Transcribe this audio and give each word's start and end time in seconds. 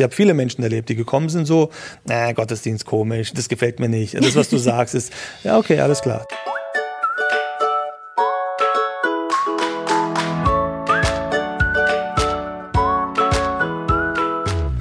Ich 0.00 0.02
habe 0.02 0.14
viele 0.14 0.32
Menschen 0.32 0.62
erlebt, 0.62 0.88
die 0.88 0.96
gekommen 0.96 1.28
sind 1.28 1.44
so, 1.44 1.68
äh, 2.08 2.32
Gottesdienst 2.32 2.86
komisch, 2.86 3.34
das 3.34 3.50
gefällt 3.50 3.80
mir 3.80 3.90
nicht. 3.90 4.14
Das, 4.14 4.34
was 4.34 4.48
du 4.48 4.56
sagst, 4.56 4.94
ist, 4.94 5.12
ja, 5.44 5.58
okay, 5.58 5.78
alles 5.78 6.00
klar. 6.00 6.26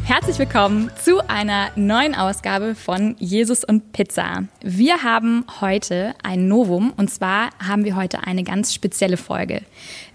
Herzlich 0.05 0.39
willkommen 0.39 0.89
zu 1.03 1.19
einer 1.27 1.71
neuen 1.75 2.15
Ausgabe 2.15 2.73
von 2.73 3.15
Jesus 3.19 3.63
und 3.63 3.91
Pizza. 3.91 4.45
Wir 4.61 5.03
haben 5.03 5.45
heute 5.59 6.13
ein 6.23 6.47
Novum 6.47 6.93
und 6.95 7.09
zwar 7.09 7.49
haben 7.59 7.83
wir 7.83 7.95
heute 7.97 8.25
eine 8.25 8.43
ganz 8.43 8.73
spezielle 8.73 9.17
Folge. 9.17 9.63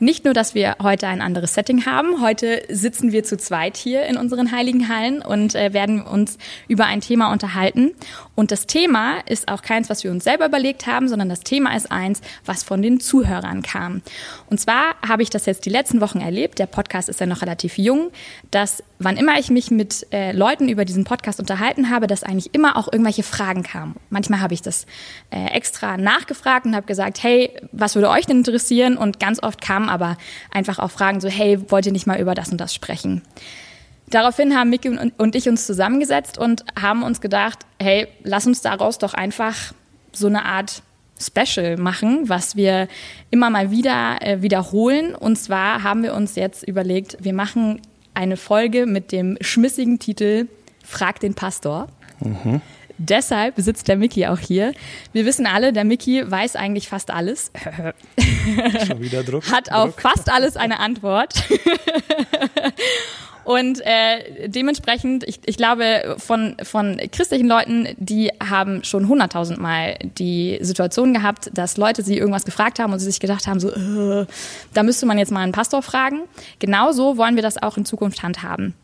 Nicht 0.05 0.27
nur, 0.27 0.35
dass 0.35 0.55
wir 0.55 0.77
heute 0.83 1.07
ein 1.07 1.23
anderes 1.23 1.55
Setting 1.55 1.87
haben, 1.87 2.21
heute 2.21 2.63
sitzen 2.69 3.11
wir 3.11 3.25
zu 3.25 3.39
zweit 3.39 3.79
hier 3.79 4.05
in 4.05 4.19
unseren 4.19 4.53
heiligen 4.53 4.91
Hallen 4.91 5.23
und 5.23 5.55
äh, 5.55 5.73
werden 5.73 6.03
uns 6.03 6.37
über 6.69 6.85
ein 6.85 7.01
Thema 7.01 7.33
unterhalten. 7.33 7.93
Und 8.35 8.51
das 8.51 8.67
Thema 8.67 9.21
ist 9.27 9.49
auch 9.49 9.63
keins, 9.63 9.89
was 9.89 10.05
wir 10.05 10.11
uns 10.11 10.25
selber 10.25 10.45
überlegt 10.45 10.87
haben, 10.87 11.09
sondern 11.09 11.31
das 11.31 11.41
Thema 11.41 11.75
ist 11.75 11.91
eins, 11.91 12.21
was 12.45 12.63
von 12.65 12.83
den 12.83 13.01
Zuhörern 13.01 13.63
kam. 13.63 14.03
Und 14.51 14.61
zwar 14.61 14.95
habe 15.09 15.23
ich 15.23 15.31
das 15.31 15.47
jetzt 15.47 15.65
die 15.65 15.71
letzten 15.71 16.03
Wochen 16.03 16.21
erlebt, 16.21 16.59
der 16.59 16.67
Podcast 16.67 17.09
ist 17.09 17.21
ja 17.21 17.25
noch 17.25 17.41
relativ 17.41 17.79
jung, 17.79 18.11
dass 18.51 18.83
wann 18.99 19.17
immer 19.17 19.39
ich 19.39 19.51
mich 19.51 19.71
mit 19.71 20.07
äh, 20.13 20.33
Leuten 20.33 20.69
über 20.69 20.85
diesen 20.85 21.05
Podcast 21.05 21.41
unterhalten 21.41 21.89
habe, 21.89 22.07
dass 22.09 22.25
eigentlich 22.25 22.55
immer 22.55 22.77
auch 22.77 22.93
irgendwelche 22.93 23.23
Fragen 23.23 23.63
kamen. 23.63 23.97
Manchmal 24.11 24.41
habe 24.41 24.53
ich 24.53 24.61
das 24.61 24.85
äh, 25.31 25.47
extra 25.47 25.97
nachgefragt 25.97 26.67
und 26.67 26.77
habe 26.77 26.87
gesagt, 26.87 27.23
hey, 27.23 27.51
was 27.73 27.95
würde 27.95 28.11
euch 28.11 28.27
denn 28.27 28.39
interessieren? 28.39 28.99
Und 28.99 29.19
ganz 29.19 29.43
oft 29.43 29.63
kamen 29.63 29.94
aber 29.95 30.19
einfach 30.51 30.79
auch 30.79 30.91
Fragen 30.91 31.21
so, 31.21 31.29
hey, 31.29 31.59
wollt 31.71 31.87
ihr 31.87 31.93
nicht 31.93 32.07
mal 32.07 32.21
über 32.21 32.35
das 32.35 32.51
und 32.51 32.61
das 32.61 32.75
sprechen? 32.75 33.23
Daraufhin 34.11 34.55
haben 34.55 34.69
Miki 34.69 34.91
und 34.91 35.35
ich 35.35 35.49
uns 35.49 35.67
zusammengesetzt 35.67 36.37
und 36.37 36.65
haben 36.81 37.03
uns 37.03 37.21
gedacht, 37.21 37.61
hey, 37.81 38.07
lass 38.23 38.47
uns 38.47 38.61
daraus 38.61 38.99
doch 38.99 39.15
einfach 39.15 39.73
so 40.13 40.27
eine 40.27 40.45
Art 40.45 40.83
Special 41.19 41.77
machen, 41.77 42.29
was 42.29 42.57
wir 42.57 42.89
immer 43.31 43.49
mal 43.49 43.71
wieder 43.71 44.19
äh, 44.21 44.43
wiederholen. 44.43 45.15
Und 45.15 45.37
zwar 45.37 45.83
haben 45.83 46.03
wir 46.03 46.15
uns 46.15 46.35
jetzt 46.35 46.67
überlegt, 46.67 47.17
wir 47.21 47.33
machen 47.33 47.81
eine 48.15 48.37
Folge 48.37 48.87
mit 48.87 49.13
dem 49.13 49.39
schmissigen 49.41 49.99
Titel 49.99 50.49
Frag 50.85 51.21
den 51.21 51.35
Pastor. 51.35 51.89
Mhm. 52.21 52.61
Deshalb 52.99 53.55
sitzt 53.57 53.89
der 53.89 53.97
Mickey 53.97 54.27
auch 54.27 54.39
hier. 54.39 54.73
Wir 55.13 55.27
wissen 55.27 55.47
alle, 55.47 55.73
der 55.73 55.85
Mickey 55.85 56.29
weiß 56.29 56.57
eigentlich 56.57 56.89
fast 56.89 57.11
alles. 57.11 57.51
Schon 58.87 59.01
wieder 59.01 59.25
Druck. 59.25 59.51
Hat 59.51 59.73
auf 59.73 59.97
Druck. 59.97 60.01
fast 60.01 60.31
alles 60.31 60.57
eine 60.57 60.79
Antwort. 60.79 61.35
Und 63.45 63.83
äh, 63.83 64.49
dementsprechend, 64.49 65.23
ich, 65.25 65.41
ich 65.45 65.57
glaube, 65.57 66.17
von, 66.19 66.57
von 66.63 66.99
christlichen 67.13 67.47
Leuten, 67.47 67.89
die 67.99 68.31
haben 68.43 68.83
schon 68.85 69.07
hunderttausend 69.07 69.61
Mal 69.61 69.99
die 70.19 70.59
Situation 70.63 71.13
gehabt, 71.13 71.51
dass 71.53 71.77
Leute 71.77 72.03
sie 72.03 72.17
irgendwas 72.17 72.47
gefragt 72.47 72.79
haben 72.79 72.93
und 72.93 73.01
sie 73.01 73.07
sich 73.07 73.21
gedacht 73.21 73.47
haben, 73.47 73.61
so, 73.61 73.71
äh, 73.71 74.27
da 74.73 74.83
müsste 74.83 75.05
man 75.05 75.19
jetzt 75.19 75.31
mal 75.31 75.41
einen 75.41 75.53
Pastor 75.53 75.83
fragen. 75.83 76.23
Genauso 76.59 77.19
wollen 77.19 77.37
wir 77.37 77.43
das 77.43 77.63
auch 77.63 77.77
in 77.77 77.85
Zukunft 77.85 78.23
handhaben. 78.23 78.75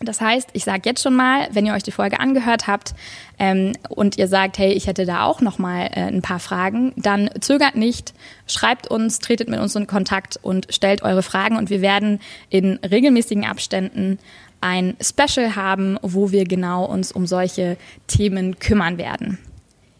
Das 0.00 0.20
heißt, 0.20 0.50
ich 0.52 0.64
sage 0.64 0.82
jetzt 0.84 1.02
schon 1.02 1.14
mal, 1.14 1.48
wenn 1.52 1.66
ihr 1.66 1.72
euch 1.72 1.82
die 1.82 1.92
Folge 1.92 2.20
angehört 2.20 2.66
habt 2.66 2.94
ähm, 3.38 3.72
und 3.88 4.18
ihr 4.18 4.28
sagt, 4.28 4.58
hey, 4.58 4.72
ich 4.72 4.86
hätte 4.86 5.06
da 5.06 5.24
auch 5.24 5.40
noch 5.40 5.58
mal 5.58 5.86
äh, 5.86 6.00
ein 6.00 6.20
paar 6.20 6.40
Fragen, 6.40 6.92
dann 6.96 7.30
zögert 7.40 7.76
nicht, 7.76 8.12
schreibt 8.46 8.88
uns, 8.88 9.20
tretet 9.20 9.48
mit 9.48 9.60
uns 9.60 9.74
in 9.76 9.86
Kontakt 9.86 10.38
und 10.42 10.66
stellt 10.70 11.02
eure 11.02 11.22
Fragen 11.22 11.56
und 11.56 11.70
wir 11.70 11.80
werden 11.80 12.20
in 12.50 12.78
regelmäßigen 12.78 13.44
Abständen 13.44 14.18
ein 14.60 14.96
Special 15.00 15.56
haben, 15.56 15.98
wo 16.02 16.32
wir 16.32 16.44
genau 16.44 16.86
uns 16.86 17.12
um 17.12 17.26
solche 17.26 17.76
Themen 18.06 18.58
kümmern 18.58 18.98
werden. 18.98 19.38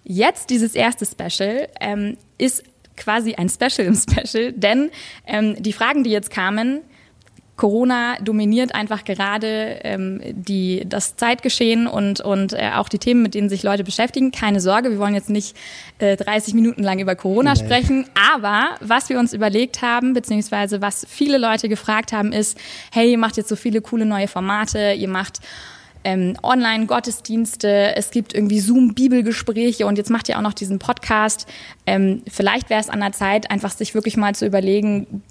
Jetzt 0.04 0.50
dieses 0.50 0.74
erste 0.74 1.06
Special 1.06 1.68
ähm, 1.80 2.16
ist 2.38 2.64
quasi 2.96 3.34
ein 3.34 3.48
Special 3.48 3.86
im 3.86 3.94
Special, 3.94 4.52
denn 4.52 4.90
ähm, 5.26 5.62
die 5.62 5.72
Fragen, 5.72 6.04
die 6.04 6.10
jetzt 6.10 6.30
kamen, 6.30 6.80
Corona 7.56 8.16
dominiert 8.20 8.74
einfach 8.74 9.04
gerade 9.04 9.78
ähm, 9.84 10.20
die, 10.24 10.84
das 10.86 11.16
Zeitgeschehen 11.16 11.86
und, 11.86 12.20
und 12.20 12.52
äh, 12.52 12.72
auch 12.74 12.88
die 12.88 12.98
Themen, 12.98 13.22
mit 13.22 13.34
denen 13.34 13.48
sich 13.48 13.62
Leute 13.62 13.84
beschäftigen. 13.84 14.32
Keine 14.32 14.60
Sorge, 14.60 14.90
wir 14.90 14.98
wollen 14.98 15.14
jetzt 15.14 15.30
nicht 15.30 15.56
äh, 15.98 16.16
30 16.16 16.54
Minuten 16.54 16.82
lang 16.82 16.98
über 16.98 17.14
Corona 17.14 17.52
nee. 17.54 17.60
sprechen. 17.60 18.06
Aber 18.34 18.74
was 18.80 19.08
wir 19.08 19.20
uns 19.20 19.32
überlegt 19.32 19.82
haben, 19.82 20.14
beziehungsweise 20.14 20.82
was 20.82 21.06
viele 21.08 21.38
Leute 21.38 21.68
gefragt 21.68 22.12
haben, 22.12 22.32
ist, 22.32 22.58
hey, 22.92 23.12
ihr 23.12 23.18
macht 23.18 23.36
jetzt 23.36 23.48
so 23.48 23.56
viele 23.56 23.80
coole 23.80 24.04
neue 24.04 24.26
Formate, 24.26 24.92
ihr 24.92 25.08
macht 25.08 25.38
ähm, 26.04 26.36
Online-Gottesdienste, 26.42 27.96
es 27.96 28.10
gibt 28.10 28.34
irgendwie 28.34 28.60
Zoom-Bibelgespräche 28.60 29.86
und 29.86 29.96
jetzt 29.96 30.10
macht 30.10 30.28
ihr 30.28 30.36
auch 30.36 30.42
noch 30.42 30.52
diesen 30.52 30.78
Podcast. 30.78 31.46
Ähm, 31.86 32.22
vielleicht 32.28 32.68
wäre 32.68 32.80
es 32.80 32.90
an 32.90 33.00
der 33.00 33.12
Zeit, 33.12 33.50
einfach 33.50 33.70
sich 33.70 33.94
wirklich 33.94 34.16
mal 34.16 34.34
zu 34.34 34.44
überlegen, 34.44 35.22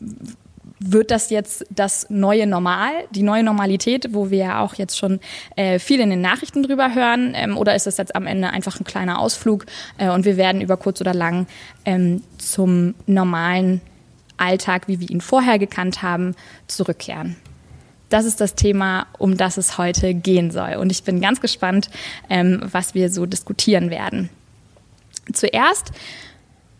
wird 0.85 1.11
das 1.11 1.29
jetzt 1.29 1.66
das 1.69 2.09
neue 2.09 2.45
Normal, 2.45 2.91
die 3.11 3.23
neue 3.23 3.44
Normalität, 3.44 4.13
wo 4.13 4.29
wir 4.29 4.38
ja 4.38 4.61
auch 4.61 4.75
jetzt 4.75 4.97
schon 4.97 5.19
äh, 5.55 5.79
viel 5.79 5.99
in 5.99 6.09
den 6.09 6.21
Nachrichten 6.21 6.63
drüber 6.63 6.94
hören? 6.94 7.33
Ähm, 7.35 7.57
oder 7.57 7.75
ist 7.75 7.88
das 7.88 7.97
jetzt 7.97 8.16
am 8.16 8.27
Ende 8.27 8.49
einfach 8.49 8.79
ein 8.79 8.83
kleiner 8.83 9.19
Ausflug 9.19 9.66
äh, 9.97 10.09
und 10.09 10.25
wir 10.25 10.35
werden 10.38 10.61
über 10.61 10.75
kurz 10.77 10.99
oder 10.99 11.13
lang 11.13 11.47
ähm, 11.85 12.21
zum 12.38 12.95
normalen 13.05 13.81
Alltag, 14.38 14.88
wie 14.88 14.99
wir 14.99 15.09
ihn 15.09 15.21
vorher 15.21 15.57
gekannt 15.57 16.01
haben, 16.01 16.35
zurückkehren? 16.67 17.38
Das 18.09 18.25
ist 18.25 18.41
das 18.41 18.55
Thema, 18.55 19.07
um 19.17 19.38
das 19.38 19.57
es 19.57 19.77
heute 19.77 20.13
gehen 20.13 20.51
soll. 20.51 20.75
Und 20.75 20.91
ich 20.91 21.03
bin 21.03 21.21
ganz 21.21 21.39
gespannt, 21.39 21.89
ähm, 22.29 22.61
was 22.63 22.94
wir 22.94 23.09
so 23.09 23.25
diskutieren 23.25 23.89
werden. 23.89 24.29
Zuerst 25.31 25.91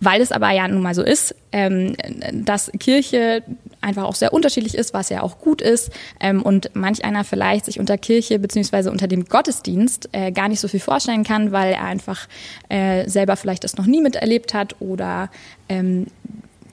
weil 0.04 0.22
es 0.22 0.32
aber 0.32 0.52
ja 0.52 0.68
nun 0.68 0.82
mal 0.82 0.96
so 0.96 1.02
ist, 1.02 1.36
ähm, 1.52 1.96
dass 2.34 2.72
Kirche 2.80 3.44
einfach 3.84 4.04
auch 4.04 4.16
sehr 4.16 4.34
unterschiedlich 4.34 4.76
ist, 4.76 4.94
was 4.94 5.10
ja 5.10 5.22
auch 5.22 5.40
gut 5.40 5.62
ist. 5.62 5.92
Ähm, 6.20 6.42
und 6.42 6.72
manch 6.74 7.04
einer 7.06 7.24
vielleicht 7.24 7.66
sich 7.66 7.80
unter 7.80 7.98
Kirche 7.98 8.40
beziehungsweise 8.40 8.92
unter 8.92 9.08
dem 9.08 9.26
Gottesdienst 9.26 10.10
äh, 10.12 10.32
gar 10.32 10.48
nicht 10.48 10.60
so 10.60 10.68
viel 10.68 10.80
vorstellen 10.80 11.24
kann, 11.24 11.52
weil 11.52 11.74
er 11.74 11.84
einfach 11.84 12.28
äh, 12.70 13.08
selber 13.10 13.36
vielleicht 13.36 13.64
das 13.64 13.78
noch 13.78 13.86
nie 13.86 14.02
miterlebt 14.02 14.54
hat 14.54 14.76
oder 14.80 15.30
ähm, 15.70 16.08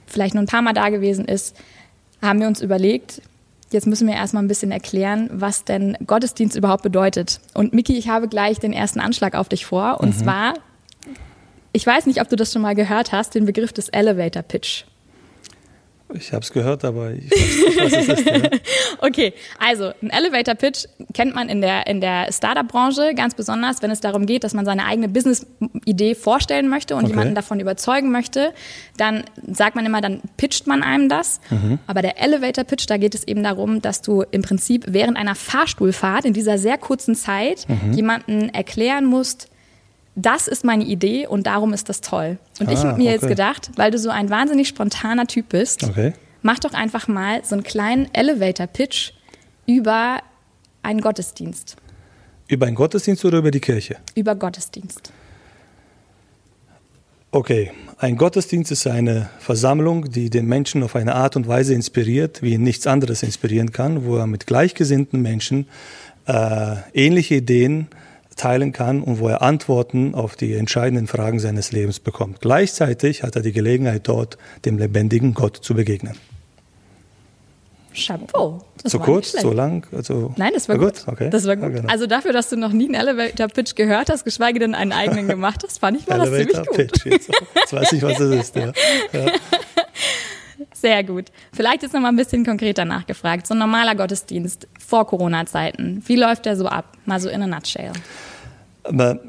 vielleicht 0.06 0.34
nur 0.34 0.42
ein 0.42 0.46
paar 0.46 0.62
Mal 0.62 0.72
da 0.72 0.88
gewesen 0.88 1.24
ist, 1.24 1.56
haben 2.22 2.40
wir 2.40 2.46
uns 2.46 2.60
überlegt, 2.60 3.22
jetzt 3.72 3.86
müssen 3.86 4.06
wir 4.06 4.14
erstmal 4.14 4.42
ein 4.42 4.48
bisschen 4.48 4.72
erklären, 4.72 5.30
was 5.32 5.64
denn 5.64 5.96
Gottesdienst 6.06 6.56
überhaupt 6.56 6.82
bedeutet. 6.82 7.40
Und 7.54 7.72
Miki, 7.72 7.96
ich 7.96 8.08
habe 8.08 8.28
gleich 8.28 8.58
den 8.58 8.72
ersten 8.72 9.00
Anschlag 9.00 9.34
auf 9.34 9.48
dich 9.48 9.64
vor. 9.64 10.00
Und 10.00 10.16
mhm. 10.16 10.22
zwar, 10.24 10.54
ich 11.72 11.86
weiß 11.86 12.06
nicht, 12.06 12.20
ob 12.20 12.28
du 12.28 12.36
das 12.36 12.52
schon 12.52 12.62
mal 12.62 12.74
gehört 12.74 13.12
hast, 13.12 13.34
den 13.34 13.46
Begriff 13.46 13.72
des 13.72 13.88
Elevator 13.88 14.42
Pitch. 14.42 14.84
Ich 16.14 16.32
habe 16.32 16.42
es 16.42 16.52
gehört, 16.52 16.84
aber 16.84 17.12
ich 17.12 17.30
weiß 17.30 17.66
nicht, 17.66 17.80
was 17.80 17.92
es 17.92 18.08
ist. 18.08 18.26
Ja. 18.26 18.50
okay, 19.00 19.32
also 19.58 19.92
ein 20.02 20.10
Elevator 20.10 20.54
Pitch 20.54 20.86
kennt 21.14 21.34
man 21.34 21.48
in 21.48 21.60
der, 21.60 21.86
in 21.86 22.00
der 22.00 22.32
Startup-Branche 22.32 23.14
ganz 23.14 23.34
besonders, 23.34 23.82
wenn 23.82 23.90
es 23.90 24.00
darum 24.00 24.26
geht, 24.26 24.44
dass 24.44 24.54
man 24.54 24.64
seine 24.64 24.86
eigene 24.86 25.08
Business-Idee 25.08 26.14
vorstellen 26.14 26.68
möchte 26.68 26.96
und 26.96 27.04
okay. 27.04 27.12
jemanden 27.12 27.34
davon 27.34 27.60
überzeugen 27.60 28.10
möchte. 28.10 28.52
Dann 28.96 29.24
sagt 29.46 29.76
man 29.76 29.86
immer, 29.86 30.00
dann 30.00 30.20
pitcht 30.36 30.66
man 30.66 30.82
einem 30.82 31.08
das. 31.08 31.40
Mhm. 31.50 31.78
Aber 31.86 32.02
der 32.02 32.20
Elevator 32.20 32.64
Pitch, 32.64 32.86
da 32.88 32.96
geht 32.96 33.14
es 33.14 33.26
eben 33.26 33.42
darum, 33.42 33.82
dass 33.82 34.02
du 34.02 34.24
im 34.30 34.42
Prinzip 34.42 34.86
während 34.88 35.16
einer 35.16 35.34
Fahrstuhlfahrt 35.34 36.24
in 36.24 36.32
dieser 36.32 36.58
sehr 36.58 36.78
kurzen 36.78 37.14
Zeit 37.14 37.66
mhm. 37.68 37.92
jemanden 37.92 38.48
erklären 38.48 39.04
musst, 39.04 39.49
das 40.20 40.48
ist 40.48 40.64
meine 40.64 40.84
Idee 40.84 41.26
und 41.26 41.46
darum 41.46 41.72
ist 41.72 41.88
das 41.88 42.00
toll. 42.00 42.38
Und 42.58 42.68
ah, 42.68 42.72
ich 42.72 42.78
habe 42.78 42.98
mir 42.98 43.10
okay. 43.10 43.12
jetzt 43.12 43.28
gedacht, 43.28 43.70
weil 43.76 43.90
du 43.90 43.98
so 43.98 44.10
ein 44.10 44.30
wahnsinnig 44.30 44.68
spontaner 44.68 45.26
Typ 45.26 45.50
bist, 45.50 45.84
okay. 45.84 46.12
mach 46.42 46.58
doch 46.58 46.72
einfach 46.72 47.08
mal 47.08 47.44
so 47.44 47.54
einen 47.54 47.64
kleinen 47.64 48.12
Elevator-Pitch 48.12 49.12
über 49.66 50.20
einen 50.82 51.00
Gottesdienst. 51.00 51.76
Über 52.48 52.66
einen 52.66 52.76
Gottesdienst 52.76 53.24
oder 53.24 53.38
über 53.38 53.50
die 53.50 53.60
Kirche? 53.60 53.96
Über 54.14 54.34
Gottesdienst. 54.34 55.12
Okay, 57.32 57.70
ein 57.98 58.16
Gottesdienst 58.16 58.72
ist 58.72 58.88
eine 58.88 59.30
Versammlung, 59.38 60.10
die 60.10 60.30
den 60.30 60.46
Menschen 60.46 60.82
auf 60.82 60.96
eine 60.96 61.14
Art 61.14 61.36
und 61.36 61.46
Weise 61.46 61.74
inspiriert, 61.74 62.42
wie 62.42 62.54
ihn 62.54 62.64
nichts 62.64 62.88
anderes 62.88 63.22
inspirieren 63.22 63.70
kann, 63.70 64.04
wo 64.04 64.16
er 64.16 64.26
mit 64.26 64.48
gleichgesinnten 64.48 65.22
Menschen 65.22 65.68
äh, 66.26 66.76
ähnliche 66.92 67.36
Ideen 67.36 67.86
teilen 68.36 68.72
kann 68.72 69.02
und 69.02 69.18
wo 69.18 69.28
er 69.28 69.42
Antworten 69.42 70.14
auf 70.14 70.36
die 70.36 70.54
entscheidenden 70.54 71.06
Fragen 71.06 71.40
seines 71.40 71.72
Lebens 71.72 72.00
bekommt. 72.00 72.40
Gleichzeitig 72.40 73.22
hat 73.22 73.36
er 73.36 73.42
die 73.42 73.52
Gelegenheit, 73.52 74.08
dort 74.08 74.38
dem 74.64 74.78
lebendigen 74.78 75.34
Gott 75.34 75.56
zu 75.56 75.74
begegnen. 75.74 76.14
Chapeau. 77.94 78.62
Das 78.82 78.92
so 78.92 78.98
kurz, 78.98 79.32
so 79.32 79.52
lang? 79.52 79.86
Also 79.94 80.32
Nein, 80.36 80.52
das 80.54 80.68
war, 80.68 80.78
war 80.78 80.86
gut. 80.86 81.04
gut. 81.04 81.12
Okay. 81.12 81.30
Das 81.30 81.46
war 81.46 81.56
gut. 81.56 81.64
Ja, 81.64 81.80
genau. 81.80 81.92
Also 81.92 82.06
dafür, 82.06 82.32
dass 82.32 82.48
du 82.48 82.56
noch 82.56 82.72
nie 82.72 82.86
einen 82.86 82.94
Elevator-Pitch 82.94 83.74
gehört 83.74 84.10
hast, 84.10 84.24
geschweige 84.24 84.58
denn 84.58 84.74
einen 84.74 84.92
eigenen 84.92 85.28
gemacht 85.28 85.62
hast, 85.64 85.80
fand 85.80 86.00
ich 86.00 86.06
mal 86.06 86.18
das 86.18 86.30
ziemlich 86.30 86.56
gut. 86.66 86.76
Pitch, 86.76 87.06
jetzt, 87.06 87.30
jetzt 87.54 87.72
weiß 87.72 87.92
ich, 87.92 88.02
was 88.02 88.20
es 88.20 88.40
ist. 88.40 88.56
Ja. 88.56 88.72
Ja. 89.12 89.26
Sehr 90.80 91.04
gut. 91.04 91.26
Vielleicht 91.52 91.82
ist 91.82 91.92
noch 91.92 92.00
mal 92.00 92.08
ein 92.08 92.16
bisschen 92.16 92.42
konkreter 92.42 92.86
nachgefragt. 92.86 93.46
So 93.46 93.52
ein 93.52 93.58
normaler 93.58 93.94
Gottesdienst 93.94 94.66
vor 94.78 95.06
Corona-Zeiten. 95.06 96.02
Wie 96.06 96.16
läuft 96.16 96.46
der 96.46 96.56
so 96.56 96.66
ab? 96.66 96.96
Mal 97.04 97.20
so 97.20 97.28
in 97.28 97.42
a 97.42 97.46
nutshell. 97.46 97.92
Aber 98.84 99.20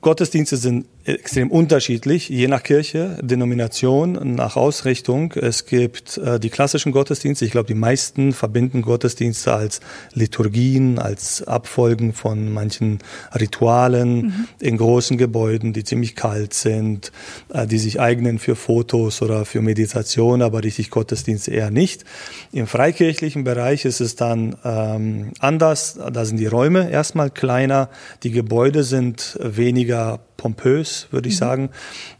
Gottesdienste 0.00 0.56
sind 0.56 0.86
extrem 1.04 1.50
unterschiedlich, 1.50 2.28
je 2.28 2.48
nach 2.48 2.62
Kirche, 2.62 3.18
Denomination, 3.20 4.34
nach 4.34 4.56
Ausrichtung. 4.56 5.32
Es 5.32 5.66
gibt 5.66 6.18
äh, 6.18 6.40
die 6.40 6.48
klassischen 6.48 6.92
Gottesdienste. 6.92 7.44
Ich 7.44 7.50
glaube, 7.50 7.66
die 7.66 7.74
meisten 7.74 8.32
verbinden 8.32 8.82
Gottesdienste 8.82 9.52
als 9.52 9.80
Liturgien, 10.14 10.98
als 10.98 11.42
Abfolgen 11.46 12.14
von 12.14 12.50
manchen 12.50 13.00
Ritualen 13.38 14.16
mhm. 14.16 14.48
in 14.60 14.76
großen 14.78 15.18
Gebäuden, 15.18 15.72
die 15.74 15.84
ziemlich 15.84 16.16
kalt 16.16 16.54
sind, 16.54 17.12
äh, 17.52 17.66
die 17.66 17.78
sich 17.78 18.00
eignen 18.00 18.38
für 18.38 18.56
Fotos 18.56 19.20
oder 19.20 19.44
für 19.44 19.60
Meditation, 19.60 20.40
aber 20.40 20.64
richtig 20.64 20.90
Gottesdienste 20.90 21.50
eher 21.50 21.70
nicht. 21.70 22.04
Im 22.52 22.66
freikirchlichen 22.66 23.44
Bereich 23.44 23.84
ist 23.84 24.00
es 24.00 24.16
dann 24.16 24.56
ähm, 24.64 25.32
anders. 25.38 25.98
Da 26.12 26.24
sind 26.24 26.38
die 26.38 26.46
Räume 26.46 26.90
erstmal 26.90 27.30
kleiner, 27.30 27.90
die 28.22 28.30
Gebäude 28.30 28.84
sind 28.84 29.38
weniger 29.40 30.20
pompös, 30.36 31.08
würde 31.10 31.28
ich 31.28 31.34
mhm. 31.36 31.38
sagen. 31.38 31.70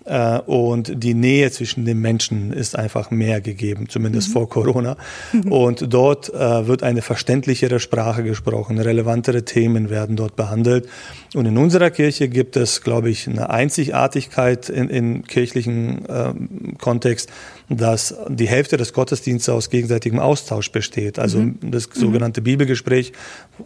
Äh, 0.04 0.38
und 0.40 1.02
die 1.02 1.14
Nähe 1.14 1.50
zwischen 1.50 1.84
den 1.84 2.00
Menschen 2.00 2.52
ist 2.52 2.76
einfach 2.76 3.10
mehr 3.10 3.40
gegeben, 3.40 3.88
zumindest 3.88 4.28
mhm. 4.28 4.32
vor 4.32 4.48
Corona. 4.48 4.96
Mhm. 5.32 5.52
Und 5.52 5.92
dort 5.92 6.32
äh, 6.32 6.66
wird 6.66 6.82
eine 6.82 7.02
verständlichere 7.02 7.80
Sprache 7.80 8.22
gesprochen, 8.22 8.78
relevantere 8.78 9.44
Themen 9.44 9.90
werden 9.90 10.16
dort 10.16 10.36
behandelt. 10.36 10.88
Und 11.34 11.46
in 11.46 11.58
unserer 11.58 11.90
Kirche 11.90 12.28
gibt 12.28 12.56
es, 12.56 12.82
glaube 12.82 13.10
ich, 13.10 13.28
eine 13.28 13.50
Einzigartigkeit 13.50 14.68
in, 14.68 14.88
in 14.88 15.24
kirchlichen 15.24 16.06
äh, 16.06 16.32
Kontext, 16.78 17.30
dass 17.68 18.14
die 18.28 18.46
Hälfte 18.46 18.76
des 18.76 18.92
Gottesdienstes 18.92 19.52
aus 19.52 19.70
gegenseitigem 19.70 20.18
Austausch 20.18 20.70
besteht. 20.70 21.18
Also 21.18 21.38
mhm. 21.38 21.58
das 21.62 21.88
sogenannte 21.92 22.42
Bibelgespräch, 22.42 23.12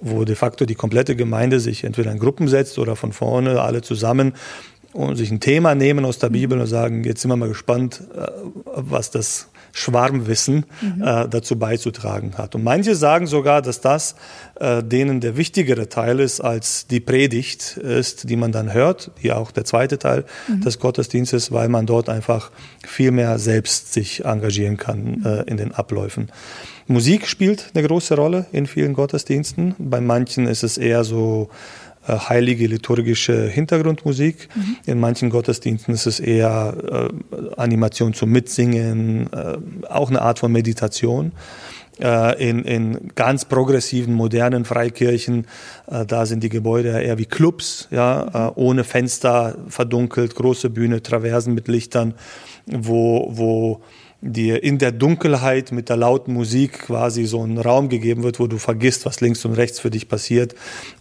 wo 0.00 0.24
de 0.24 0.36
facto 0.36 0.66
die 0.66 0.74
komplette 0.74 1.16
Gemeinde 1.16 1.60
sich 1.60 1.84
entweder 1.84 2.12
in 2.12 2.18
Gruppen 2.18 2.48
setzt 2.48 2.78
oder 2.78 2.96
von 2.96 3.12
vorne 3.12 3.60
alle 3.60 3.82
zusammen 3.82 4.34
und 4.92 5.16
sich 5.16 5.30
ein 5.30 5.40
Thema 5.40 5.74
nehmen 5.74 6.04
aus 6.04 6.18
der 6.18 6.30
Bibel 6.30 6.58
und 6.60 6.66
sagen, 6.66 7.04
jetzt 7.04 7.22
sind 7.22 7.30
wir 7.30 7.36
mal 7.36 7.48
gespannt, 7.48 8.02
äh, 8.16 8.26
was 8.64 9.10
das 9.10 9.48
Schwarmwissen 9.72 10.66
mhm. 10.80 11.02
äh, 11.02 11.28
dazu 11.28 11.58
beizutragen 11.58 12.36
hat. 12.38 12.54
Und 12.54 12.64
manche 12.64 12.94
sagen 12.94 13.26
sogar, 13.26 13.62
dass 13.62 13.80
das 13.80 14.14
äh, 14.60 14.82
denen 14.82 15.20
der 15.20 15.36
wichtigere 15.36 15.88
Teil 15.88 16.20
ist 16.20 16.40
als 16.40 16.86
die 16.86 17.00
Predigt 17.00 17.76
ist, 17.76 18.28
die 18.28 18.36
man 18.36 18.52
dann 18.52 18.72
hört, 18.72 19.10
die 19.22 19.32
auch 19.32 19.50
der 19.50 19.64
zweite 19.64 19.98
Teil 19.98 20.24
mhm. 20.48 20.62
des 20.62 20.78
Gottesdienstes, 20.78 21.52
weil 21.52 21.68
man 21.68 21.86
dort 21.86 22.08
einfach 22.08 22.50
viel 22.86 23.10
mehr 23.10 23.38
selbst 23.38 23.92
sich 23.92 24.24
engagieren 24.24 24.76
kann 24.76 25.24
äh, 25.24 25.42
in 25.50 25.56
den 25.56 25.72
Abläufen. 25.72 26.30
Musik 26.90 27.26
spielt 27.26 27.72
eine 27.74 27.86
große 27.86 28.16
Rolle 28.16 28.46
in 28.50 28.66
vielen 28.66 28.94
Gottesdiensten. 28.94 29.74
Bei 29.78 30.00
manchen 30.00 30.46
ist 30.46 30.62
es 30.62 30.78
eher 30.78 31.04
so 31.04 31.50
heilige 32.08 32.66
liturgische 32.66 33.48
Hintergrundmusik. 33.48 34.48
Mhm. 34.54 34.76
In 34.86 35.00
manchen 35.00 35.30
Gottesdiensten 35.30 35.94
ist 35.94 36.06
es 36.06 36.20
eher 36.20 37.10
äh, 37.32 37.60
Animation 37.60 38.14
zum 38.14 38.30
Mitsingen, 38.30 39.32
äh, 39.32 39.58
auch 39.88 40.10
eine 40.10 40.22
Art 40.22 40.38
von 40.38 40.52
Meditation. 40.52 41.32
Äh, 42.00 42.48
in, 42.48 42.64
in 42.64 43.10
ganz 43.16 43.44
progressiven, 43.44 44.14
modernen 44.14 44.64
Freikirchen, 44.64 45.46
äh, 45.88 46.06
da 46.06 46.26
sind 46.26 46.44
die 46.44 46.48
Gebäude 46.48 46.90
eher 46.90 47.18
wie 47.18 47.24
Clubs, 47.24 47.88
ja, 47.90 48.48
äh, 48.48 48.52
ohne 48.54 48.84
Fenster, 48.84 49.56
verdunkelt, 49.68 50.36
große 50.36 50.70
Bühne, 50.70 51.02
Traversen 51.02 51.54
mit 51.54 51.66
Lichtern, 51.66 52.14
wo, 52.66 53.28
wo 53.32 53.80
dir 54.20 54.62
in 54.64 54.78
der 54.78 54.90
Dunkelheit 54.90 55.70
mit 55.70 55.88
der 55.88 55.96
lauten 55.96 56.34
Musik 56.34 56.80
quasi 56.80 57.24
so 57.24 57.44
ein 57.44 57.56
Raum 57.56 57.88
gegeben 57.88 58.24
wird, 58.24 58.40
wo 58.40 58.48
du 58.48 58.58
vergisst, 58.58 59.06
was 59.06 59.20
links 59.20 59.44
und 59.44 59.52
rechts 59.52 59.78
für 59.78 59.90
dich 59.90 60.08
passiert 60.08 60.54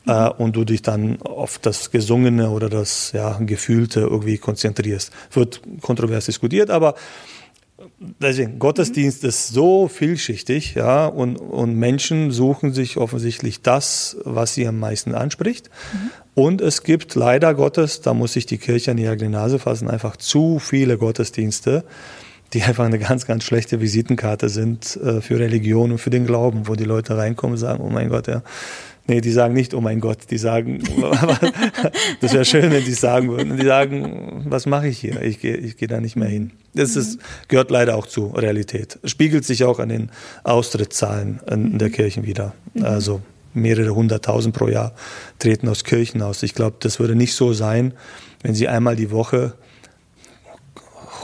mhm. 0.05 0.11
äh, 0.11 0.29
und 0.29 0.55
du 0.55 0.63
dich 0.63 0.83
dann 0.83 1.21
auf 1.21 1.57
das 1.57 1.89
Gesungene 1.89 2.51
oder 2.51 2.69
das 2.69 3.11
ja, 3.13 3.39
Gefühlte 3.39 4.01
irgendwie 4.01 4.37
konzentrierst. 4.37 5.11
Wird 5.31 5.61
kontrovers 5.81 6.25
diskutiert, 6.25 6.69
aber 6.69 6.93
deswegen, 8.19 8.59
Gottesdienst 8.59 9.23
mhm. 9.23 9.29
ist 9.29 9.47
so 9.47 9.87
vielschichtig, 9.87 10.75
ja, 10.75 11.07
und, 11.07 11.37
und 11.37 11.75
Menschen 11.75 12.31
suchen 12.31 12.73
sich 12.73 12.97
offensichtlich 12.97 13.61
das, 13.61 14.17
was 14.23 14.53
sie 14.53 14.67
am 14.67 14.79
meisten 14.79 15.15
anspricht. 15.15 15.69
Mhm. 15.93 16.11
Und 16.35 16.61
es 16.61 16.83
gibt 16.83 17.15
leider 17.15 17.55
Gottes, 17.55 18.01
da 18.01 18.13
muss 18.13 18.33
sich 18.33 18.45
die 18.45 18.59
Kirche 18.59 18.91
an 18.91 18.97
die 18.97 19.07
eigene 19.07 19.31
Nase 19.31 19.57
fassen, 19.57 19.89
einfach 19.89 20.17
zu 20.17 20.59
viele 20.59 20.99
Gottesdienste, 20.99 21.83
die 22.53 22.63
einfach 22.63 22.85
eine 22.85 22.99
ganz, 22.99 23.25
ganz 23.25 23.44
schlechte 23.44 23.81
Visitenkarte 23.81 24.49
sind 24.49 24.95
äh, 24.97 25.21
für 25.21 25.39
Religion 25.39 25.91
und 25.91 25.97
für 25.97 26.09
den 26.09 26.25
Glauben, 26.25 26.67
wo 26.67 26.75
die 26.75 26.85
Leute 26.85 27.17
reinkommen 27.17 27.53
und 27.53 27.59
sagen, 27.59 27.83
oh 27.83 27.89
mein 27.89 28.09
Gott, 28.09 28.27
ja. 28.27 28.41
Nee, 29.09 29.21
die 29.21 29.31
sagen 29.31 29.53
nicht, 29.53 29.73
oh 29.73 29.79
mein 29.79 30.01
Gott, 30.01 30.29
die 30.31 30.38
sagen, 30.38 30.83
das 32.21 32.33
wäre 32.33 32.44
schön, 32.44 32.71
wenn 32.71 32.83
die 32.83 32.91
sagen 32.91 33.29
würden. 33.29 33.55
Die 33.55 33.65
sagen, 33.65 34.44
was 34.49 34.65
mache 34.65 34.89
ich 34.89 34.99
hier? 34.99 35.21
Ich 35.21 35.39
gehe 35.39 35.55
ich 35.55 35.77
geh 35.77 35.88
da 35.88 36.01
nicht 36.01 36.17
mehr 36.17 36.27
hin. 36.27 36.51
Das 36.75 36.97
ist, 36.97 37.19
gehört 37.47 37.71
leider 37.71 37.95
auch 37.95 38.05
zu 38.05 38.27
Realität. 38.27 38.99
Spiegelt 39.05 39.45
sich 39.45 39.63
auch 39.63 39.79
an 39.79 39.89
den 39.89 40.11
Austrittszahlen 40.44 41.39
in 41.49 41.79
der 41.79 41.89
Kirchen 41.89 42.25
wieder. 42.25 42.53
Also 42.81 43.21
mehrere 43.53 43.95
hunderttausend 43.95 44.53
pro 44.53 44.67
Jahr 44.67 44.94
treten 45.39 45.69
aus 45.69 45.85
Kirchen 45.85 46.21
aus. 46.21 46.44
Ich 46.44 46.53
glaube, 46.53 46.75
das 46.81 46.99
würde 46.99 47.15
nicht 47.15 47.33
so 47.33 47.53
sein, 47.53 47.94
wenn 48.44 48.55
sie 48.55 48.67
einmal 48.67 48.97
die 48.97 49.11
Woche 49.11 49.53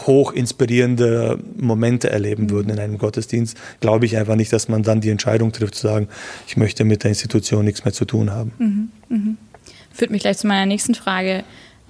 hoch 0.08 0.32
inspirierende 0.32 1.40
Momente 1.58 2.10
erleben 2.10 2.50
würden 2.50 2.70
in 2.70 2.80
einem 2.80 2.98
Gottesdienst, 2.98 3.58
glaube 3.80 4.06
ich 4.06 4.18
einfach 4.18 4.36
nicht, 4.36 4.52
dass 4.54 4.68
man 4.68 4.84
dann 4.84 5.02
die 5.02 5.10
Entscheidung 5.10 5.52
trifft, 5.52 5.76
zu 5.76 5.88
sagen, 5.88 6.08
ich 6.48 6.58
möchte 6.58 6.84
mit 6.84 7.04
der 7.04 7.10
Institution 7.10 7.66
nichts 7.66 7.86
mehr 7.86 7.94
zu 7.94 8.06
tun 8.06 8.32
haben. 8.32 8.52
Mhm, 8.58 8.90
mh. 9.10 9.34
Führt 9.92 10.12
mich 10.12 10.22
gleich 10.22 10.38
zu 10.38 10.48
meiner 10.48 10.66
nächsten 10.66 10.96
Frage. 10.96 11.44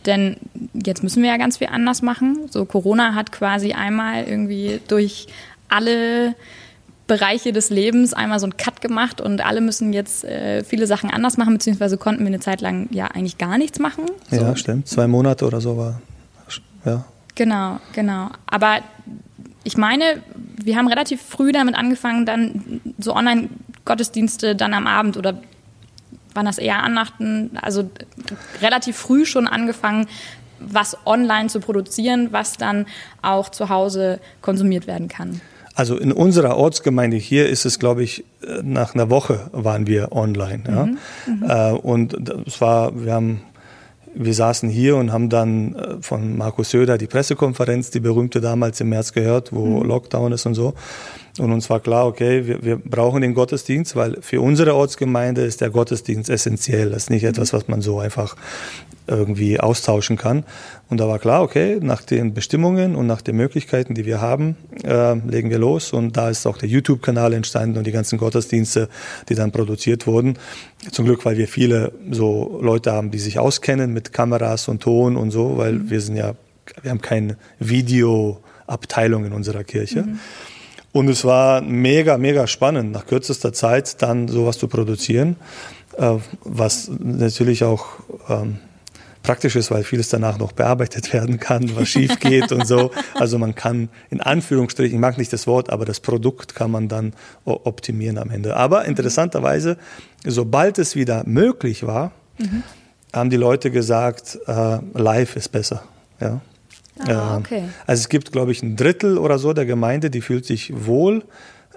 Denn 0.05 0.35
jetzt 0.73 1.03
müssen 1.03 1.23
wir 1.23 1.29
ja 1.29 1.37
ganz 1.37 1.57
viel 1.57 1.67
anders 1.67 2.01
machen. 2.01 2.47
So 2.49 2.65
Corona 2.65 3.15
hat 3.15 3.31
quasi 3.31 3.71
einmal 3.71 4.25
irgendwie 4.25 4.81
durch 4.87 5.27
alle 5.69 6.35
Bereiche 7.07 7.51
des 7.51 7.69
Lebens 7.69 8.13
einmal 8.13 8.39
so 8.39 8.45
einen 8.45 8.57
Cut 8.57 8.81
gemacht 8.81 9.21
und 9.21 9.45
alle 9.45 9.61
müssen 9.61 9.93
jetzt 9.93 10.23
äh, 10.23 10.63
viele 10.63 10.87
Sachen 10.87 11.09
anders 11.09 11.37
machen, 11.37 11.53
beziehungsweise 11.53 11.97
konnten 11.97 12.21
wir 12.21 12.27
eine 12.27 12.39
Zeit 12.39 12.61
lang 12.61 12.87
ja 12.91 13.07
eigentlich 13.07 13.37
gar 13.37 13.57
nichts 13.57 13.79
machen. 13.79 14.05
So. 14.29 14.37
Ja, 14.37 14.55
stimmt. 14.55 14.87
Zwei 14.87 15.07
Monate 15.07 15.45
oder 15.45 15.61
so 15.61 15.77
war. 15.77 16.01
Ja. 16.85 17.05
Genau, 17.35 17.79
genau. 17.93 18.29
Aber 18.45 18.79
ich 19.63 19.77
meine, 19.77 20.21
wir 20.35 20.77
haben 20.77 20.87
relativ 20.87 21.21
früh 21.21 21.51
damit 21.51 21.75
angefangen, 21.75 22.25
dann 22.25 22.81
so 22.99 23.15
Online-Gottesdienste 23.15 24.55
dann 24.55 24.73
am 24.73 24.87
Abend 24.87 25.17
oder 25.17 25.41
waren 26.33 26.45
das 26.45 26.57
eher 26.57 26.81
Annachten, 26.83 27.51
also 27.61 27.89
relativ 28.61 28.97
früh 28.97 29.25
schon 29.25 29.47
angefangen, 29.47 30.07
was 30.59 30.97
online 31.05 31.49
zu 31.49 31.59
produzieren, 31.59 32.29
was 32.31 32.57
dann 32.57 32.85
auch 33.21 33.49
zu 33.49 33.69
Hause 33.69 34.19
konsumiert 34.41 34.87
werden 34.87 35.07
kann. 35.07 35.41
Also 35.75 35.97
in 35.97 36.11
unserer 36.11 36.57
Ortsgemeinde 36.57 37.17
hier 37.17 37.49
ist 37.49 37.65
es, 37.65 37.79
glaube 37.79 38.03
ich, 38.03 38.23
nach 38.61 38.93
einer 38.93 39.09
Woche 39.09 39.49
waren 39.51 39.87
wir 39.87 40.11
online. 40.11 40.63
Ja? 40.67 40.85
Mhm, 40.85 40.97
mhm. 41.25 41.43
Äh, 41.49 41.71
und 41.71 42.29
es 42.47 42.61
war, 42.61 43.03
wir 43.03 43.13
haben 43.13 43.41
wir 44.15 44.33
saßen 44.33 44.69
hier 44.69 44.95
und 44.95 45.11
haben 45.11 45.29
dann 45.29 45.75
äh, 45.75 46.01
von 46.01 46.37
Markus 46.37 46.71
Söder 46.71 46.97
die 46.97 47.07
Pressekonferenz, 47.07 47.89
die 47.89 47.99
berühmte 47.99 48.41
damals 48.41 48.79
im 48.81 48.89
März 48.89 49.13
gehört, 49.13 49.51
wo 49.53 49.65
mhm. 49.65 49.87
Lockdown 49.87 50.31
ist 50.31 50.45
und 50.45 50.55
so. 50.55 50.73
Und 51.39 51.51
uns 51.51 51.69
war 51.69 51.79
klar, 51.79 52.05
okay, 52.05 52.45
wir, 52.45 52.63
wir 52.63 52.77
brauchen 52.77 53.21
den 53.21 53.33
Gottesdienst, 53.33 53.95
weil 53.95 54.17
für 54.21 54.39
unsere 54.39 54.75
Ortsgemeinde 54.75 55.41
ist 55.41 55.61
der 55.61 55.71
Gottesdienst 55.71 56.29
essentiell. 56.29 56.91
Das 56.91 57.03
ist 57.03 57.09
nicht 57.09 57.23
etwas, 57.23 57.53
was 57.53 57.67
man 57.67 57.81
so 57.81 57.99
einfach 57.99 58.35
irgendwie 59.07 59.59
austauschen 59.59 60.17
kann. 60.17 60.43
Und 60.89 60.99
da 60.99 61.07
war 61.07 61.19
klar, 61.19 61.41
okay, 61.41 61.79
nach 61.81 62.01
den 62.01 62.33
Bestimmungen 62.33 62.95
und 62.95 63.07
nach 63.07 63.21
den 63.21 63.35
Möglichkeiten, 63.35 63.95
die 63.95 64.05
wir 64.05 64.21
haben, 64.21 64.55
äh, 64.83 65.15
legen 65.15 65.49
wir 65.49 65.59
los. 65.59 65.93
Und 65.93 66.17
da 66.17 66.29
ist 66.29 66.45
auch 66.45 66.57
der 66.57 66.69
YouTube-Kanal 66.69 67.33
entstanden 67.33 67.77
und 67.77 67.87
die 67.87 67.91
ganzen 67.91 68.17
Gottesdienste, 68.17 68.89
die 69.29 69.35
dann 69.35 69.51
produziert 69.51 70.07
wurden. 70.07 70.37
Zum 70.91 71.05
Glück, 71.05 71.25
weil 71.25 71.37
wir 71.37 71.47
viele 71.47 71.93
so 72.11 72.59
Leute 72.61 72.91
haben, 72.91 73.11
die 73.11 73.19
sich 73.19 73.39
auskennen 73.39 73.93
mit 73.93 74.13
Kameras 74.13 74.67
und 74.67 74.81
Ton 74.81 75.17
und 75.17 75.31
so, 75.31 75.57
weil 75.57 75.89
wir 75.89 76.01
sind 76.01 76.15
ja, 76.15 76.35
wir 76.81 76.91
haben 76.91 77.01
keine 77.01 77.37
Videoabteilung 77.59 79.25
in 79.25 79.33
unserer 79.33 79.63
Kirche. 79.63 80.03
Mhm. 80.03 80.19
Und 80.93 81.09
es 81.09 81.25
war 81.25 81.61
mega, 81.61 82.19
mega 82.19 82.45
spannend, 82.45 82.91
nach 82.91 83.07
kürzester 83.07 83.51
Zeit 83.51 84.01
dann 84.03 84.27
sowas 84.27 84.59
zu 84.59 84.67
produzieren, 84.67 85.37
äh, 85.97 86.17
was 86.43 86.91
natürlich 86.99 87.63
auch 87.63 87.85
ähm, 88.29 88.59
praktisch 89.23 89.55
ist, 89.55 89.71
weil 89.71 89.83
vieles 89.83 90.09
danach 90.09 90.37
noch 90.37 90.51
bearbeitet 90.51 91.13
werden 91.13 91.39
kann, 91.39 91.75
was 91.75 91.89
schief 91.89 92.19
geht 92.19 92.51
und 92.51 92.67
so. 92.67 92.91
Also 93.15 93.39
man 93.39 93.55
kann 93.55 93.89
in 94.09 94.21
Anführungsstrichen, 94.21 94.95
ich 94.95 95.01
mag 95.01 95.17
nicht 95.17 95.33
das 95.33 95.47
Wort, 95.47 95.69
aber 95.69 95.85
das 95.85 95.99
Produkt 95.99 96.53
kann 96.53 96.69
man 96.69 96.89
dann 96.89 97.13
optimieren 97.45 98.17
am 98.17 98.29
Ende. 98.29 98.55
Aber 98.55 98.85
interessanterweise, 98.85 99.77
sobald 100.25 100.77
es 100.77 100.95
wieder 100.95 101.23
möglich 101.25 101.87
war, 101.87 102.11
mhm. 102.37 102.63
haben 103.13 103.29
die 103.29 103.37
Leute 103.37 103.71
gesagt, 103.71 104.37
äh, 104.45 104.79
live 104.93 105.35
ist 105.35 105.49
besser. 105.49 105.83
Ja? 106.19 106.41
Ah, 107.07 107.37
okay. 107.37 107.63
Also 107.87 108.01
es 108.01 108.09
gibt, 108.09 108.31
glaube 108.31 108.51
ich, 108.51 108.61
ein 108.61 108.75
Drittel 108.75 109.17
oder 109.17 109.39
so 109.39 109.53
der 109.53 109.65
Gemeinde, 109.65 110.09
die 110.09 110.21
fühlt 110.21 110.45
sich 110.45 110.71
wohl 110.85 111.23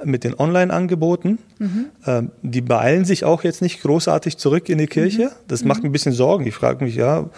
mit 0.04 0.24
den 0.24 0.38
Online-Angeboten. 0.38 1.38
Mhm. 1.58 1.86
Ähm, 2.06 2.30
die 2.42 2.60
beeilen 2.60 3.04
sich 3.04 3.24
auch 3.24 3.44
jetzt 3.44 3.62
nicht 3.62 3.82
großartig 3.82 4.36
zurück 4.36 4.68
in 4.68 4.78
die 4.78 4.86
Kirche. 4.86 5.26
Mhm. 5.26 5.30
Das 5.48 5.64
macht 5.64 5.82
mir 5.82 5.88
ein 5.88 5.92
bisschen 5.92 6.12
Sorgen. 6.12 6.46
Ich 6.46 6.54
frage 6.54 6.84
mich, 6.84 6.94
ja, 6.94 7.30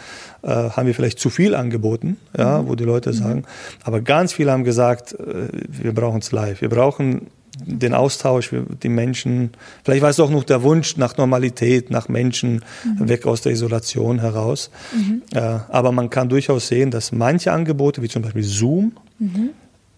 äh, 0.43 0.49
haben 0.49 0.87
wir 0.87 0.95
vielleicht 0.95 1.19
zu 1.19 1.31
viel 1.31 1.55
angeboten, 1.55 2.17
ja, 2.37 2.63
mhm. 2.63 2.69
wo 2.69 2.75
die 2.75 2.85
Leute 2.85 3.13
sagen. 3.13 3.45
Aber 3.83 4.01
ganz 4.01 4.33
viele 4.33 4.53
haben 4.53 4.65
gesagt, 4.65 5.13
äh, 5.15 5.49
wir 5.69 5.93
brauchen 5.93 6.21
es 6.21 6.33
live. 6.33 6.61
Wir 6.61 6.69
brauchen 6.69 7.29
den 7.65 7.95
Austausch, 7.95 8.51
die 8.83 8.89
Menschen, 8.89 9.51
vielleicht 9.85 10.03
war 10.03 10.11
es 10.11 10.21
auch 10.21 10.31
noch 10.31 10.45
der 10.45 10.63
Wunsch 10.63 10.97
nach 10.97 11.17
Normalität, 11.17 11.91
nach 11.91 12.09
Menschen, 12.09 12.65
mhm. 12.85 13.09
weg 13.09 13.27
aus 13.27 13.43
der 13.43 13.53
Isolation 13.53 14.21
heraus. 14.21 14.71
Mhm. 14.95 15.23
Äh, 15.35 15.41
aber 15.41 15.93
man 15.93 16.11
kann 16.11 16.29
durchaus 16.29 16.69
sehen, 16.69 16.91
dass 16.91 17.13
manche 17.13 17.53
Angebote, 17.53 18.03
wie 18.03 18.09
zum 18.09 18.23
Beispiel 18.23 18.45
Zoom, 18.45 18.93
mhm. 19.19 19.51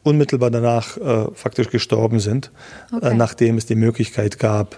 Unmittelbar 0.02 0.50
danach 0.50 0.96
äh, 0.96 1.26
faktisch 1.34 1.68
gestorben 1.68 2.20
sind, 2.20 2.50
äh, 2.92 2.96
okay. 2.96 3.10
äh, 3.10 3.14
nachdem 3.14 3.56
es 3.56 3.66
die 3.66 3.74
Möglichkeit 3.74 4.38
gab, 4.38 4.76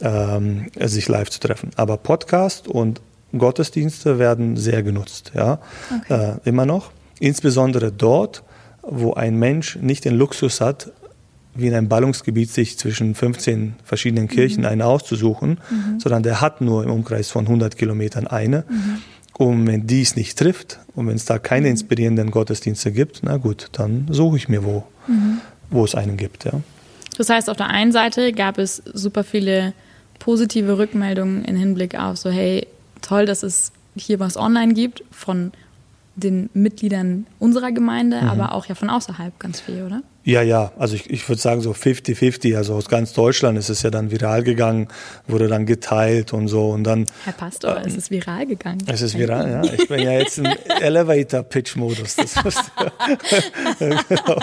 ähm, 0.00 0.66
sich 0.80 1.08
live 1.08 1.30
zu 1.30 1.40
treffen. 1.40 1.70
Aber 1.76 1.96
Podcast 1.96 2.68
und 2.68 3.00
Gottesdienste 3.36 4.18
werden 4.18 4.56
sehr 4.56 4.82
genutzt, 4.82 5.32
ja, 5.34 5.58
okay. 6.02 6.38
Äh, 6.44 6.48
immer 6.48 6.66
noch. 6.66 6.90
Insbesondere 7.18 7.92
dort, 7.92 8.42
wo 8.82 9.14
ein 9.14 9.38
Mensch 9.38 9.76
nicht 9.76 10.04
den 10.04 10.16
Luxus 10.16 10.60
hat, 10.60 10.90
wie 11.54 11.66
in 11.66 11.74
einem 11.74 11.88
Ballungsgebiet 11.88 12.50
sich 12.50 12.78
zwischen 12.78 13.14
15 13.14 13.74
verschiedenen 13.84 14.28
Kirchen 14.28 14.62
mhm. 14.62 14.68
eine 14.68 14.86
auszusuchen, 14.86 15.60
mhm. 15.70 16.00
sondern 16.00 16.22
der 16.22 16.40
hat 16.40 16.60
nur 16.60 16.82
im 16.82 16.90
Umkreis 16.90 17.30
von 17.30 17.44
100 17.44 17.76
Kilometern 17.76 18.26
eine. 18.26 18.64
Mhm. 18.68 18.98
Und 19.38 19.66
wenn 19.66 19.86
dies 19.86 20.16
nicht 20.16 20.38
trifft 20.38 20.78
und 20.94 21.08
wenn 21.08 21.16
es 21.16 21.24
da 21.24 21.38
keine 21.38 21.66
mhm. 21.66 21.72
inspirierenden 21.72 22.30
Gottesdienste 22.30 22.92
gibt, 22.92 23.20
na 23.22 23.36
gut, 23.38 23.68
dann 23.72 24.06
suche 24.10 24.36
ich 24.36 24.48
mir 24.48 24.64
wo, 24.64 24.84
mhm. 25.06 25.40
wo 25.70 25.84
es 25.84 25.94
einen 25.94 26.16
gibt. 26.16 26.44
Ja. 26.44 26.52
Das 27.16 27.28
heißt, 27.28 27.50
auf 27.50 27.56
der 27.56 27.68
einen 27.68 27.92
Seite 27.92 28.32
gab 28.32 28.58
es 28.58 28.82
super 28.92 29.24
viele 29.24 29.72
positive 30.18 30.78
Rückmeldungen 30.78 31.44
im 31.44 31.56
Hinblick 31.56 31.98
auf 31.98 32.16
so, 32.16 32.30
hey, 32.30 32.66
toll, 33.00 33.26
dass 33.26 33.42
es 33.42 33.72
hier 33.96 34.20
was 34.20 34.36
online 34.36 34.74
gibt 34.74 35.02
von 35.10 35.52
den 36.14 36.50
Mitgliedern 36.52 37.26
unserer 37.38 37.72
Gemeinde, 37.72 38.20
mhm. 38.20 38.28
aber 38.28 38.52
auch 38.52 38.66
ja 38.66 38.74
von 38.74 38.90
außerhalb 38.90 39.38
ganz 39.38 39.60
viel, 39.60 39.82
oder? 39.82 40.02
Ja, 40.24 40.40
ja, 40.42 40.70
also 40.78 40.94
ich, 40.94 41.10
ich 41.10 41.28
würde 41.28 41.42
sagen 41.42 41.62
so 41.62 41.72
50-50, 41.72 42.56
also 42.56 42.74
aus 42.74 42.88
ganz 42.88 43.12
Deutschland 43.12 43.58
ist 43.58 43.70
es 43.70 43.82
ja 43.82 43.90
dann 43.90 44.12
viral 44.12 44.44
gegangen, 44.44 44.86
wurde 45.26 45.48
dann 45.48 45.66
geteilt 45.66 46.32
und 46.32 46.46
so 46.46 46.70
und 46.70 46.84
dann. 46.84 47.06
Herr 47.24 47.32
Pastor, 47.32 47.78
ähm, 47.78 47.82
es 47.86 47.96
ist 47.96 48.10
viral 48.12 48.46
gegangen. 48.46 48.78
Es 48.86 49.02
ist 49.02 49.18
viral, 49.18 49.50
ja. 49.50 49.72
Ich 49.72 49.88
bin 49.88 49.98
ja 50.00 50.12
jetzt 50.12 50.38
im 50.38 50.44
Elevator-Pitch-Modus. 50.80 52.16
genau. 53.78 54.38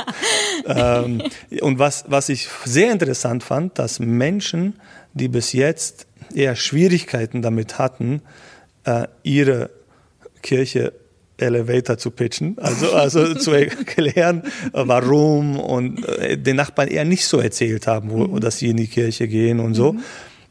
ähm, 0.65 1.21
und 1.61 1.79
was, 1.79 2.03
was 2.07 2.27
ich 2.27 2.49
sehr 2.65 2.91
interessant 2.91 3.43
fand, 3.43 3.79
dass 3.79 3.99
Menschen, 3.99 4.75
die 5.13 5.29
bis 5.29 5.53
jetzt 5.53 6.07
eher 6.33 6.57
Schwierigkeiten 6.57 7.41
damit 7.41 7.79
hatten, 7.79 8.21
äh, 8.83 9.07
ihre 9.23 9.69
Kirche 10.41 10.91
Elevator 11.41 11.97
zu 11.97 12.11
pitchen, 12.11 12.57
also, 12.57 12.93
also 12.93 13.33
zu 13.35 13.51
erklären, 13.51 14.43
warum 14.71 15.59
und 15.59 16.07
äh, 16.07 16.37
den 16.37 16.55
Nachbarn 16.55 16.87
eher 16.87 17.05
nicht 17.05 17.25
so 17.25 17.39
erzählt 17.39 17.87
haben, 17.87 18.11
wo, 18.11 18.27
mhm. 18.27 18.39
dass 18.39 18.59
sie 18.59 18.69
in 18.69 18.77
die 18.77 18.87
Kirche 18.87 19.27
gehen 19.27 19.59
und 19.59 19.73
so, 19.73 19.93
mhm. 19.93 19.99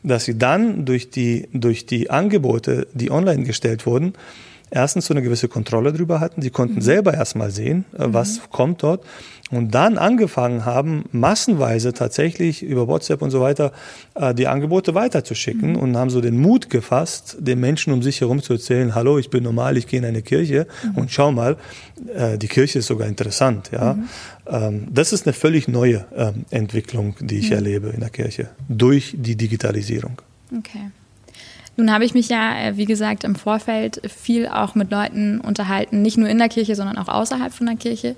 dass 0.03 0.25
sie 0.25 0.39
dann 0.39 0.85
durch 0.85 1.11
die, 1.11 1.49
durch 1.53 1.87
die 1.87 2.11
Angebote, 2.11 2.87
die 2.93 3.11
online 3.11 3.45
gestellt 3.45 3.87
wurden, 3.87 4.15
erstens 4.71 5.07
so 5.07 5.15
eine 5.15 5.23
gewisse 5.23 5.49
Kontrolle 5.49 5.93
drüber 5.93 6.21
hatten. 6.21 6.43
Sie 6.43 6.51
konnten 6.51 6.77
mhm. 6.77 6.83
selber 6.83 7.15
erstmal 7.15 7.51
sehen, 7.51 7.85
äh, 7.93 8.05
was 8.07 8.39
mhm. 8.39 8.43
kommt 8.51 8.83
dort. 8.83 9.05
Und 9.51 9.75
dann 9.75 9.97
angefangen 9.97 10.67
haben, 10.67 11.05
massenweise 11.11 11.95
tatsächlich 11.95 12.63
über 12.63 12.87
WhatsApp 12.87 13.23
und 13.23 13.31
so 13.31 13.41
weiter 13.41 13.73
äh, 14.15 14.35
die 14.35 14.47
Angebote 14.47 14.95
weiterzuschicken 14.95 15.71
mhm. 15.71 15.77
und 15.77 15.97
haben 15.97 16.11
so 16.11 16.21
den 16.21 16.39
Mut 16.39 16.69
gefasst, 16.69 17.37
den 17.41 17.59
Menschen 17.59 17.93
um 17.93 18.03
sich 18.03 18.21
herum 18.21 18.43
zu 18.43 18.55
erzählen, 18.55 18.95
hallo, 18.95 19.19
ich 19.19 19.31
bin 19.31 19.45
normal, 19.45 19.79
ich 19.79 19.87
gehe 19.87 20.01
in 20.01 20.05
eine 20.05 20.21
Kirche 20.21 20.67
mhm. 20.83 20.99
und 20.99 21.11
schau 21.11 21.33
mal, 21.33 21.57
äh, 22.15 22.37
die 22.37 22.49
Kirche 22.49 22.81
ist 22.81 22.87
sogar 22.89 23.09
interessant. 23.09 23.71
Ja? 23.73 23.95
Mhm. 23.95 24.09
Ähm, 24.47 24.89
das 24.91 25.13
ist 25.15 25.27
eine 25.27 25.33
völlig 25.33 25.67
neue 25.67 26.05
ähm, 26.15 26.45
Entwicklung, 26.51 27.17
die 27.21 27.39
ich 27.39 27.51
erlebe 27.51 27.89
in 27.89 28.01
der 28.01 28.11
Kirche 28.11 28.51
durch 28.69 29.15
die 29.17 29.37
Digitalisierung. 29.37 30.21
Okay. 30.57 30.91
Nun 31.79 31.93
habe 31.93 32.05
ich 32.05 32.13
mich 32.13 32.29
ja, 32.29 32.61
äh, 32.61 32.77
wie 32.77 32.87
gesagt, 32.87 33.23
im 33.23 33.37
Vorfeld 33.37 34.03
viel 34.05 34.49
auch 34.49 34.75
mit 34.75 34.91
Leuten 34.91 35.41
unterhalten, 35.41 36.03
nicht 36.03 36.19
nur 36.19 36.29
in 36.29 36.39
der 36.39 36.49
Kirche, 36.49 36.75
sondern 36.75 36.99
auch 36.99 37.07
außerhalb 37.07 37.55
von 37.55 37.67
der 37.67 37.77
Kirche. 37.77 38.17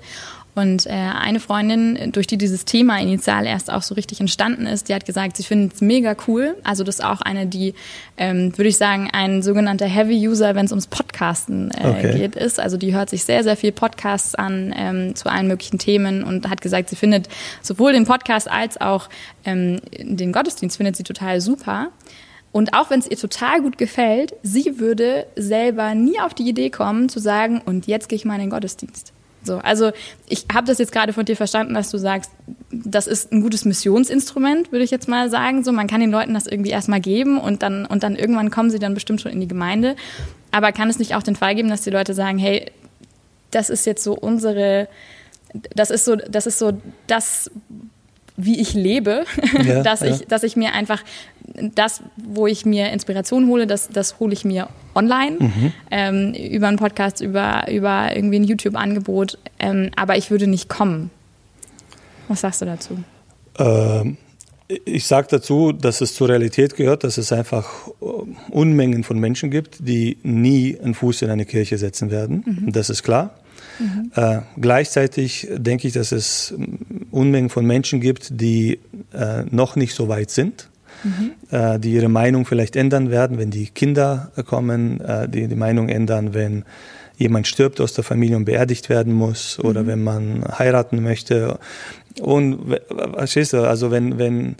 Und 0.55 0.87
äh, 0.87 0.89
eine 0.89 1.39
Freundin, 1.39 2.11
durch 2.11 2.25
die 2.25 2.39
dieses 2.39 2.65
Thema 2.65 2.99
initial 2.99 3.45
erst 3.45 3.71
auch 3.71 3.83
so 3.83 3.93
richtig 3.93 4.19
entstanden 4.19 4.65
ist, 4.65 4.89
die 4.89 4.95
hat 4.95 5.05
gesagt, 5.05 5.37
sie 5.37 5.43
findet 5.43 5.75
es 5.75 5.81
mega 5.81 6.15
cool. 6.27 6.57
Also 6.63 6.83
das 6.83 6.95
ist 6.95 7.05
auch 7.05 7.21
eine, 7.21 7.45
die, 7.45 7.75
ähm, 8.17 8.57
würde 8.57 8.69
ich 8.69 8.77
sagen, 8.77 9.09
ein 9.13 9.43
sogenannter 9.43 9.85
Heavy 9.85 10.27
User, 10.27 10.55
wenn 10.55 10.65
es 10.65 10.71
ums 10.71 10.87
Podcasten 10.87 11.69
äh, 11.69 11.87
okay. 11.87 12.17
geht, 12.17 12.35
ist. 12.35 12.59
Also 12.59 12.77
die 12.77 12.95
hört 12.95 13.11
sich 13.11 13.23
sehr, 13.23 13.43
sehr 13.43 13.55
viel 13.55 13.71
Podcasts 13.71 14.33
an 14.33 14.73
ähm, 14.75 15.15
zu 15.15 15.29
allen 15.29 15.47
möglichen 15.47 15.77
Themen 15.77 16.23
und 16.23 16.49
hat 16.49 16.61
gesagt, 16.61 16.89
sie 16.89 16.95
findet 16.95 17.29
sowohl 17.61 17.93
den 17.93 18.05
Podcast 18.05 18.49
als 18.49 18.81
auch 18.81 19.07
ähm, 19.45 19.79
den 19.99 20.33
Gottesdienst 20.33 20.77
findet 20.77 20.95
sie 20.95 21.03
total 21.03 21.39
super. 21.41 21.91
Und 22.51 22.73
auch 22.73 22.89
wenn 22.89 22.99
es 22.99 23.09
ihr 23.09 23.17
total 23.17 23.61
gut 23.61 23.77
gefällt, 23.77 24.33
sie 24.43 24.79
würde 24.79 25.25
selber 25.35 25.95
nie 25.95 26.19
auf 26.19 26.33
die 26.33 26.47
Idee 26.47 26.69
kommen 26.69 27.07
zu 27.07 27.19
sagen, 27.19 27.61
und 27.65 27.87
jetzt 27.87 28.09
gehe 28.09 28.17
ich 28.17 28.25
mal 28.25 28.35
in 28.35 28.41
den 28.41 28.49
Gottesdienst. 28.49 29.13
So, 29.43 29.57
also 29.57 29.91
ich 30.27 30.45
habe 30.53 30.67
das 30.67 30.77
jetzt 30.77 30.91
gerade 30.91 31.13
von 31.13 31.25
dir 31.25 31.35
verstanden, 31.35 31.73
dass 31.73 31.89
du 31.89 31.97
sagst, 31.97 32.31
das 32.69 33.07
ist 33.07 33.31
ein 33.31 33.41
gutes 33.41 33.65
Missionsinstrument, 33.65 34.71
würde 34.71 34.83
ich 34.83 34.91
jetzt 34.91 35.07
mal 35.07 35.29
sagen. 35.31 35.63
So, 35.63 35.71
man 35.71 35.87
kann 35.87 35.99
den 35.99 36.11
Leuten 36.11 36.33
das 36.33 36.45
irgendwie 36.45 36.69
erstmal 36.69 37.01
geben 37.01 37.39
und 37.39 37.63
dann 37.63 37.85
und 37.85 38.03
dann 38.03 38.15
irgendwann 38.15 38.51
kommen 38.51 38.69
sie 38.69 38.77
dann 38.77 38.93
bestimmt 38.93 39.21
schon 39.21 39.31
in 39.31 39.39
die 39.39 39.47
Gemeinde. 39.47 39.95
Aber 40.51 40.71
kann 40.71 40.89
es 40.89 40.99
nicht 40.99 41.15
auch 41.15 41.23
den 41.23 41.35
Fall 41.35 41.55
geben, 41.55 41.69
dass 41.69 41.81
die 41.81 41.89
Leute 41.89 42.13
sagen, 42.13 42.37
hey, 42.37 42.71
das 43.49 43.69
ist 43.69 43.85
jetzt 43.85 44.03
so 44.03 44.13
unsere, 44.13 44.87
das 45.75 45.89
ist 45.89 46.05
so, 46.05 46.15
das 46.15 46.45
ist 46.45 46.59
so 46.59 46.73
das, 47.07 47.49
wie 48.45 48.59
ich 48.59 48.73
lebe, 48.73 49.25
ja, 49.63 49.83
dass, 49.83 50.01
ja. 50.01 50.07
Ich, 50.07 50.27
dass 50.27 50.43
ich 50.43 50.55
mir 50.55 50.73
einfach 50.73 51.03
das, 51.75 52.01
wo 52.15 52.47
ich 52.47 52.65
mir 52.65 52.91
Inspiration 52.91 53.47
hole, 53.47 53.67
das, 53.67 53.89
das 53.89 54.19
hole 54.19 54.33
ich 54.33 54.45
mir 54.45 54.67
online 54.95 55.37
mhm. 55.39 55.73
ähm, 55.89 56.33
über 56.33 56.67
einen 56.67 56.77
Podcast, 56.77 57.21
über, 57.21 57.65
über 57.69 58.15
irgendwie 58.15 58.39
ein 58.39 58.43
YouTube-Angebot. 58.43 59.37
Ähm, 59.59 59.91
aber 59.95 60.17
ich 60.17 60.31
würde 60.31 60.47
nicht 60.47 60.69
kommen. 60.69 61.09
Was 62.27 62.41
sagst 62.41 62.61
du 62.61 62.65
dazu? 62.65 62.97
Ähm, 63.59 64.17
ich 64.85 65.05
sage 65.05 65.27
dazu, 65.29 65.71
dass 65.71 66.01
es 66.01 66.15
zur 66.15 66.29
Realität 66.29 66.75
gehört, 66.75 67.03
dass 67.03 67.17
es 67.17 67.31
einfach 67.31 67.87
äh, 68.01 68.05
Unmengen 68.51 69.03
von 69.03 69.19
Menschen 69.19 69.51
gibt, 69.51 69.85
die 69.85 70.17
nie 70.23 70.79
einen 70.81 70.93
Fuß 70.93 71.23
in 71.23 71.29
eine 71.29 71.45
Kirche 71.45 71.77
setzen 71.77 72.11
werden. 72.11 72.43
Mhm. 72.45 72.71
Das 72.71 72.89
ist 72.89 73.03
klar. 73.03 73.35
Mhm. 73.81 74.11
Äh, 74.15 74.41
gleichzeitig 74.59 75.47
denke 75.51 75.87
ich, 75.87 75.93
dass 75.93 76.11
es 76.11 76.53
Unmengen 77.09 77.49
von 77.49 77.65
Menschen 77.65 77.99
gibt, 77.99 78.39
die 78.39 78.79
äh, 79.13 79.43
noch 79.49 79.75
nicht 79.75 79.95
so 79.95 80.07
weit 80.07 80.29
sind 80.29 80.69
mhm. 81.03 81.31
äh, 81.49 81.79
die 81.79 81.93
ihre 81.93 82.09
Meinung 82.09 82.45
vielleicht 82.45 82.75
ändern 82.75 83.11
werden, 83.11 83.37
wenn 83.37 83.51
die 83.51 83.67
Kinder 83.67 84.31
kommen, 84.45 85.01
äh, 85.01 85.27
die 85.27 85.47
die 85.47 85.55
Meinung 85.55 85.89
ändern, 85.89 86.33
wenn 86.33 86.63
jemand 87.17 87.47
stirbt 87.47 87.79
aus 87.81 87.93
der 87.93 88.03
Familie 88.03 88.35
und 88.35 88.45
beerdigt 88.45 88.89
werden 88.89 89.13
muss 89.13 89.59
oder 89.59 89.83
mhm. 89.83 89.87
wenn 89.87 90.03
man 90.03 90.43
heiraten 90.57 91.03
möchte. 91.03 91.59
Und 92.19 92.77
verstehst 93.13 93.53
du, 93.53 93.67
also 93.67 93.91
wenn, 93.91 94.17
wenn, 94.17 94.55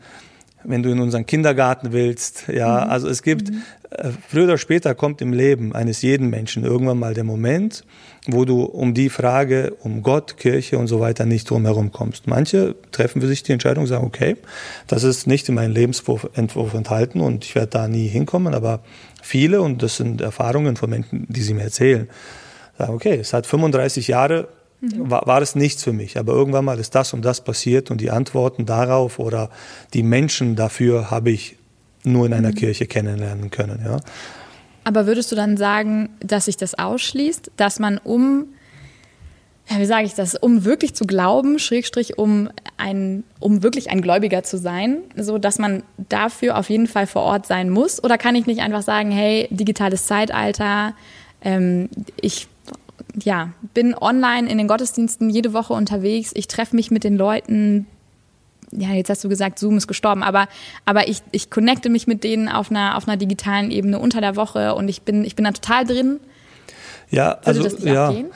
wenn 0.64 0.84
du 0.84 0.90
in 0.90 1.00
unseren 1.00 1.26
Kindergarten 1.26 1.92
willst, 1.92 2.48
ja, 2.48 2.86
mhm. 2.86 2.92
also 2.92 3.08
es 3.08 3.24
gibt, 3.24 3.50
mhm. 3.50 3.62
äh, 3.90 4.10
früher 4.28 4.46
oder 4.46 4.58
später 4.58 4.94
kommt 4.96 5.22
im 5.22 5.34
Leben 5.34 5.74
eines 5.74 6.02
jeden 6.02 6.30
Menschen 6.30 6.64
irgendwann 6.64 7.00
mal 7.00 7.14
der 7.14 7.24
Moment, 7.24 7.84
wo 8.28 8.46
du 8.46 8.64
um 8.64 8.94
die 8.94 9.10
Frage, 9.10 9.74
um 9.82 10.04
Gott, 10.04 10.38
Kirche 10.38 10.78
und 10.78 10.88
so 10.88 11.00
weiter 11.00 11.26
nicht 11.26 11.50
drumherum 11.50 11.92
kommst. 11.92 12.28
Manche 12.28 12.76
treffen 12.92 13.22
für 13.22 13.28
sich 13.28 13.42
die 13.42 13.52
Entscheidung 13.52 13.84
und 13.84 13.88
sagen, 13.88 14.06
okay, 14.06 14.38
das 14.88 15.04
ist 15.04 15.26
nicht 15.26 15.50
in 15.50 15.56
meinem 15.56 15.74
Lebensentwurf 15.74 16.74
enthalten 16.74 17.20
und 17.20 17.46
ich 17.46 17.56
werde 17.56 17.70
da 17.70 17.88
nie 17.88 18.08
hinkommen, 18.08 18.54
aber 18.54 18.82
viele, 19.22 19.62
und 19.62 19.82
das 19.82 19.98
sind 19.98 20.22
Erfahrungen 20.22 20.76
von 20.76 20.90
Menschen, 20.90 21.26
die 21.30 21.42
sie 21.42 21.56
mir 21.56 21.64
erzählen, 21.64 22.10
sagen, 22.78 22.94
okay, 22.94 23.16
es 23.16 23.34
hat 23.34 23.48
35 23.48 24.08
Jahre 24.08 24.48
mhm. 24.82 25.10
war, 25.10 25.26
war 25.26 25.42
es 25.42 25.56
nichts 25.56 25.84
für 25.84 25.94
mich. 25.94 26.18
Aber 26.18 26.34
irgendwann 26.34 26.66
mal 26.66 26.80
ist 26.80 26.94
das 26.96 27.14
und 27.14 27.24
das 27.24 27.44
passiert 27.44 27.92
und 27.92 28.02
die 28.02 28.12
Antworten 28.12 28.66
darauf 28.66 29.20
oder 29.20 29.50
die 29.94 30.04
Menschen 30.04 30.56
dafür 30.56 31.10
habe 31.10 31.32
ich 31.32 31.58
nur 32.04 32.26
in 32.26 32.34
einer 32.34 32.50
mhm. 32.50 32.56
Kirche 32.56 32.86
kennenlernen 32.88 33.52
können. 33.52 33.82
Ja. 33.84 34.00
Aber 34.84 35.06
würdest 35.06 35.32
du 35.32 35.36
dann 35.36 35.58
sagen, 35.58 36.10
dass 36.20 36.46
sich 36.46 36.58
das 36.58 36.78
ausschließt, 36.78 37.52
dass 37.58 37.80
man 37.80 37.98
um, 37.98 38.46
ja, 39.70 39.80
wie 39.80 39.86
sage 39.86 40.06
ich 40.06 40.16
das, 40.16 40.36
um 40.36 40.66
wirklich 40.66 40.96
zu 40.96 41.06
glauben, 41.06 41.60
Schrägstrich, 41.60 42.18
um 42.18 42.50
ein, 42.78 43.24
um 43.40 43.64
wirklich 43.64 43.90
ein 43.92 44.02
Gläubiger 44.02 44.44
zu 44.44 44.58
sein, 44.58 44.98
so 45.16 45.38
dass 45.38 45.60
man 45.60 45.84
dafür 46.10 46.58
auf 46.58 46.70
jeden 46.70 46.88
Fall 46.88 47.08
vor 47.08 47.22
Ort 47.22 47.46
sein 47.46 47.70
muss? 47.70 48.04
Oder 48.04 48.18
kann 48.18 48.36
ich 48.36 48.48
nicht 48.48 48.62
einfach 48.62 48.82
sagen, 48.82 49.12
hey, 49.12 49.48
digitales 49.52 50.08
Zeitalter, 50.08 50.94
ähm, 51.44 51.90
ich 52.20 52.48
ja, 53.24 53.50
bin 53.74 53.96
online 53.96 54.50
in 54.50 54.58
den 54.58 54.68
Gottesdiensten 54.68 55.30
jede 55.30 55.54
Woche 55.54 55.74
unterwegs. 55.74 56.32
Ich 56.34 56.48
treffe 56.48 56.76
mich 56.76 56.92
mit 56.92 57.04
den 57.04 57.18
Leuten. 57.18 57.88
Ja, 58.72 58.90
jetzt 58.92 59.10
hast 59.10 59.24
du 59.24 59.30
gesagt, 59.30 59.60
Zoom 59.60 59.78
ist 59.78 59.88
gestorben, 59.88 60.24
aber, 60.24 60.48
aber 60.86 61.08
ich, 61.08 61.22
ich 61.32 61.50
connecte 61.50 61.90
mich 61.90 62.08
mit 62.08 62.24
denen 62.24 62.48
auf 62.48 62.72
einer, 62.72 62.98
auf 62.98 63.08
einer 63.08 63.18
digitalen 63.18 63.70
Ebene 63.72 64.00
unter 64.00 64.22
der 64.22 64.36
Woche 64.36 64.76
und 64.76 64.88
ich 64.88 65.02
bin, 65.02 65.26
ich 65.26 65.36
bin 65.36 65.46
da 65.46 65.52
total 65.52 65.86
drin. 65.86 66.20
Ja, 67.10 67.40
also, 67.44 67.68
ja. 67.80 68.08
Abgehen? 68.08 68.28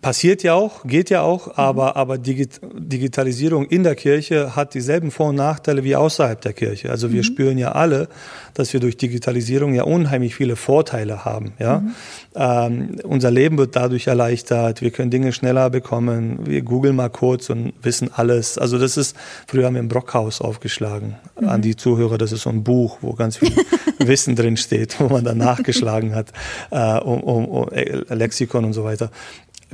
Passiert 0.00 0.42
ja 0.42 0.54
auch, 0.54 0.84
geht 0.84 1.10
ja 1.10 1.20
auch, 1.20 1.48
mhm. 1.48 1.52
aber, 1.56 1.96
aber 1.96 2.16
Digit 2.16 2.60
Digitalisierung 2.74 3.66
in 3.66 3.84
der 3.84 3.94
Kirche 3.94 4.56
hat 4.56 4.72
dieselben 4.72 5.10
Vor- 5.10 5.28
und 5.28 5.36
Nachteile 5.36 5.84
wie 5.84 5.94
außerhalb 5.94 6.40
der 6.40 6.54
Kirche. 6.54 6.90
Also 6.90 7.12
wir 7.12 7.18
mhm. 7.18 7.24
spüren 7.24 7.58
ja 7.58 7.72
alle, 7.72 8.08
dass 8.54 8.72
wir 8.72 8.80
durch 8.80 8.96
Digitalisierung 8.96 9.74
ja 9.74 9.82
unheimlich 9.82 10.34
viele 10.34 10.56
Vorteile 10.56 11.26
haben. 11.26 11.52
Ja? 11.58 11.80
Mhm. 11.80 11.94
Ähm, 12.34 12.96
unser 13.04 13.30
Leben 13.30 13.58
wird 13.58 13.76
dadurch 13.76 14.06
erleichtert, 14.06 14.80
wir 14.80 14.90
können 14.90 15.10
Dinge 15.10 15.32
schneller 15.32 15.68
bekommen, 15.68 16.38
wir 16.46 16.62
googeln 16.62 16.96
mal 16.96 17.10
kurz 17.10 17.50
und 17.50 17.74
wissen 17.82 18.10
alles. 18.14 18.56
Also 18.56 18.78
das 18.78 18.96
ist, 18.96 19.16
früher 19.46 19.66
haben 19.66 19.74
wir 19.74 19.80
im 19.80 19.88
Brockhaus 19.88 20.40
aufgeschlagen 20.40 21.16
mhm. 21.38 21.48
an 21.48 21.60
die 21.60 21.76
Zuhörer, 21.76 22.16
das 22.16 22.32
ist 22.32 22.42
so 22.42 22.50
ein 22.50 22.64
Buch, 22.64 22.98
wo 23.02 23.12
ganz 23.12 23.36
viel 23.36 23.52
Wissen 23.98 24.34
drin 24.34 24.56
steht, 24.56 24.98
wo 24.98 25.08
man 25.08 25.24
dann 25.24 25.38
nachgeschlagen 25.38 26.14
hat, 26.14 26.32
äh, 26.70 26.98
um, 27.00 27.20
um, 27.20 27.44
um 27.44 27.68
Lexikon 28.08 28.45
Lexikon 28.46 28.64
und 28.64 28.72
so 28.72 28.84
weiter. 28.84 29.10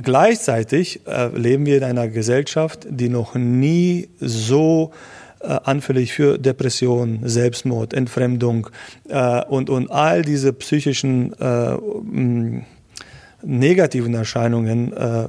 Gleichzeitig 0.01 1.01
äh, 1.05 1.27
leben 1.37 1.65
wir 1.65 1.77
in 1.77 1.83
einer 1.83 2.07
Gesellschaft, 2.07 2.87
die 2.89 3.09
noch 3.09 3.35
nie 3.35 4.09
so 4.19 4.91
äh, 5.39 5.59
anfällig 5.63 6.13
für 6.13 6.39
Depression, 6.39 7.19
Selbstmord, 7.23 7.93
Entfremdung 7.93 8.69
äh, 9.07 9.43
und, 9.45 9.69
und 9.69 9.91
all 9.91 10.23
diese 10.23 10.51
psychischen 10.53 11.33
äh, 11.39 11.77
negativen 13.43 14.15
Erscheinungen 14.15 14.93
äh, 14.93 15.27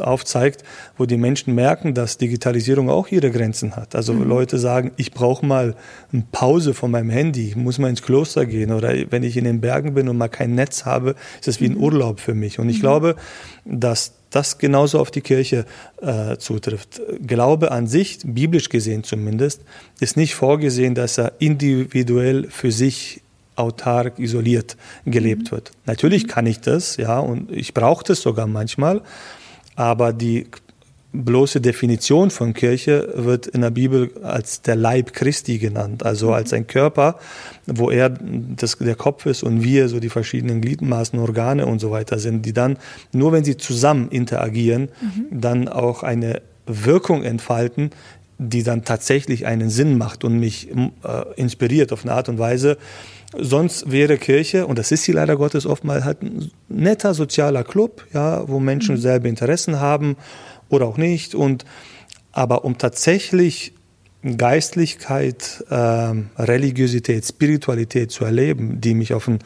aufzeigt, 0.00 0.64
wo 0.96 1.06
die 1.06 1.16
Menschen 1.16 1.54
merken, 1.54 1.94
dass 1.94 2.18
Digitalisierung 2.18 2.90
auch 2.90 3.08
ihre 3.08 3.30
Grenzen 3.30 3.76
hat. 3.76 3.94
Also 3.94 4.12
mhm. 4.12 4.28
Leute 4.28 4.58
sagen, 4.58 4.92
ich 4.96 5.12
brauche 5.12 5.46
mal 5.46 5.76
eine 6.12 6.24
Pause 6.32 6.74
von 6.74 6.90
meinem 6.90 7.10
Handy, 7.10 7.48
ich 7.48 7.56
muss 7.56 7.78
mal 7.78 7.88
ins 7.88 8.02
Kloster 8.02 8.46
gehen 8.46 8.72
oder 8.72 8.92
wenn 9.10 9.22
ich 9.22 9.36
in 9.36 9.44
den 9.44 9.60
Bergen 9.60 9.94
bin 9.94 10.08
und 10.08 10.16
mal 10.16 10.28
kein 10.28 10.54
Netz 10.54 10.84
habe, 10.84 11.14
ist 11.36 11.46
das 11.46 11.60
wie 11.60 11.66
ein 11.66 11.74
mhm. 11.74 11.82
Urlaub 11.82 12.20
für 12.20 12.34
mich. 12.34 12.58
Und 12.58 12.68
ich 12.68 12.78
mhm. 12.78 12.82
glaube, 12.82 13.16
dass 13.64 14.14
das 14.30 14.58
genauso 14.58 14.98
auf 14.98 15.10
die 15.10 15.20
Kirche 15.20 15.64
äh, 16.02 16.36
zutrifft. 16.36 17.00
Glaube 17.26 17.70
an 17.70 17.86
sich, 17.86 18.18
biblisch 18.24 18.68
gesehen 18.68 19.04
zumindest, 19.04 19.62
ist 20.00 20.16
nicht 20.16 20.34
vorgesehen, 20.34 20.94
dass 20.94 21.18
er 21.18 21.32
individuell 21.38 22.48
für 22.50 22.72
sich 22.72 23.22
autark, 23.58 24.18
isoliert 24.18 24.76
gelebt 25.04 25.50
mhm. 25.50 25.56
wird. 25.56 25.72
Natürlich 25.86 26.28
kann 26.28 26.46
ich 26.46 26.60
das, 26.60 26.96
ja, 26.96 27.18
und 27.18 27.50
ich 27.50 27.74
brauche 27.74 28.04
das 28.04 28.20
sogar 28.22 28.46
manchmal, 28.46 29.02
aber 29.76 30.12
die 30.12 30.46
bloße 31.12 31.60
Definition 31.60 32.30
von 32.30 32.52
Kirche 32.52 33.12
wird 33.14 33.46
in 33.46 33.62
der 33.62 33.70
Bibel 33.70 34.10
als 34.22 34.60
der 34.60 34.76
Leib 34.76 35.14
Christi 35.14 35.58
genannt, 35.58 36.04
also 36.04 36.28
mhm. 36.28 36.32
als 36.34 36.52
ein 36.52 36.66
Körper, 36.66 37.18
wo 37.66 37.90
er 37.90 38.10
das, 38.10 38.76
der 38.76 38.94
Kopf 38.94 39.24
ist 39.26 39.42
und 39.42 39.62
wir 39.62 39.88
so 39.88 40.00
die 40.00 40.10
verschiedenen 40.10 40.60
Gliedmaßen, 40.60 41.18
Organe 41.18 41.66
und 41.66 41.78
so 41.78 41.90
weiter 41.90 42.18
sind, 42.18 42.44
die 42.44 42.52
dann, 42.52 42.76
nur 43.12 43.32
wenn 43.32 43.44
sie 43.44 43.56
zusammen 43.56 44.10
interagieren, 44.10 44.90
mhm. 45.00 45.40
dann 45.40 45.68
auch 45.68 46.02
eine 46.02 46.42
Wirkung 46.66 47.24
entfalten, 47.24 47.90
die 48.36 48.62
dann 48.62 48.84
tatsächlich 48.84 49.46
einen 49.46 49.70
Sinn 49.70 49.98
macht 49.98 50.24
und 50.24 50.38
mich 50.38 50.70
äh, 50.70 50.76
inspiriert 51.36 51.92
auf 51.92 52.04
eine 52.04 52.12
Art 52.12 52.28
und 52.28 52.38
Weise, 52.38 52.76
Sonst 53.36 53.90
wäre 53.90 54.16
Kirche, 54.16 54.66
und 54.66 54.78
das 54.78 54.90
ist 54.90 55.04
sie 55.04 55.12
leider 55.12 55.36
Gottes 55.36 55.66
oftmals, 55.66 56.04
halt 56.04 56.22
ein 56.22 56.50
netter 56.68 57.12
sozialer 57.12 57.62
Club, 57.62 58.06
ja, 58.14 58.48
wo 58.48 58.58
Menschen 58.58 58.96
mhm. 58.96 59.00
selbe 59.00 59.28
Interessen 59.28 59.80
haben 59.80 60.16
oder 60.70 60.86
auch 60.86 60.96
nicht. 60.96 61.34
Und, 61.34 61.66
aber 62.32 62.64
um 62.64 62.78
tatsächlich 62.78 63.74
Geistlichkeit, 64.36 65.62
äh, 65.68 65.74
Religiosität, 65.74 67.26
Spiritualität 67.26 68.10
zu 68.10 68.24
erleben, 68.24 68.80
die 68.80 68.94
mich 68.94 69.12
auf 69.12 69.28
ein 69.28 69.40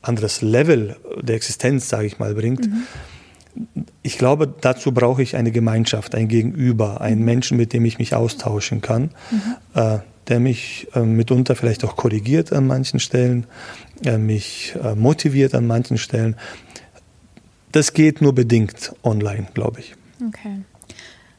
anderes 0.00 0.40
Level 0.40 0.96
der 1.20 1.36
Existenz, 1.36 1.88
sage 1.88 2.06
ich 2.06 2.18
mal, 2.18 2.34
bringt, 2.34 2.66
mhm. 2.66 3.84
ich 4.02 4.16
glaube, 4.16 4.52
dazu 4.60 4.92
brauche 4.92 5.22
ich 5.22 5.36
eine 5.36 5.52
Gemeinschaft, 5.52 6.14
ein 6.14 6.28
Gegenüber, 6.28 7.02
einen 7.02 7.24
Menschen, 7.24 7.58
mit 7.58 7.74
dem 7.74 7.84
ich 7.84 7.98
mich 7.98 8.14
austauschen 8.14 8.80
kann. 8.80 9.10
Mhm. 9.30 10.00
Der 10.28 10.40
mich 10.40 10.88
äh, 10.94 11.00
mitunter 11.00 11.56
vielleicht 11.56 11.84
auch 11.84 11.96
korrigiert 11.96 12.52
an 12.52 12.66
manchen 12.66 13.00
Stellen, 13.00 13.46
äh, 14.04 14.18
mich 14.18 14.74
äh, 14.82 14.94
motiviert 14.94 15.54
an 15.54 15.66
manchen 15.66 15.98
Stellen. 15.98 16.36
Das 17.72 17.92
geht 17.92 18.20
nur 18.20 18.34
bedingt 18.34 18.92
online, 19.02 19.48
glaube 19.54 19.80
ich. 19.80 19.94
Okay. 20.26 20.62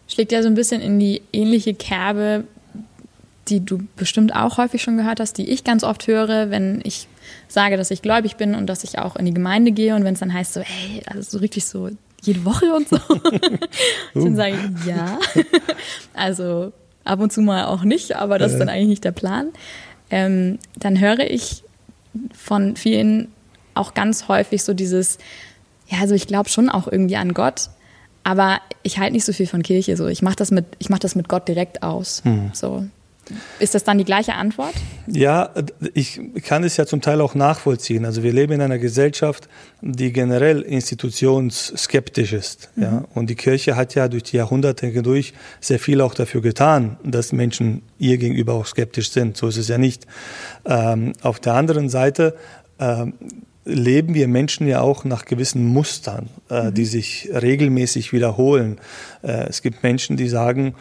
Schlägt 0.08 0.32
ja 0.32 0.42
so 0.42 0.48
ein 0.48 0.56
bisschen 0.56 0.82
in 0.82 1.00
die 1.00 1.22
ähnliche 1.32 1.74
Kerbe, 1.74 2.46
die 3.50 3.66
du 3.66 3.80
bestimmt 3.96 4.36
auch 4.36 4.58
häufig 4.58 4.82
schon 4.82 4.98
gehört 4.98 5.20
hast, 5.20 5.38
die 5.38 5.50
ich 5.50 5.64
ganz 5.64 5.84
oft 5.84 6.08
höre, 6.08 6.50
wenn 6.50 6.82
ich 6.84 7.08
sage, 7.48 7.78
dass 7.78 7.92
ich 7.92 8.02
gläubig 8.02 8.38
bin 8.38 8.56
und 8.56 8.68
dass 8.68 8.84
ich 8.84 9.00
auch 9.00 9.16
in 9.16 9.26
die 9.26 9.34
Gemeinde 9.34 9.72
gehe 9.72 9.96
und 9.96 10.04
wenn 10.04 10.14
es 10.14 10.20
dann 10.20 10.34
heißt 10.34 10.54
so, 10.54 10.62
hey, 10.62 11.02
also 11.06 11.22
so 11.22 11.38
richtig 11.40 11.66
so 11.66 11.90
jede 12.22 12.46
Woche 12.46 12.74
und 12.74 12.90
so, 12.90 12.98
dann 14.14 14.36
sage 14.36 14.56
ich 14.56 14.86
ja. 14.86 15.20
also 16.14 16.74
ab 17.10 17.20
und 17.20 17.34
zu 17.34 17.42
mal 17.42 17.66
auch 17.66 17.84
nicht, 17.84 18.16
aber 18.16 18.38
das 18.38 18.54
ist 18.54 18.60
dann 18.60 18.70
eigentlich 18.70 18.88
nicht 18.88 19.04
der 19.04 19.12
Plan. 19.12 19.50
Ähm, 20.10 20.60
dann 20.78 21.00
höre 21.00 21.20
ich 21.20 21.64
von 22.34 22.76
vielen 22.76 23.30
auch 23.74 23.94
ganz 23.94 24.28
häufig 24.28 24.64
so 24.64 24.74
dieses, 24.74 25.18
ja, 25.88 26.00
also 26.00 26.16
ich 26.16 26.28
glaube 26.28 26.50
schon 26.50 26.70
auch 26.70 26.88
irgendwie 26.88 27.18
an 27.18 27.34
Gott, 27.34 27.70
aber 28.24 28.60
ich 28.84 29.00
halte 29.00 29.14
nicht 29.14 29.26
so 29.26 29.34
viel 29.34 29.48
von 29.48 29.64
Kirche. 29.64 29.96
So, 29.98 30.08
ich 30.08 30.22
mache 30.22 30.36
das 30.36 30.52
mit, 30.52 30.66
ich 30.80 30.90
mache 30.90 31.00
das 31.00 31.16
mit 31.16 31.30
Gott 31.30 31.48
direkt 31.48 31.84
aus. 31.84 32.22
Hm. 32.24 32.52
So, 32.54 32.86
ist 33.60 33.76
das 33.76 33.84
dann 33.84 33.98
die 33.98 34.06
gleiche 34.06 34.34
Antwort? 34.34 34.74
Ja, 35.08 35.52
ich 35.94 36.20
kann 36.44 36.64
es 36.64 36.78
ja 36.78 36.86
zum 36.86 37.02
Teil 37.02 37.22
auch 37.22 37.36
nachvollziehen. 37.36 38.06
Also 38.06 38.24
wir 38.24 38.34
leben 38.34 38.54
in 38.54 38.62
einer 38.62 38.78
Gesellschaft, 38.78 39.48
die 39.82 40.12
generell 40.12 40.62
institutionsskeptisch 40.62 42.34
ist. 42.34 42.70
Mhm. 42.76 42.84
Ja? 42.84 43.06
Und 43.14 43.30
die 43.30 43.36
Kirche 43.36 43.76
hat 43.76 43.96
ja 43.96 44.08
durch 44.08 44.24
die 44.24 44.38
Jahrhunderte 44.38 44.88
hindurch 44.88 45.34
sehr 45.62 45.80
viel 45.80 46.02
auch 46.02 46.14
dafür 46.14 46.42
getan, 46.42 46.98
dass 47.04 47.32
Menschen 47.32 47.82
ihr 47.98 48.18
gegenüber 48.18 48.54
auch 48.54 48.66
skeptisch 48.66 49.12
sind. 49.12 49.38
So 49.38 49.48
ist 49.48 49.58
es 49.58 49.68
ja 49.68 49.78
nicht. 49.78 50.06
Ähm, 50.66 51.14
auf 51.22 51.40
der 51.40 51.54
anderen 51.54 51.90
Seite 51.90 52.36
ähm, 52.80 53.14
leben 53.66 54.14
wir 54.14 54.28
Menschen 54.28 54.68
ja 54.68 54.82
auch 54.82 55.06
nach 55.06 55.26
gewissen 55.26 55.66
Mustern, 55.66 56.30
äh, 56.50 56.64
mhm. 56.64 56.74
die 56.74 56.86
sich 56.86 57.30
regelmäßig 57.32 58.14
wiederholen. 58.14 58.80
Äh, 59.22 59.48
es 59.48 59.62
gibt 59.62 59.84
Menschen, 59.84 60.18
die 60.18 60.28
sagen, 60.28 60.76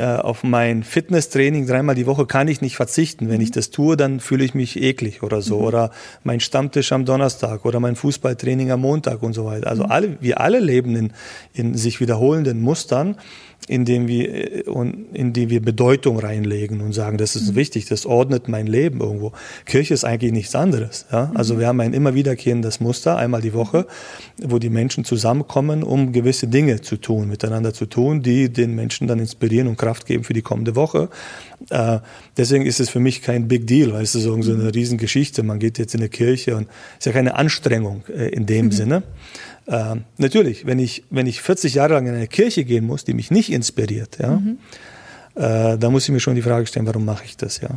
auf 0.00 0.42
mein 0.42 0.82
Fitnesstraining 0.82 1.66
dreimal 1.66 1.94
die 1.94 2.06
Woche 2.06 2.26
kann 2.26 2.48
ich 2.48 2.60
nicht 2.60 2.76
verzichten. 2.76 3.28
Wenn 3.28 3.40
ich 3.40 3.50
mhm. 3.50 3.54
das 3.54 3.70
tue, 3.70 3.96
dann 3.96 4.20
fühle 4.20 4.44
ich 4.44 4.54
mich 4.54 4.80
eklig 4.80 5.22
oder 5.22 5.42
so. 5.42 5.58
Mhm. 5.58 5.64
Oder 5.64 5.90
mein 6.24 6.40
Stammtisch 6.40 6.92
am 6.92 7.04
Donnerstag 7.04 7.64
oder 7.64 7.80
mein 7.80 7.96
Fußballtraining 7.96 8.70
am 8.70 8.80
Montag 8.80 9.22
und 9.22 9.32
so 9.34 9.44
weiter. 9.44 9.66
Also 9.66 9.84
mhm. 9.84 9.90
alle, 9.90 10.16
wir 10.20 10.40
alle 10.40 10.60
leben 10.60 10.96
in, 10.96 11.12
in 11.52 11.74
sich 11.74 12.00
wiederholenden 12.00 12.60
Mustern 12.60 13.16
indem 13.68 14.08
wir, 14.08 14.66
äh, 14.66 14.92
in 15.12 15.32
die 15.32 15.50
wir 15.50 15.62
Bedeutung 15.62 16.18
reinlegen 16.18 16.80
und 16.80 16.92
sagen, 16.92 17.18
das 17.18 17.36
ist 17.36 17.52
mhm. 17.52 17.56
wichtig, 17.56 17.86
das 17.86 18.06
ordnet 18.06 18.48
mein 18.48 18.66
Leben 18.66 19.00
irgendwo. 19.00 19.32
Kirche 19.66 19.94
ist 19.94 20.04
eigentlich 20.04 20.32
nichts 20.32 20.54
anderes. 20.54 21.06
Ja? 21.12 21.30
Also 21.34 21.54
mhm. 21.54 21.58
wir 21.60 21.66
haben 21.68 21.80
ein 21.80 21.92
immer 21.92 22.14
wiederkehrendes 22.14 22.80
Muster, 22.80 23.16
einmal 23.16 23.40
die 23.40 23.52
Woche, 23.54 23.86
wo 24.42 24.58
die 24.58 24.70
Menschen 24.70 25.04
zusammenkommen, 25.04 25.82
um 25.82 26.12
gewisse 26.12 26.48
Dinge 26.48 26.80
zu 26.80 26.96
tun, 26.96 27.28
miteinander 27.28 27.72
zu 27.72 27.86
tun, 27.86 28.22
die 28.22 28.52
den 28.52 28.74
Menschen 28.74 29.06
dann 29.06 29.18
inspirieren 29.18 29.68
und 29.68 29.78
Kraft 29.78 30.06
geben 30.06 30.24
für 30.24 30.32
die 30.32 30.42
kommende 30.42 30.74
Woche. 30.74 31.08
Äh, 31.70 32.00
deswegen 32.36 32.66
ist 32.66 32.80
es 32.80 32.90
für 32.90 33.00
mich 33.00 33.22
kein 33.22 33.46
Big 33.46 33.66
Deal, 33.66 33.92
weil 33.92 34.02
es 34.02 34.14
ist 34.14 34.24
so 34.24 34.34
eine 34.34 34.44
mhm. 34.44 34.66
Riesengeschichte. 34.68 35.42
Man 35.42 35.60
geht 35.60 35.78
jetzt 35.78 35.94
in 35.94 36.00
eine 36.00 36.08
Kirche 36.08 36.56
und 36.56 36.68
es 36.98 36.98
ist 37.00 37.06
ja 37.06 37.12
keine 37.12 37.36
Anstrengung 37.36 38.02
äh, 38.08 38.28
in 38.28 38.46
dem 38.46 38.66
mhm. 38.66 38.72
Sinne. 38.72 39.02
Äh, 39.66 39.96
natürlich, 40.18 40.66
wenn 40.66 40.78
ich, 40.78 41.04
wenn 41.10 41.26
ich 41.26 41.40
40 41.40 41.74
Jahre 41.74 41.94
lang 41.94 42.06
in 42.06 42.14
eine 42.14 42.28
Kirche 42.28 42.64
gehen 42.64 42.86
muss, 42.86 43.04
die 43.04 43.14
mich 43.14 43.30
nicht 43.30 43.52
inspiriert, 43.52 44.18
ja, 44.18 44.32
mhm. 44.32 44.58
äh, 45.34 45.78
da 45.78 45.90
muss 45.90 46.04
ich 46.04 46.10
mir 46.10 46.20
schon 46.20 46.34
die 46.34 46.42
Frage 46.42 46.66
stellen, 46.66 46.86
warum 46.86 47.04
mache 47.04 47.24
ich 47.24 47.36
das, 47.36 47.60
ja. 47.60 47.68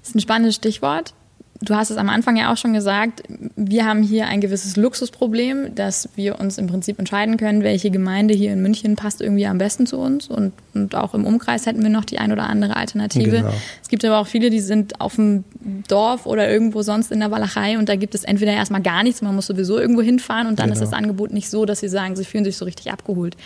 Das 0.00 0.10
ist 0.10 0.14
ein 0.14 0.20
spannendes 0.20 0.56
Stichwort 0.56 1.14
du 1.60 1.74
hast 1.74 1.90
es 1.90 1.96
am 1.96 2.08
Anfang 2.08 2.36
ja 2.36 2.52
auch 2.52 2.56
schon 2.56 2.72
gesagt, 2.72 3.22
wir 3.56 3.84
haben 3.84 4.02
hier 4.02 4.26
ein 4.26 4.40
gewisses 4.40 4.76
Luxusproblem, 4.76 5.74
dass 5.74 6.08
wir 6.14 6.38
uns 6.38 6.58
im 6.58 6.66
Prinzip 6.66 6.98
entscheiden 6.98 7.36
können, 7.36 7.62
welche 7.62 7.90
Gemeinde 7.90 8.34
hier 8.34 8.52
in 8.52 8.62
München 8.62 8.96
passt 8.96 9.20
irgendwie 9.20 9.46
am 9.46 9.58
besten 9.58 9.86
zu 9.86 9.98
uns. 9.98 10.28
Und, 10.28 10.52
und 10.74 10.94
auch 10.94 11.14
im 11.14 11.24
Umkreis 11.24 11.66
hätten 11.66 11.82
wir 11.82 11.90
noch 11.90 12.04
die 12.04 12.18
ein 12.18 12.32
oder 12.32 12.48
andere 12.48 12.76
Alternative. 12.76 13.38
Genau. 13.38 13.52
Es 13.82 13.88
gibt 13.88 14.04
aber 14.04 14.18
auch 14.18 14.26
viele, 14.26 14.50
die 14.50 14.60
sind 14.60 15.00
auf 15.00 15.16
dem 15.16 15.44
Dorf 15.88 16.26
oder 16.26 16.50
irgendwo 16.50 16.82
sonst 16.82 17.10
in 17.12 17.20
der 17.20 17.30
Walachei 17.30 17.78
und 17.78 17.88
da 17.88 17.96
gibt 17.96 18.14
es 18.14 18.24
entweder 18.24 18.52
erstmal 18.52 18.82
gar 18.82 19.02
nichts, 19.02 19.22
man 19.22 19.34
muss 19.34 19.46
sowieso 19.46 19.78
irgendwo 19.78 20.02
hinfahren 20.02 20.46
und 20.46 20.58
dann 20.58 20.70
genau. 20.70 20.74
ist 20.74 20.80
das 20.80 20.92
Angebot 20.92 21.32
nicht 21.32 21.50
so, 21.50 21.64
dass 21.64 21.80
sie 21.80 21.88
sagen, 21.88 22.16
sie 22.16 22.24
fühlen 22.24 22.44
sich 22.44 22.56
so 22.56 22.64
richtig 22.64 22.92
abgeholt. 22.92 23.36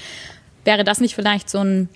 Wäre 0.65 0.85
das 0.85 1.01
nicht 1.01 1.15
vielleicht 1.15 1.49
so 1.49 1.59
ein 1.59 1.89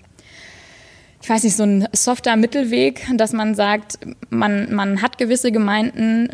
ich 1.25 1.29
weiß 1.29 1.43
nicht, 1.43 1.55
so 1.55 1.63
ein 1.63 1.87
softer 1.91 2.35
Mittelweg, 2.35 3.07
dass 3.15 3.33
man 3.33 3.55
sagt, 3.55 3.97
man, 4.29 4.71
man 4.75 5.01
hat 5.01 5.17
gewisse 5.17 5.51
Gemeinden, 5.51 6.29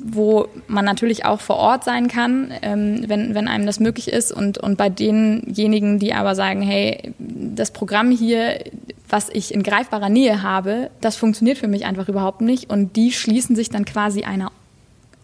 wo 0.00 0.46
man 0.68 0.84
natürlich 0.84 1.24
auch 1.24 1.40
vor 1.40 1.56
Ort 1.56 1.82
sein 1.82 2.06
kann, 2.06 2.54
ähm, 2.62 3.02
wenn, 3.08 3.34
wenn 3.34 3.48
einem 3.48 3.66
das 3.66 3.80
möglich 3.80 4.06
ist. 4.06 4.30
Und, 4.30 4.58
und 4.58 4.78
bei 4.78 4.90
denjenigen, 4.90 5.98
die 5.98 6.14
aber 6.14 6.36
sagen, 6.36 6.62
hey, 6.62 7.12
das 7.18 7.72
Programm 7.72 8.12
hier, 8.12 8.62
was 9.08 9.28
ich 9.28 9.52
in 9.52 9.64
greifbarer 9.64 10.08
Nähe 10.08 10.44
habe, 10.44 10.90
das 11.00 11.16
funktioniert 11.16 11.58
für 11.58 11.66
mich 11.66 11.84
einfach 11.84 12.08
überhaupt 12.08 12.42
nicht. 12.42 12.70
Und 12.70 12.94
die 12.94 13.10
schließen 13.10 13.56
sich 13.56 13.70
dann 13.70 13.84
quasi 13.84 14.22
einer 14.22 14.52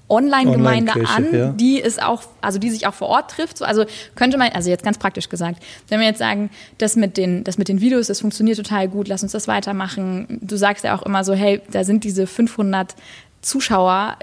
Online-Gemeinde 0.08 0.92
Online 0.92 1.08
an, 1.08 1.34
ja. 1.34 1.48
die 1.50 1.78
ist 1.78 2.02
auch, 2.02 2.22
also 2.40 2.58
die 2.58 2.70
sich 2.70 2.86
auch 2.86 2.94
vor 2.94 3.08
Ort 3.08 3.30
trifft. 3.30 3.62
Also 3.62 3.84
könnte 4.14 4.38
man, 4.38 4.50
also 4.52 4.70
jetzt 4.70 4.82
ganz 4.82 4.98
praktisch 4.98 5.28
gesagt, 5.28 5.62
wenn 5.88 6.00
wir 6.00 6.06
jetzt 6.06 6.18
sagen, 6.18 6.50
das 6.78 6.96
mit 6.96 7.16
den, 7.16 7.44
das 7.44 7.58
mit 7.58 7.68
den 7.68 7.80
Videos, 7.80 8.06
das 8.06 8.20
funktioniert 8.20 8.56
total 8.56 8.88
gut, 8.88 9.08
lass 9.08 9.22
uns 9.22 9.32
das 9.32 9.48
weitermachen. 9.48 10.38
Du 10.40 10.56
sagst 10.56 10.84
ja 10.84 10.96
auch 10.96 11.02
immer 11.02 11.24
so, 11.24 11.34
hey, 11.34 11.60
da 11.70 11.84
sind 11.84 12.04
diese 12.04 12.26
500 12.26 12.94
Zuschauer. 13.42 14.16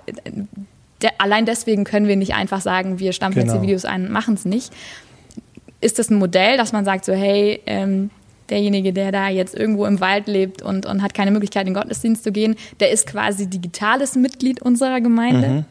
Der, 1.01 1.11
allein 1.19 1.45
deswegen 1.45 1.83
können 1.83 2.07
wir 2.07 2.15
nicht 2.15 2.33
einfach 2.33 2.61
sagen, 2.61 2.99
wir 2.99 3.13
stampfen 3.13 3.41
genau. 3.41 3.53
jetzt 3.53 3.61
die 3.61 3.67
genau. 3.67 3.67
Videos 3.67 3.85
ein 3.85 4.07
und 4.07 4.11
machen 4.11 4.33
es 4.33 4.45
nicht. 4.45 4.73
Ist 5.81 5.99
das 5.99 6.09
ein 6.09 6.17
Modell, 6.17 6.57
dass 6.57 6.73
man 6.73 6.83
sagt 6.83 7.05
so, 7.05 7.13
hey, 7.13 7.61
ähm, 7.67 8.09
derjenige, 8.49 8.91
der 8.91 9.11
da 9.11 9.29
jetzt 9.29 9.55
irgendwo 9.55 9.85
im 9.85 9.99
Wald 9.99 10.27
lebt 10.27 10.61
und, 10.61 10.85
und 10.85 11.01
hat 11.03 11.13
keine 11.13 11.31
Möglichkeit, 11.31 11.67
in 11.67 11.73
den 11.73 11.81
Gottesdienst 11.81 12.23
zu 12.23 12.31
gehen, 12.31 12.55
der 12.79 12.91
ist 12.91 13.07
quasi 13.07 13.47
digitales 13.47 14.15
Mitglied 14.15 14.61
unserer 14.61 15.01
Gemeinde? 15.01 15.47
Mhm. 15.47 15.65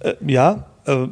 Äh, 0.00 0.14
ja, 0.26 0.66
äh, 0.86 1.06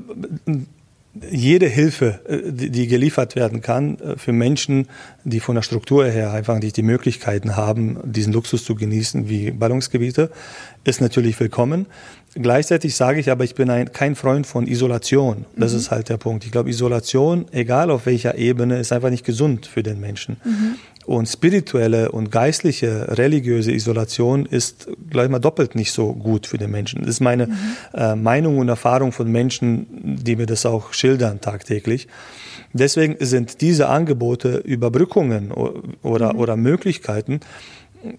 jede 1.30 1.66
Hilfe, 1.66 2.20
äh, 2.28 2.52
die 2.52 2.86
geliefert 2.86 3.34
werden 3.34 3.60
kann 3.60 3.98
für 4.16 4.32
Menschen, 4.32 4.86
die 5.24 5.40
von 5.40 5.54
der 5.54 5.62
Struktur 5.62 6.06
her 6.06 6.32
einfach 6.32 6.58
nicht 6.58 6.76
die 6.76 6.82
Möglichkeiten 6.82 7.56
haben, 7.56 7.98
diesen 8.04 8.32
Luxus 8.32 8.64
zu 8.64 8.74
genießen 8.74 9.28
wie 9.28 9.50
Ballungsgebiete, 9.50 10.30
ist 10.84 11.00
natürlich 11.00 11.38
willkommen. 11.40 11.86
Gleichzeitig 12.34 12.94
sage 12.94 13.20
ich 13.20 13.30
aber, 13.30 13.44
ich 13.44 13.54
bin 13.54 13.70
ein, 13.70 13.92
kein 13.92 14.14
Freund 14.14 14.46
von 14.46 14.66
Isolation. 14.66 15.44
Das 15.56 15.72
mhm. 15.72 15.78
ist 15.78 15.90
halt 15.90 16.08
der 16.08 16.18
Punkt. 16.18 16.44
Ich 16.44 16.52
glaube, 16.52 16.70
Isolation, 16.70 17.46
egal 17.52 17.90
auf 17.90 18.06
welcher 18.06 18.36
Ebene, 18.36 18.78
ist 18.78 18.92
einfach 18.92 19.10
nicht 19.10 19.24
gesund 19.24 19.66
für 19.66 19.82
den 19.82 19.98
Menschen. 19.98 20.36
Mhm. 20.44 20.76
Und 21.08 21.26
spirituelle 21.26 22.12
und 22.12 22.30
geistliche, 22.30 23.16
religiöse 23.16 23.72
Isolation 23.72 24.44
ist, 24.44 24.88
glaube 25.08 25.24
ich 25.24 25.30
mal, 25.30 25.38
doppelt 25.38 25.74
nicht 25.74 25.90
so 25.90 26.12
gut 26.12 26.46
für 26.46 26.58
den 26.58 26.70
Menschen. 26.70 27.00
Das 27.00 27.08
ist 27.08 27.20
meine 27.20 27.46
mhm. 27.46 27.56
äh, 27.94 28.14
Meinung 28.14 28.58
und 28.58 28.68
Erfahrung 28.68 29.12
von 29.12 29.32
Menschen, 29.32 29.86
die 30.22 30.36
mir 30.36 30.44
das 30.44 30.66
auch 30.66 30.92
schildern 30.92 31.40
tagtäglich. 31.40 32.08
Deswegen 32.74 33.16
sind 33.20 33.62
diese 33.62 33.88
Angebote 33.88 34.58
Überbrückungen 34.58 35.50
oder, 35.50 36.34
mhm. 36.34 36.40
oder 36.40 36.56
Möglichkeiten, 36.56 37.40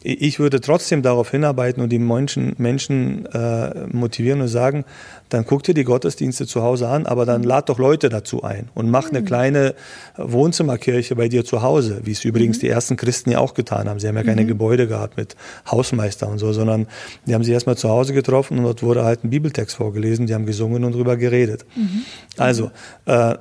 ich 0.04 0.40
würde 0.40 0.62
trotzdem 0.62 1.02
darauf 1.02 1.32
hinarbeiten 1.32 1.82
und 1.82 1.90
die 1.90 2.00
Menschen, 2.00 2.54
Menschen 2.58 3.26
äh, 3.28 3.88
motivieren 3.92 4.42
und 4.42 4.48
sagen, 4.48 4.86
dann 5.30 5.46
guck 5.46 5.64
dir 5.64 5.74
die 5.74 5.84
Gottesdienste 5.84 6.48
zu 6.48 6.64
Hause 6.64 6.88
an, 6.90 7.06
aber 7.06 7.26
dann 7.26 7.44
lad 7.44 7.70
doch 7.70 7.80
Leute 7.80 8.10
dazu 8.10 8.44
ein 8.44 8.70
und 8.74 8.90
mach 8.90 9.10
eine 9.10 9.22
mhm. 9.22 9.26
kleine 9.26 9.76
Wohnzimmerkirche 10.18 11.16
bei 11.16 11.30
dir 11.30 11.46
zu 11.46 11.62
Hause, 11.62 12.02
wie 12.04 12.12
es 12.12 12.26
übrigens 12.26 12.58
mhm. 12.58 12.62
die 12.62 12.70
ersten 12.70 12.98
Christen 12.98 13.32
ja 13.32 13.40
auch 13.40 13.54
getan 13.54 13.88
haben. 13.88 14.00
Sie 14.00 14.08
haben 14.08 14.18
ja 14.18 14.24
keine 14.24 14.44
mhm. 14.44 14.48
Gebäude 14.48 14.88
gehabt 14.88 15.18
mit 15.18 15.36
Hausmeister 15.70 16.28
und 16.28 16.40
so, 16.40 16.52
sondern 16.52 16.88
die 17.26 17.34
haben 17.34 17.44
sie 17.44 17.52
erstmal 17.52 17.78
zu 17.78 17.90
Hause 17.90 18.14
getroffen 18.14 18.58
und 18.58 18.64
dort 18.64 18.84
wurde 18.84 19.04
halt 19.04 19.24
ein 19.24 19.30
Bibeltext 19.30 19.76
vorgelesen, 19.76 20.28
die 20.28 20.34
haben 20.34 20.46
gesungen 20.46 20.84
und 20.84 20.94
drüber 20.94 21.16
geredet. 21.16 21.66
Mhm. 21.76 22.04
Also, 22.38 22.72
äh, 23.06 23.36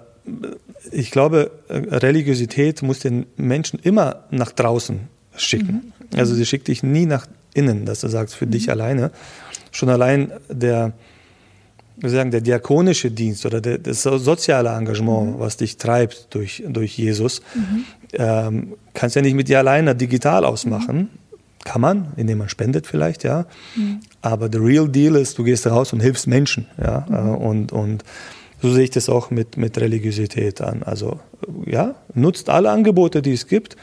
ich 0.92 1.11
glaube, 1.11 1.51
äh, 1.68 1.74
Religiosität 1.74 2.83
muss 2.83 3.01
den 3.01 3.27
Menschen 3.37 3.79
immer 3.83 4.24
nach 4.31 4.53
draußen 4.53 5.09
schicken. 5.37 5.92
Mhm. 6.12 6.18
Also 6.18 6.35
sie 6.35 6.47
schickt 6.47 6.68
dich 6.68 6.83
nie 6.83 7.07
nach 7.07 7.27
innen, 7.55 7.85
dass 7.85 8.01
du 8.01 8.09
sagst, 8.09 8.35
für 8.35 8.47
mhm. 8.47 8.51
dich 8.53 8.71
alleine. 8.71 9.11
Schon 9.71 9.88
allein 9.88 10.33
der, 10.49 10.92
wir 11.97 12.11
sagen, 12.11 12.31
der 12.31 12.40
diakonische 12.40 13.11
Dienst 13.11 13.44
oder 13.47 13.61
der, 13.61 13.79
das 13.79 14.03
soziale 14.03 14.71
Engagement, 14.71 15.37
mhm. 15.37 15.40
was 15.40 15.57
dich 15.57 15.77
treibt 15.77 16.29
durch, 16.31 16.62
durch 16.66 16.97
Jesus, 16.97 17.42
mhm. 17.55 17.85
ähm, 18.12 18.75
kannst 18.94 19.16
ja 19.16 19.23
nicht 19.23 19.35
mit 19.35 19.49
dir 19.49 19.59
alleine 19.59 19.94
digital 19.94 20.44
ausmachen. 20.44 20.97
Mhm. 20.97 21.09
Kann 21.64 21.81
man, 21.81 22.12
indem 22.16 22.38
man 22.38 22.49
spendet 22.49 22.87
vielleicht, 22.87 23.25
ja. 23.25 23.44
Mhm. 23.75 24.01
Aber 24.23 24.49
the 24.51 24.59
real 24.59 24.88
deal 24.88 25.16
ist, 25.16 25.37
du 25.38 25.44
gehst 25.44 25.66
raus 25.66 25.92
und 25.92 26.01
hilfst 26.01 26.27
Menschen, 26.27 26.66
ja. 26.81 27.05
Mhm. 27.09 27.35
Und, 27.35 27.73
und 27.73 28.05
so 28.62 28.73
sehe 28.73 28.85
ich 28.85 28.90
das 28.90 29.09
auch 29.09 29.31
mit, 29.31 29.57
mit 29.57 29.77
Religiosität 29.79 30.61
an. 30.61 30.83
Also, 30.83 31.21
ja, 31.66 31.94
nutzt 32.14 32.49
alle 32.49 32.71
Angebote, 32.71 33.23
die 33.23 33.33
es 33.33 33.47
gibt 33.47 33.77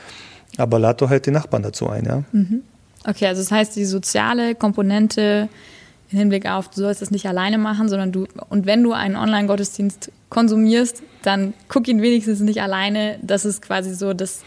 aber 0.58 0.80
lad 0.80 1.02
doch 1.02 1.10
halt 1.10 1.26
die 1.26 1.32
Nachbarn 1.32 1.64
dazu 1.64 1.90
ein, 1.90 2.06
ja. 2.06 2.24
Mhm. 2.32 2.62
Okay, 3.08 3.28
also 3.28 3.42
das 3.42 3.52
heißt, 3.52 3.76
die 3.76 3.86
soziale 3.86 4.56
Komponente 4.56 5.48
im 6.12 6.20
Hinblick 6.20 6.48
auf, 6.48 6.70
du 6.70 6.82
sollst 6.82 7.02
das 7.02 7.12
nicht 7.12 7.28
alleine 7.28 7.58
machen, 7.58 7.90
sondern 7.90 8.12
du, 8.12 8.28
und 8.50 8.66
wenn 8.66 8.84
du 8.84 8.94
einen 8.94 9.16
Online-Gottesdienst 9.16 10.12
konsumierst, 10.30 11.04
dann 11.24 11.54
guck 11.68 11.88
ihn 11.88 12.02
wenigstens 12.02 12.40
nicht 12.40 12.62
alleine. 12.62 13.18
Das 13.22 13.46
ist 13.46 13.62
quasi 13.62 13.94
so 13.94 14.14
das, 14.14 14.42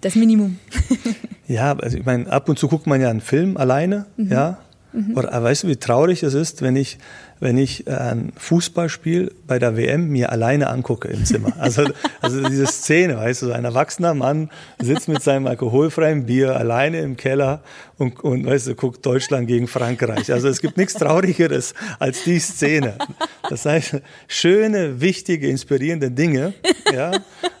das 0.00 0.14
Minimum. 0.14 0.58
ja, 1.48 1.76
also 1.76 1.96
ich 1.96 2.04
meine, 2.04 2.30
ab 2.30 2.48
und 2.48 2.58
zu 2.58 2.68
guckt 2.68 2.86
man 2.86 3.00
ja 3.00 3.10
einen 3.10 3.20
Film 3.20 3.56
alleine, 3.56 4.06
mhm. 4.16 4.32
ja. 4.32 4.58
Mhm. 4.92 5.16
Oder 5.16 5.42
weißt 5.42 5.64
du, 5.64 5.68
wie 5.68 5.76
traurig 5.76 6.22
es 6.22 6.34
ist, 6.34 6.62
wenn 6.62 6.76
ich 6.76 6.98
wenn 7.42 7.58
ich 7.58 7.88
äh, 7.88 7.90
ein 7.90 8.32
Fußballspiel 8.36 9.34
bei 9.48 9.58
der 9.58 9.76
WM 9.76 10.08
mir 10.10 10.30
alleine 10.30 10.68
angucke 10.68 11.08
im 11.08 11.24
Zimmer. 11.24 11.52
Also, 11.58 11.84
also 12.20 12.42
diese 12.48 12.66
Szene, 12.66 13.16
weißt 13.16 13.42
du, 13.42 13.46
so 13.46 13.52
ein 13.52 13.64
erwachsener 13.64 14.14
Mann 14.14 14.50
sitzt 14.80 15.08
mit 15.08 15.22
seinem 15.22 15.46
alkoholfreien 15.46 16.26
Bier 16.26 16.56
alleine 16.56 17.00
im 17.00 17.16
Keller 17.16 17.62
und, 17.98 18.20
und 18.20 18.46
weißt 18.46 18.68
du, 18.68 18.74
guckt 18.74 19.04
Deutschland 19.04 19.48
gegen 19.48 19.68
Frankreich. 19.68 20.32
Also 20.32 20.48
es 20.48 20.60
gibt 20.60 20.76
nichts 20.76 20.94
Traurigeres 20.94 21.74
als 21.98 22.24
die 22.24 22.38
Szene. 22.38 22.94
Das 23.48 23.64
heißt, 23.64 24.00
schöne, 24.28 25.00
wichtige, 25.00 25.48
inspirierende 25.48 26.10
Dinge, 26.10 26.54
ja, 26.92 27.12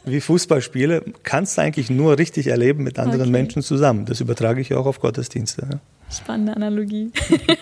wie 0.04 0.20
Fußballspiele, 0.20 1.02
kannst 1.22 1.58
du 1.58 1.62
eigentlich 1.62 1.90
nur 1.90 2.18
richtig 2.18 2.48
erleben 2.48 2.82
mit 2.84 2.98
anderen 2.98 3.22
okay. 3.22 3.30
Menschen 3.30 3.62
zusammen. 3.62 4.04
Das 4.06 4.20
übertrage 4.20 4.60
ich 4.60 4.74
auch 4.74 4.86
auf 4.86 5.00
Gottesdienste. 5.00 5.68
Ja. 5.72 5.80
Spannende 6.12 6.54
Analogie. 6.54 7.10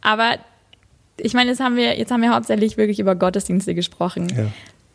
Aber 0.00 0.38
ich 1.16 1.34
meine, 1.34 1.50
jetzt 1.50 1.60
haben 1.60 1.76
wir, 1.76 1.98
jetzt 1.98 2.10
haben 2.10 2.22
wir 2.22 2.34
hauptsächlich 2.34 2.76
wirklich 2.76 3.00
über 3.00 3.14
Gottesdienste 3.14 3.74
gesprochen. 3.74 4.28
Ja. 4.36 4.46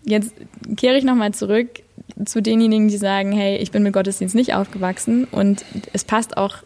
Jetzt 0.03 0.33
kehre 0.77 0.97
ich 0.97 1.03
nochmal 1.03 1.33
zurück 1.33 1.81
zu 2.25 2.41
denjenigen, 2.41 2.87
die 2.87 2.97
sagen, 2.97 3.31
hey, 3.31 3.57
ich 3.57 3.71
bin 3.71 3.83
mit 3.83 3.93
Gottesdienst 3.93 4.35
nicht 4.35 4.53
aufgewachsen 4.53 5.25
und 5.25 5.65
es 5.93 6.03
passt 6.03 6.37
auch 6.37 6.57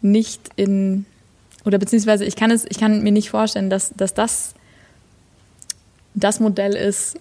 nicht 0.00 0.40
in, 0.56 1.04
oder 1.64 1.78
beziehungsweise 1.78 2.24
ich 2.24 2.36
kann 2.36 2.50
es, 2.50 2.64
ich 2.68 2.78
kann 2.78 3.02
mir 3.02 3.12
nicht 3.12 3.30
vorstellen, 3.30 3.70
dass, 3.70 3.92
dass 3.96 4.14
das 4.14 4.54
das 6.14 6.40
Modell 6.40 6.74
ist, 6.74 7.18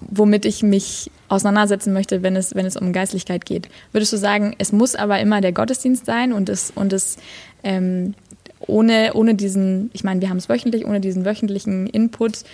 womit 0.00 0.44
ich 0.44 0.62
mich 0.62 1.10
auseinandersetzen 1.28 1.92
möchte, 1.92 2.22
wenn 2.22 2.36
es, 2.36 2.54
wenn 2.54 2.66
es 2.66 2.76
um 2.76 2.92
Geistlichkeit 2.92 3.44
geht. 3.44 3.68
Würdest 3.92 4.12
du 4.12 4.16
sagen, 4.16 4.54
es 4.58 4.72
muss 4.72 4.94
aber 4.94 5.20
immer 5.20 5.40
der 5.40 5.52
Gottesdienst 5.52 6.06
sein 6.06 6.32
und 6.32 6.48
es, 6.48 6.72
und 6.74 6.92
es 6.92 7.16
ähm, 7.62 8.14
ohne, 8.60 9.12
ohne 9.14 9.34
diesen, 9.34 9.90
ich 9.92 10.04
meine, 10.04 10.20
wir 10.20 10.30
haben 10.30 10.38
es 10.38 10.48
wöchentlich, 10.48 10.86
ohne 10.86 11.00
diesen 11.00 11.24
wöchentlichen 11.24 11.86
Input, 11.86 12.44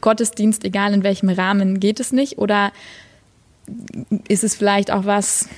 Gottesdienst, 0.00 0.64
egal 0.64 0.92
in 0.92 1.04
welchem 1.04 1.28
Rahmen, 1.28 1.78
geht 1.78 2.00
es 2.00 2.12
nicht? 2.12 2.38
Oder 2.38 2.72
ist 4.28 4.44
es 4.44 4.56
vielleicht 4.56 4.90
auch 4.90 5.04
was, 5.04 5.48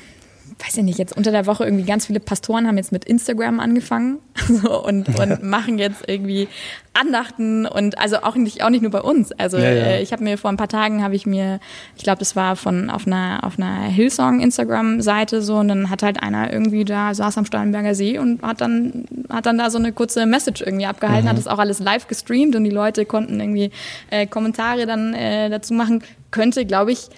weiß 0.58 0.76
ich 0.76 0.84
nicht, 0.84 0.98
jetzt 0.98 1.16
unter 1.16 1.30
der 1.30 1.46
Woche 1.46 1.64
irgendwie 1.64 1.84
ganz 1.84 2.06
viele 2.06 2.20
Pastoren 2.20 2.66
haben 2.66 2.76
jetzt 2.76 2.92
mit 2.92 3.04
Instagram 3.04 3.60
angefangen 3.60 4.18
so, 4.48 4.82
und, 4.84 5.08
und 5.18 5.42
machen 5.42 5.78
jetzt 5.78 6.04
irgendwie 6.06 6.48
Andachten 6.92 7.66
und 7.66 7.98
also 7.98 8.18
auch 8.18 8.36
nicht, 8.36 8.62
auch 8.62 8.70
nicht 8.70 8.82
nur 8.82 8.90
bei 8.90 9.00
uns. 9.00 9.32
Also 9.32 9.58
ja, 9.58 9.70
ja. 9.70 9.84
Äh, 9.84 10.02
ich 10.02 10.12
habe 10.12 10.22
mir 10.22 10.38
vor 10.38 10.50
ein 10.50 10.56
paar 10.56 10.68
Tagen 10.68 11.02
habe 11.02 11.16
ich 11.16 11.26
mir, 11.26 11.60
ich 11.96 12.04
glaube, 12.04 12.18
das 12.18 12.36
war 12.36 12.56
von 12.56 12.88
auf 12.88 13.06
einer 13.06 13.40
auf 13.42 13.58
einer 13.58 13.82
Hillsong 13.82 14.40
Instagram 14.40 15.00
Seite 15.00 15.42
so 15.42 15.56
und 15.56 15.68
dann 15.68 15.90
hat 15.90 16.02
halt 16.02 16.22
einer 16.22 16.52
irgendwie 16.52 16.84
da 16.84 17.14
saß 17.14 17.38
am 17.38 17.46
Steinberger 17.46 17.94
See 17.94 18.18
und 18.18 18.42
hat 18.42 18.60
dann 18.60 19.06
hat 19.30 19.46
dann 19.46 19.58
da 19.58 19.70
so 19.70 19.78
eine 19.78 19.92
kurze 19.92 20.26
Message 20.26 20.62
irgendwie 20.62 20.86
abgehalten, 20.86 21.24
mhm. 21.24 21.30
hat 21.30 21.38
das 21.38 21.48
auch 21.48 21.58
alles 21.58 21.80
live 21.80 22.06
gestreamt 22.06 22.54
und 22.54 22.64
die 22.64 22.70
Leute 22.70 23.06
konnten 23.06 23.40
irgendwie 23.40 23.70
äh, 24.10 24.26
Kommentare 24.26 24.86
dann 24.86 25.14
äh, 25.14 25.50
dazu 25.50 25.74
machen. 25.74 26.02
Könnte, 26.30 26.64
glaube 26.64 26.92
ich, 26.92 27.08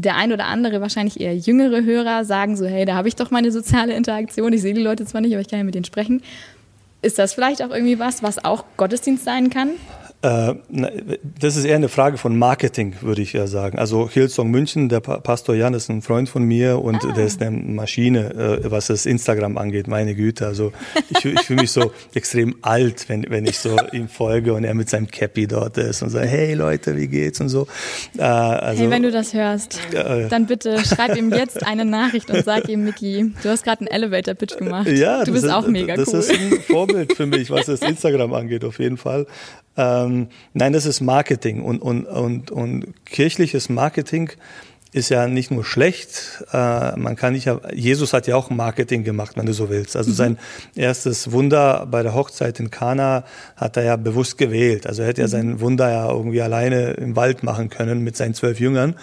der 0.00 0.16
ein 0.16 0.32
oder 0.32 0.46
andere, 0.46 0.80
wahrscheinlich 0.80 1.20
eher 1.20 1.36
jüngere 1.36 1.82
Hörer, 1.82 2.24
sagen 2.24 2.56
so, 2.56 2.66
hey, 2.66 2.84
da 2.84 2.94
habe 2.94 3.08
ich 3.08 3.16
doch 3.16 3.30
meine 3.30 3.52
soziale 3.52 3.94
Interaktion. 3.94 4.52
Ich 4.52 4.62
sehe 4.62 4.74
die 4.74 4.82
Leute 4.82 5.04
zwar 5.04 5.20
nicht, 5.20 5.32
aber 5.32 5.40
ich 5.40 5.48
kann 5.48 5.58
ja 5.58 5.64
mit 5.64 5.74
denen 5.74 5.84
sprechen. 5.84 6.22
Ist 7.02 7.18
das 7.18 7.32
vielleicht 7.32 7.62
auch 7.62 7.70
irgendwie 7.70 7.98
was, 7.98 8.22
was 8.22 8.44
auch 8.44 8.64
Gottesdienst 8.76 9.24
sein 9.24 9.50
kann? 9.50 9.70
Äh, 10.22 10.54
das 11.40 11.56
ist 11.56 11.64
eher 11.64 11.76
eine 11.76 11.88
Frage 11.88 12.18
von 12.18 12.38
Marketing, 12.38 12.96
würde 13.00 13.22
ich 13.22 13.32
ja 13.32 13.46
sagen. 13.46 13.78
Also 13.78 14.08
Hillsong 14.08 14.50
München, 14.50 14.90
der 14.90 15.00
Pastor 15.00 15.54
Jan 15.54 15.72
ist 15.72 15.88
ein 15.88 16.02
Freund 16.02 16.28
von 16.28 16.42
mir 16.42 16.82
und 16.82 17.02
ah. 17.04 17.12
der 17.12 17.24
ist 17.24 17.40
eine 17.40 17.56
Maschine, 17.56 18.34
äh, 18.34 18.70
was 18.70 18.88
das 18.88 19.06
Instagram 19.06 19.56
angeht. 19.56 19.88
Meine 19.88 20.14
Güte, 20.14 20.46
also 20.46 20.72
ich, 21.08 21.24
ich 21.24 21.40
fühle 21.40 21.62
mich 21.62 21.72
so 21.72 21.92
extrem 22.12 22.56
alt, 22.60 23.08
wenn, 23.08 23.24
wenn 23.30 23.46
ich 23.46 23.58
so 23.58 23.78
ihm 23.92 24.08
folge 24.08 24.52
und 24.52 24.64
er 24.64 24.74
mit 24.74 24.90
seinem 24.90 25.10
Cappy 25.10 25.46
dort 25.46 25.78
ist 25.78 26.02
und 26.02 26.10
sagt, 26.10 26.26
hey 26.26 26.52
Leute, 26.52 26.96
wie 26.96 27.08
geht's 27.08 27.40
und 27.40 27.48
so. 27.48 27.66
Äh, 28.18 28.22
also, 28.22 28.82
hey, 28.82 28.90
wenn 28.90 29.02
du 29.02 29.10
das 29.10 29.32
hörst, 29.32 29.78
dann 30.28 30.44
bitte 30.44 30.84
schreib 30.84 31.16
ihm 31.16 31.32
jetzt 31.32 31.66
eine 31.66 31.86
Nachricht 31.86 32.30
und 32.30 32.44
sag 32.44 32.68
ihm, 32.68 32.84
Micky, 32.84 33.32
du 33.42 33.48
hast 33.48 33.64
gerade 33.64 33.80
einen 33.80 33.88
Elevator-Pitch 33.88 34.58
gemacht. 34.58 34.88
Ja, 34.88 35.24
du 35.24 35.32
bist 35.32 35.44
ist, 35.44 35.50
auch 35.50 35.66
mega 35.66 35.96
das 35.96 36.08
cool. 36.08 36.14
Das 36.14 36.28
ist 36.28 36.38
ein 36.38 36.60
Vorbild 36.60 37.16
für 37.16 37.24
mich, 37.24 37.50
was 37.50 37.66
das 37.66 37.80
Instagram 37.80 38.34
angeht, 38.34 38.64
auf 38.64 38.78
jeden 38.78 38.98
Fall. 38.98 39.26
Ähm, 39.80 40.28
nein, 40.52 40.74
das 40.74 40.84
ist 40.84 41.00
Marketing 41.00 41.62
und, 41.62 41.80
und, 41.80 42.04
und, 42.04 42.50
und 42.50 42.92
kirchliches 43.06 43.70
Marketing 43.70 44.30
ist 44.92 45.08
ja 45.08 45.26
nicht 45.28 45.50
nur 45.50 45.64
schlecht, 45.64 46.44
äh, 46.52 46.96
man 46.96 47.14
kann 47.14 47.32
nicht, 47.32 47.48
Jesus 47.72 48.12
hat 48.12 48.26
ja 48.26 48.34
auch 48.34 48.50
Marketing 48.50 49.04
gemacht, 49.04 49.36
wenn 49.36 49.46
du 49.46 49.54
so 49.54 49.70
willst. 49.70 49.96
Also 49.96 50.10
mhm. 50.10 50.14
sein 50.14 50.38
erstes 50.74 51.30
Wunder 51.30 51.86
bei 51.88 52.02
der 52.02 52.14
Hochzeit 52.14 52.58
in 52.58 52.70
Kana 52.70 53.24
hat 53.56 53.76
er 53.76 53.84
ja 53.84 53.96
bewusst 53.96 54.36
gewählt. 54.36 54.86
Also 54.86 55.02
er 55.02 55.08
hätte 55.08 55.20
ja 55.20 55.28
mhm. 55.28 55.30
sein 55.30 55.60
Wunder 55.60 55.90
ja 55.90 56.10
irgendwie 56.10 56.42
alleine 56.42 56.90
im 56.92 57.14
Wald 57.14 57.42
machen 57.44 57.70
können 57.70 58.00
mit 58.00 58.16
seinen 58.16 58.34
zwölf 58.34 58.58
Jüngern. 58.58 58.96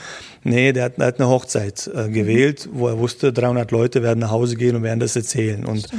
Nee, 0.47 0.71
der 0.71 0.85
hat, 0.85 0.97
hat 0.97 1.19
eine 1.19 1.27
Hochzeit 1.27 1.91
äh, 1.93 2.07
gewählt, 2.07 2.69
wo 2.71 2.87
er 2.87 2.97
wusste, 2.97 3.33
300 3.33 3.69
Leute 3.71 4.01
werden 4.01 4.19
nach 4.19 4.31
Hause 4.31 4.55
gehen 4.55 4.77
und 4.77 4.83
werden 4.83 5.01
das 5.01 5.13
erzählen. 5.17 5.65
Und, 5.65 5.89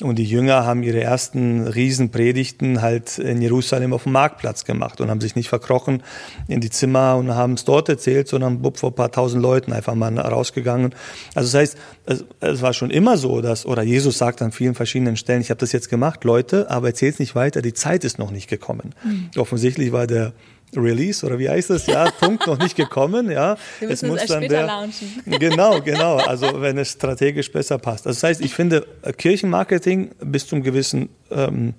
und 0.00 0.16
die 0.16 0.24
Jünger 0.24 0.64
haben 0.64 0.82
ihre 0.82 1.02
ersten 1.02 1.66
Riesenpredigten 1.66 2.80
halt 2.80 3.18
in 3.18 3.42
Jerusalem 3.42 3.92
auf 3.92 4.04
dem 4.04 4.12
Marktplatz 4.12 4.64
gemacht 4.64 5.02
und 5.02 5.10
haben 5.10 5.20
sich 5.20 5.36
nicht 5.36 5.50
verkrochen 5.50 6.02
in 6.48 6.62
die 6.62 6.70
Zimmer 6.70 7.16
und 7.16 7.34
haben 7.34 7.52
es 7.52 7.66
dort 7.66 7.90
erzählt, 7.90 8.28
sondern 8.28 8.62
bupp, 8.62 8.78
vor 8.78 8.92
ein 8.92 8.94
paar 8.94 9.12
tausend 9.12 9.42
Leuten 9.42 9.74
einfach 9.74 9.94
mal 9.94 10.18
rausgegangen. 10.18 10.94
Also 11.34 11.52
das 11.52 11.60
heißt, 11.60 11.78
es, 12.06 12.24
es 12.40 12.62
war 12.62 12.72
schon 12.72 12.88
immer 12.88 13.18
so, 13.18 13.42
dass, 13.42 13.66
oder 13.66 13.82
Jesus 13.82 14.16
sagt 14.16 14.40
an 14.40 14.52
vielen 14.52 14.74
verschiedenen 14.74 15.18
Stellen, 15.18 15.42
ich 15.42 15.50
habe 15.50 15.60
das 15.60 15.72
jetzt 15.72 15.90
gemacht, 15.90 16.24
Leute, 16.24 16.70
aber 16.70 16.86
erzählt 16.88 17.12
es 17.14 17.20
nicht 17.20 17.34
weiter, 17.34 17.60
die 17.60 17.74
Zeit 17.74 18.04
ist 18.04 18.18
noch 18.18 18.30
nicht 18.30 18.48
gekommen. 18.48 18.94
Mhm. 19.04 19.30
Offensichtlich 19.36 19.92
war 19.92 20.06
der 20.06 20.32
Release 20.76 21.24
oder 21.24 21.38
wie 21.38 21.48
heißt 21.48 21.70
das? 21.70 21.86
Ja, 21.86 22.10
Punkt 22.20 22.46
noch 22.46 22.58
nicht 22.58 22.76
gekommen. 22.76 23.30
Ja, 23.30 23.56
Wir 23.78 23.88
müssen 23.88 24.06
es 24.06 24.10
muss 24.10 24.26
dann 24.26 24.48
der, 24.48 24.66
launchen. 24.66 25.08
Genau, 25.38 25.80
genau. 25.80 26.16
Also 26.16 26.60
wenn 26.60 26.78
es 26.78 26.92
strategisch 26.92 27.50
besser 27.50 27.78
passt. 27.78 28.06
Also 28.06 28.16
das 28.16 28.22
heißt, 28.22 28.40
ich 28.40 28.54
finde 28.54 28.86
Kirchenmarketing 29.16 30.10
bis 30.20 30.46
zum 30.46 30.62
gewissen 30.62 31.08
ähm, 31.30 31.74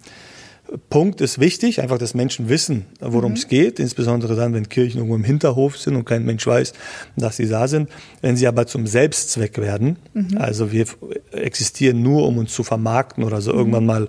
Punkt 0.90 1.22
ist 1.22 1.40
wichtig, 1.40 1.82
einfach, 1.82 1.98
dass 1.98 2.14
Menschen 2.14 2.50
wissen, 2.50 2.86
worum 3.00 3.32
mhm. 3.32 3.38
es 3.38 3.48
geht, 3.48 3.80
insbesondere 3.80 4.36
dann, 4.36 4.54
wenn 4.54 4.70
Kirchen 4.70 4.98
irgendwo 4.98 5.16
im 5.16 5.24
Hinterhof 5.24 5.78
sind 5.78 5.96
und 5.96 6.06
kein 6.06 6.26
Mensch 6.26 6.46
weiß, 6.46 6.74
dass 7.16 7.38
sie 7.38 7.48
da 7.48 7.68
sind. 7.68 7.90
Wenn 8.22 8.36
sie 8.36 8.48
aber 8.48 8.68
zum 8.68 8.86
Selbstzweck 8.86 9.58
werden, 9.58 9.98
mhm. 10.14 10.38
also 10.38 10.72
wir 10.72 10.86
existieren 11.32 12.02
nur, 12.02 12.28
um 12.28 12.38
uns 12.38 12.54
zu 12.54 12.64
vermarkten 12.64 13.24
oder 13.24 13.42
so, 13.42 13.52
mhm. 13.52 13.58
irgendwann 13.60 13.86
mal 13.86 14.08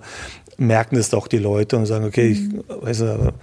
merken 0.57 0.95
es 0.97 1.09
doch 1.09 1.27
die 1.27 1.39
Leute 1.39 1.77
und 1.77 1.87
sagen, 1.87 2.05
okay, 2.05 2.27
ich 2.27 2.41
mhm. 2.41 2.63
weiß 2.67 3.01
nicht, 3.01 3.33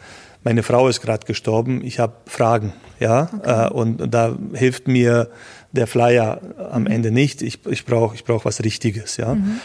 meine 0.45 0.63
Frau 0.63 0.89
ist 0.89 1.01
gerade 1.01 1.27
gestorben, 1.27 1.83
ich 1.85 1.99
habe 1.99 2.15
Fragen, 2.27 2.73
ja, 3.01 3.31
okay. 3.33 3.67
äh, 3.67 3.71
und, 3.71 4.15
da 4.15 4.37
hilft 4.55 4.89
mir 4.89 5.31
der 5.73 5.87
Flyer 5.87 6.41
am 6.71 6.83
mhm. 6.83 6.89
Ende 6.89 7.11
nicht. 7.11 7.43
Ich, 7.43 7.65
ich 7.67 7.85
brauche 7.85 8.15
ich 8.15 8.25
brauch 8.25 8.45
was 8.45 8.63
Richtiges, 8.63 9.17
ja. 9.17 9.35
Mhm. 9.35 9.61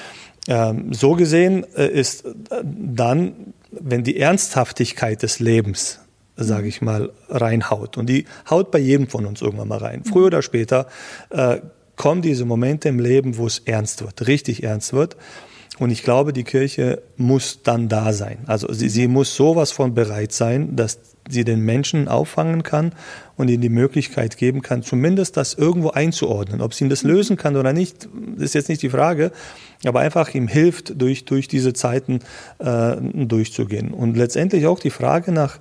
Ähm, 0.48 0.94
so 0.94 1.14
gesehen 1.14 1.66
äh, 1.76 1.88
ist 1.88 2.26
äh, 2.26 2.32
dann, 2.64 3.54
wenn 3.72 4.04
die 4.04 4.20
Ernsthaftigkeit 4.20 5.24
des 5.24 5.40
Lebens, 5.40 6.00
sage 6.36 6.68
ich 6.68 6.82
mal, 6.82 7.12
reinhaut, 7.30 7.98
und 7.98 8.08
die 8.08 8.26
haut 8.50 8.70
bei 8.70 8.80
jedem 8.80 9.08
von 9.08 9.26
uns 9.26 9.42
irgendwann 9.42 9.70
mal 9.70 9.78
rein, 9.78 10.04
früher 10.04 10.28
oder 10.28 10.42
später 10.42 10.88
äh, 11.30 11.60
kommen 11.96 12.22
diese 12.22 12.44
Momente 12.44 12.90
im 12.90 13.00
Leben, 13.00 13.38
wo 13.38 13.48
es 13.48 13.60
ernst 13.60 14.04
wird, 14.04 14.28
richtig 14.28 14.64
ernst 14.64 14.92
wird. 14.94 15.16
Und 15.80 15.90
ich 15.90 16.04
glaube, 16.04 16.34
die 16.34 16.44
Kirche 16.44 17.02
muss 17.18 17.64
dann 17.64 17.90
da 17.90 18.14
sein. 18.14 18.40
Also 18.46 18.72
sie, 18.72 18.90
sie 18.90 19.08
muss 19.08 19.36
sowas 19.36 19.72
von 19.72 19.96
bereit 19.96 20.32
sein, 20.32 20.76
dass 20.76 21.00
sie 21.28 21.44
den 21.44 21.62
Menschen 21.62 22.08
auffangen 22.08 22.64
kann 22.64 22.94
und 23.38 23.50
ihnen 23.50 23.62
die 23.62 23.70
Möglichkeit 23.70 24.38
geben 24.38 24.62
kann, 24.62 24.84
zumindest 24.84 25.38
das 25.38 25.54
irgendwo 25.54 25.90
einzuordnen. 25.90 26.62
Ob 26.62 26.74
sie 26.74 26.84
ihn 26.84 26.90
das 26.90 27.04
lösen 27.04 27.38
kann 27.38 27.56
oder 27.56 27.74
nicht, 27.74 28.08
ist 28.38 28.54
jetzt 28.54 28.70
nicht 28.70 28.82
die 28.82 28.90
Frage, 28.90 29.32
aber 29.86 30.02
einfach 30.02 30.34
ihm 30.36 30.48
hilft, 30.48 31.02
durch, 31.02 31.26
durch 31.26 31.48
diese 31.48 31.74
Zeiten 31.74 32.20
äh, 32.60 32.96
durchzugehen. 33.26 33.92
Und 33.92 34.16
letztendlich 34.16 34.68
auch 34.68 34.80
die 34.80 34.92
Frage 34.92 35.32
nach, 35.32 35.60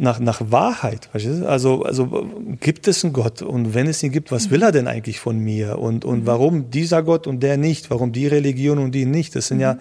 nach, 0.00 0.18
nach 0.18 0.40
Wahrheit. 0.50 1.10
Also, 1.12 1.84
also 1.84 2.30
gibt 2.58 2.88
es 2.88 3.04
einen 3.04 3.12
Gott? 3.12 3.42
Und 3.42 3.74
wenn 3.74 3.86
es 3.86 4.02
ihn 4.02 4.12
gibt, 4.12 4.32
was 4.32 4.50
will 4.50 4.62
er 4.62 4.72
denn 4.72 4.88
eigentlich 4.88 5.20
von 5.20 5.38
mir? 5.38 5.78
Und, 5.78 6.04
und 6.04 6.20
mhm. 6.20 6.26
warum 6.26 6.70
dieser 6.70 7.02
Gott 7.02 7.26
und 7.26 7.42
der 7.42 7.58
nicht? 7.58 7.90
Warum 7.90 8.12
die 8.12 8.26
Religion 8.26 8.78
und 8.78 8.94
die 8.94 9.04
nicht? 9.04 9.36
Das 9.36 9.48
sind 9.48 9.58
mhm. 9.58 9.62
ja 9.62 9.78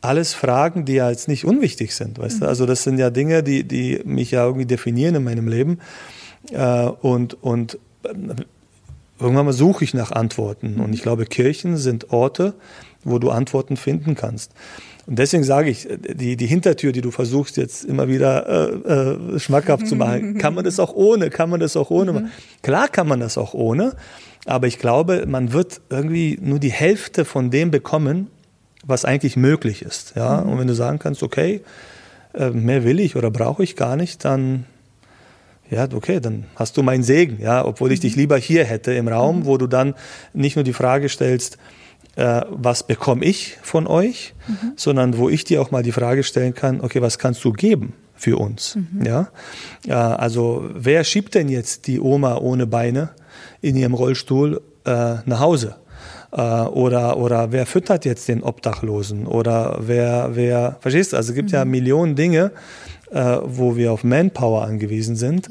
alles 0.00 0.32
Fragen, 0.32 0.86
die 0.86 0.94
ja 0.94 1.10
jetzt 1.10 1.28
nicht 1.28 1.44
unwichtig 1.44 1.94
sind. 1.94 2.18
Weißt 2.18 2.40
du? 2.40 2.44
Mhm. 2.44 2.48
Also 2.48 2.64
das 2.64 2.82
sind 2.84 2.98
ja 2.98 3.10
Dinge, 3.10 3.42
die, 3.42 3.64
die 3.64 4.00
mich 4.04 4.30
ja 4.30 4.44
irgendwie 4.44 4.66
definieren 4.66 5.14
in 5.14 5.24
meinem 5.24 5.46
Leben. 5.46 5.78
Äh, 6.50 6.86
und, 6.86 7.42
und 7.42 7.78
irgendwann 9.20 9.44
mal 9.44 9.52
suche 9.52 9.84
ich 9.84 9.92
nach 9.92 10.10
Antworten. 10.10 10.80
Und 10.80 10.94
ich 10.94 11.02
glaube, 11.02 11.26
Kirchen 11.26 11.76
sind 11.76 12.12
Orte, 12.12 12.54
wo 13.04 13.18
du 13.18 13.30
Antworten 13.30 13.76
finden 13.76 14.14
kannst. 14.14 14.52
Und 15.06 15.18
deswegen 15.18 15.44
sage 15.44 15.68
ich, 15.68 15.86
die, 16.14 16.36
die 16.36 16.46
Hintertür, 16.46 16.92
die 16.92 17.02
du 17.02 17.10
versuchst 17.10 17.56
jetzt 17.56 17.84
immer 17.84 18.08
wieder 18.08 18.48
äh, 18.48 19.34
äh, 19.34 19.38
schmackhaft 19.38 19.86
zu 19.86 19.96
machen, 19.96 20.38
kann 20.38 20.54
man 20.54 20.64
das 20.64 20.80
auch 20.80 20.94
ohne, 20.94 21.30
kann 21.30 21.50
man 21.50 21.60
das 21.60 21.76
auch 21.76 21.90
ohne 21.90 22.12
machen. 22.12 22.32
Klar 22.62 22.88
kann 22.88 23.06
man 23.06 23.20
das 23.20 23.36
auch 23.36 23.52
ohne, 23.52 23.94
aber 24.46 24.66
ich 24.66 24.78
glaube, 24.78 25.26
man 25.26 25.52
wird 25.52 25.82
irgendwie 25.90 26.38
nur 26.40 26.58
die 26.58 26.72
Hälfte 26.72 27.24
von 27.24 27.50
dem 27.50 27.70
bekommen, 27.70 28.28
was 28.86 29.04
eigentlich 29.04 29.36
möglich 29.36 29.82
ist. 29.82 30.14
Ja? 30.16 30.40
Mhm. 30.40 30.52
Und 30.52 30.58
wenn 30.60 30.68
du 30.68 30.74
sagen 30.74 30.98
kannst, 30.98 31.22
okay, 31.22 31.60
äh, 32.32 32.50
mehr 32.50 32.84
will 32.84 32.98
ich 32.98 33.16
oder 33.16 33.30
brauche 33.30 33.62
ich 33.62 33.76
gar 33.76 33.96
nicht, 33.96 34.24
dann 34.24 34.64
ja, 35.70 35.88
okay, 35.94 36.20
dann 36.20 36.44
hast 36.56 36.76
du 36.76 36.82
meinen 36.82 37.02
Segen, 37.02 37.38
ja, 37.40 37.64
obwohl 37.64 37.90
ich 37.90 38.00
dich 38.00 38.16
mhm. 38.16 38.20
lieber 38.20 38.36
hier 38.36 38.64
hätte 38.64 38.92
im 38.92 39.08
Raum, 39.08 39.40
mhm. 39.40 39.46
wo 39.46 39.56
du 39.56 39.66
dann 39.66 39.94
nicht 40.32 40.56
nur 40.56 40.64
die 40.64 40.74
Frage 40.74 41.08
stellst, 41.08 41.58
äh, 42.16 42.42
was 42.48 42.86
bekomme 42.86 43.24
ich 43.24 43.58
von 43.62 43.86
euch, 43.86 44.34
mhm. 44.46 44.72
sondern 44.76 45.18
wo 45.18 45.28
ich 45.28 45.44
dir 45.44 45.60
auch 45.60 45.70
mal 45.70 45.82
die 45.82 45.92
Frage 45.92 46.22
stellen 46.22 46.54
kann, 46.54 46.80
okay, 46.80 47.02
was 47.02 47.18
kannst 47.18 47.44
du 47.44 47.52
geben 47.52 47.94
für 48.14 48.38
uns? 48.38 48.76
Mhm. 48.76 49.04
Ja? 49.04 49.28
Äh, 49.86 49.92
also 49.92 50.68
wer 50.72 51.04
schiebt 51.04 51.34
denn 51.34 51.48
jetzt 51.48 51.86
die 51.86 52.00
Oma 52.00 52.36
ohne 52.36 52.66
Beine 52.66 53.10
in 53.60 53.76
ihrem 53.76 53.94
Rollstuhl 53.94 54.60
äh, 54.84 55.16
nach 55.24 55.40
Hause? 55.40 55.76
Äh, 56.32 56.40
oder, 56.40 57.16
oder 57.16 57.52
wer 57.52 57.66
füttert 57.66 58.04
jetzt 58.04 58.28
den 58.28 58.42
Obdachlosen? 58.42 59.26
Oder 59.26 59.78
wer, 59.80 60.30
wer, 60.34 60.76
verstehst 60.80 61.12
du? 61.12 61.16
Also 61.16 61.32
es 61.32 61.36
gibt 61.36 61.50
mhm. 61.50 61.54
ja 61.54 61.64
Millionen 61.64 62.16
Dinge, 62.16 62.52
äh, 63.10 63.38
wo 63.44 63.76
wir 63.76 63.92
auf 63.92 64.04
Manpower 64.04 64.64
angewiesen 64.64 65.16
sind, 65.16 65.48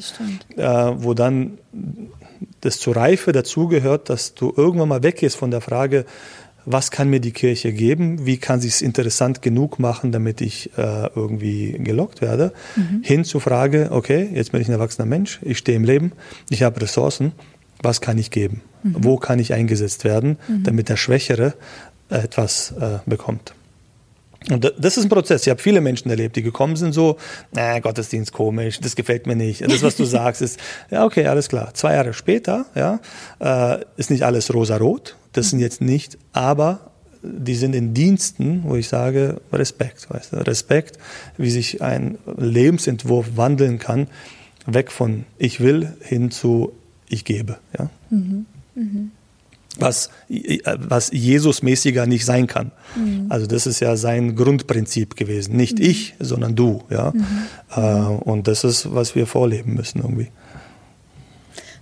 äh, 0.58 0.64
wo 0.64 1.14
dann 1.14 1.58
das 2.62 2.80
zur 2.80 2.96
Reife 2.96 3.32
dazugehört, 3.32 4.10
dass 4.10 4.34
du 4.34 4.54
irgendwann 4.56 4.90
mal 4.90 5.04
weggehst 5.04 5.36
von 5.36 5.52
der 5.52 5.62
Frage, 5.62 6.06
was 6.66 6.92
kann 6.92 7.10
mir 7.10 7.20
die 7.20 7.32
Kirche 7.32 7.74
geben, 7.74 8.26
wie 8.26 8.38
kann 8.38 8.62
sie 8.62 8.68
es 8.68 8.82
interessant 8.82 9.42
genug 9.42 9.80
machen, 9.80 10.12
damit 10.12 10.42
ich 10.42 10.72
äh, 10.78 11.08
irgendwie 11.16 11.74
gelockt 11.80 12.22
werde, 12.22 12.54
mhm. 12.76 13.02
hin 13.04 13.26
zur 13.26 13.42
Frage, 13.42 13.90
okay, 13.92 14.30
jetzt 14.34 14.52
bin 14.52 14.62
ich 14.62 14.68
ein 14.68 14.74
erwachsener 14.74 15.06
Mensch, 15.06 15.40
ich 15.42 15.58
stehe 15.58 15.76
im 15.76 15.84
Leben, 15.84 16.14
ich 16.50 16.64
habe 16.64 16.82
Ressourcen, 16.82 17.34
was 17.82 18.02
kann 18.02 18.18
ich 18.18 18.32
geben, 18.32 18.62
mhm. 18.84 18.96
wo 19.00 19.18
kann 19.18 19.40
ich 19.40 19.54
eingesetzt 19.54 20.04
werden, 20.04 20.38
mhm. 20.48 20.64
damit 20.64 20.90
der 20.90 20.98
Schwächere 20.98 21.54
etwas 22.10 22.74
äh, 22.80 23.00
bekommt. 23.06 23.54
Und 24.52 24.74
das 24.78 24.98
ist 24.98 25.06
ein 25.06 25.10
Prozess. 25.10 25.44
Ich 25.44 25.50
habe 25.50 25.62
viele 25.62 25.82
Menschen 25.82 26.10
erlebt, 26.10 26.36
die 26.36 26.44
gekommen 26.44 26.76
sind 26.76 26.94
so, 26.94 27.18
äh, 27.56 27.80
Gottesdienst 27.80 28.34
komisch, 28.34 28.80
das 28.80 28.96
gefällt 28.96 29.26
mir 29.28 29.36
nicht. 29.36 29.62
Das, 29.62 29.82
was 29.84 29.96
du 29.96 30.04
sagst, 30.06 30.42
ist, 30.42 30.60
ja, 30.92 31.06
okay, 31.06 31.28
alles 31.28 31.50
klar. 31.50 31.74
Zwei 31.74 31.94
Jahre 31.94 32.14
später, 32.14 32.66
ja, 32.76 33.00
äh, 33.40 33.84
ist 33.98 34.12
nicht 34.12 34.24
alles 34.24 34.54
rosa-rot. 34.54 35.16
Das 35.32 35.50
sind 35.50 35.60
jetzt 35.60 35.82
nicht, 35.82 36.18
aber 36.34 36.92
die 37.22 37.56
sind 37.56 37.74
in 37.74 37.94
Diensten, 37.94 38.64
wo 38.66 38.76
ich 38.76 38.90
sage, 38.90 39.42
Respekt, 39.52 40.10
weißt 40.10 40.34
du, 40.34 40.38
Respekt, 40.46 40.98
wie 41.38 41.50
sich 41.50 41.82
ein 41.82 42.18
Lebensentwurf 42.38 43.38
wandeln 43.38 43.80
kann, 43.80 44.08
weg 44.66 44.92
von 44.92 45.26
ich 45.38 45.62
will 45.62 45.94
hin 46.02 46.32
zu 46.32 46.74
ich 47.08 47.24
gebe, 47.26 47.58
ja. 47.78 47.90
Mhm. 48.10 48.46
Mhm 48.76 49.12
was, 49.80 50.10
was 50.78 51.12
Jesus-mäßiger 51.12 52.06
nicht 52.06 52.26
sein 52.26 52.48
kann. 52.48 52.72
Mhm. 52.96 53.26
Also 53.30 53.48
das 53.48 53.66
ist 53.66 53.80
ja 53.80 53.96
sein 53.96 54.36
Grundprinzip 54.36 55.16
gewesen. 55.16 55.56
Nicht 55.56 55.80
mhm. 55.80 55.86
ich, 55.86 56.16
sondern 56.20 56.56
du. 56.56 56.84
Ja? 56.90 57.12
Mhm. 57.14 57.28
Äh, 57.76 57.82
und 58.24 58.48
das 58.48 58.64
ist, 58.64 58.94
was 58.94 59.16
wir 59.16 59.26
vorleben 59.26 59.74
müssen 59.74 60.00
irgendwie. 60.00 60.30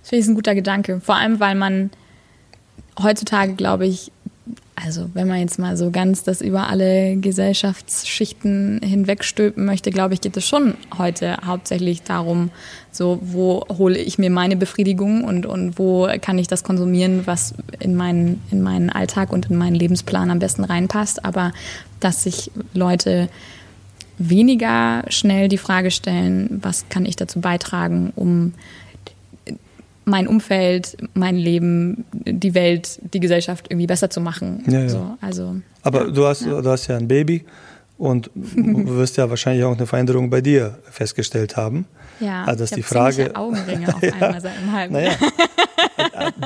Das 0.00 0.08
finde 0.08 0.24
ich 0.24 0.28
ein 0.28 0.34
guter 0.34 0.54
Gedanke. 0.54 1.00
Vor 1.00 1.16
allem, 1.16 1.38
weil 1.38 1.54
man 1.54 1.90
heutzutage, 3.00 3.54
glaube 3.54 3.86
ich, 3.86 4.10
also 4.84 5.08
wenn 5.14 5.28
man 5.28 5.38
jetzt 5.38 5.58
mal 5.58 5.76
so 5.76 5.90
ganz 5.90 6.24
das 6.24 6.40
über 6.40 6.68
alle 6.68 7.16
Gesellschaftsschichten 7.16 8.80
hinwegstülpen 8.82 9.64
möchte, 9.64 9.90
glaube 9.90 10.14
ich, 10.14 10.20
geht 10.20 10.36
es 10.36 10.46
schon 10.46 10.74
heute 10.98 11.36
hauptsächlich 11.44 12.02
darum, 12.02 12.50
so 12.90 13.18
wo 13.22 13.64
hole 13.68 13.98
ich 13.98 14.18
mir 14.18 14.30
meine 14.30 14.56
Befriedigung 14.56 15.24
und, 15.24 15.46
und 15.46 15.78
wo 15.78 16.08
kann 16.20 16.38
ich 16.38 16.48
das 16.48 16.64
konsumieren, 16.64 17.26
was 17.26 17.54
in 17.78 17.94
meinen, 17.94 18.42
in 18.50 18.62
meinen 18.62 18.90
Alltag 18.90 19.32
und 19.32 19.50
in 19.50 19.56
meinen 19.56 19.76
Lebensplan 19.76 20.30
am 20.30 20.38
besten 20.38 20.64
reinpasst. 20.64 21.24
Aber 21.24 21.52
dass 22.00 22.24
sich 22.24 22.50
Leute 22.74 23.28
weniger 24.18 25.04
schnell 25.08 25.48
die 25.48 25.58
Frage 25.58 25.90
stellen, 25.90 26.60
was 26.62 26.88
kann 26.88 27.06
ich 27.06 27.16
dazu 27.16 27.40
beitragen, 27.40 28.12
um 28.16 28.52
mein 30.04 30.26
Umfeld, 30.26 30.96
mein 31.14 31.36
Leben, 31.36 32.04
die 32.12 32.54
Welt, 32.54 33.00
die 33.14 33.20
Gesellschaft 33.20 33.66
irgendwie 33.70 33.86
besser 33.86 34.10
zu 34.10 34.20
machen. 34.20 34.64
Ja, 34.66 34.80
ja. 34.80 34.88
So, 34.88 35.16
also, 35.20 35.56
Aber 35.82 36.06
ja, 36.06 36.10
du, 36.10 36.26
hast, 36.26 36.44
du 36.44 36.64
hast 36.64 36.86
ja 36.88 36.96
ein 36.96 37.08
Baby 37.08 37.44
und 37.98 38.30
wirst 38.34 39.16
ja 39.16 39.30
wahrscheinlich 39.30 39.64
auch 39.64 39.76
eine 39.76 39.86
Veränderung 39.86 40.30
bei 40.30 40.40
dir 40.40 40.78
festgestellt 40.90 41.56
haben. 41.56 41.86
Ja, 42.20 42.44
also, 42.44 42.60
dass 42.60 42.70
die 42.70 42.82
Frage. 42.82 43.34
Augenringe 43.34 43.94
auf 43.94 44.02
einmal 44.20 44.40
seit 44.40 44.58
einem 44.58 44.72
halben 44.72 44.94
naja, 44.94 45.12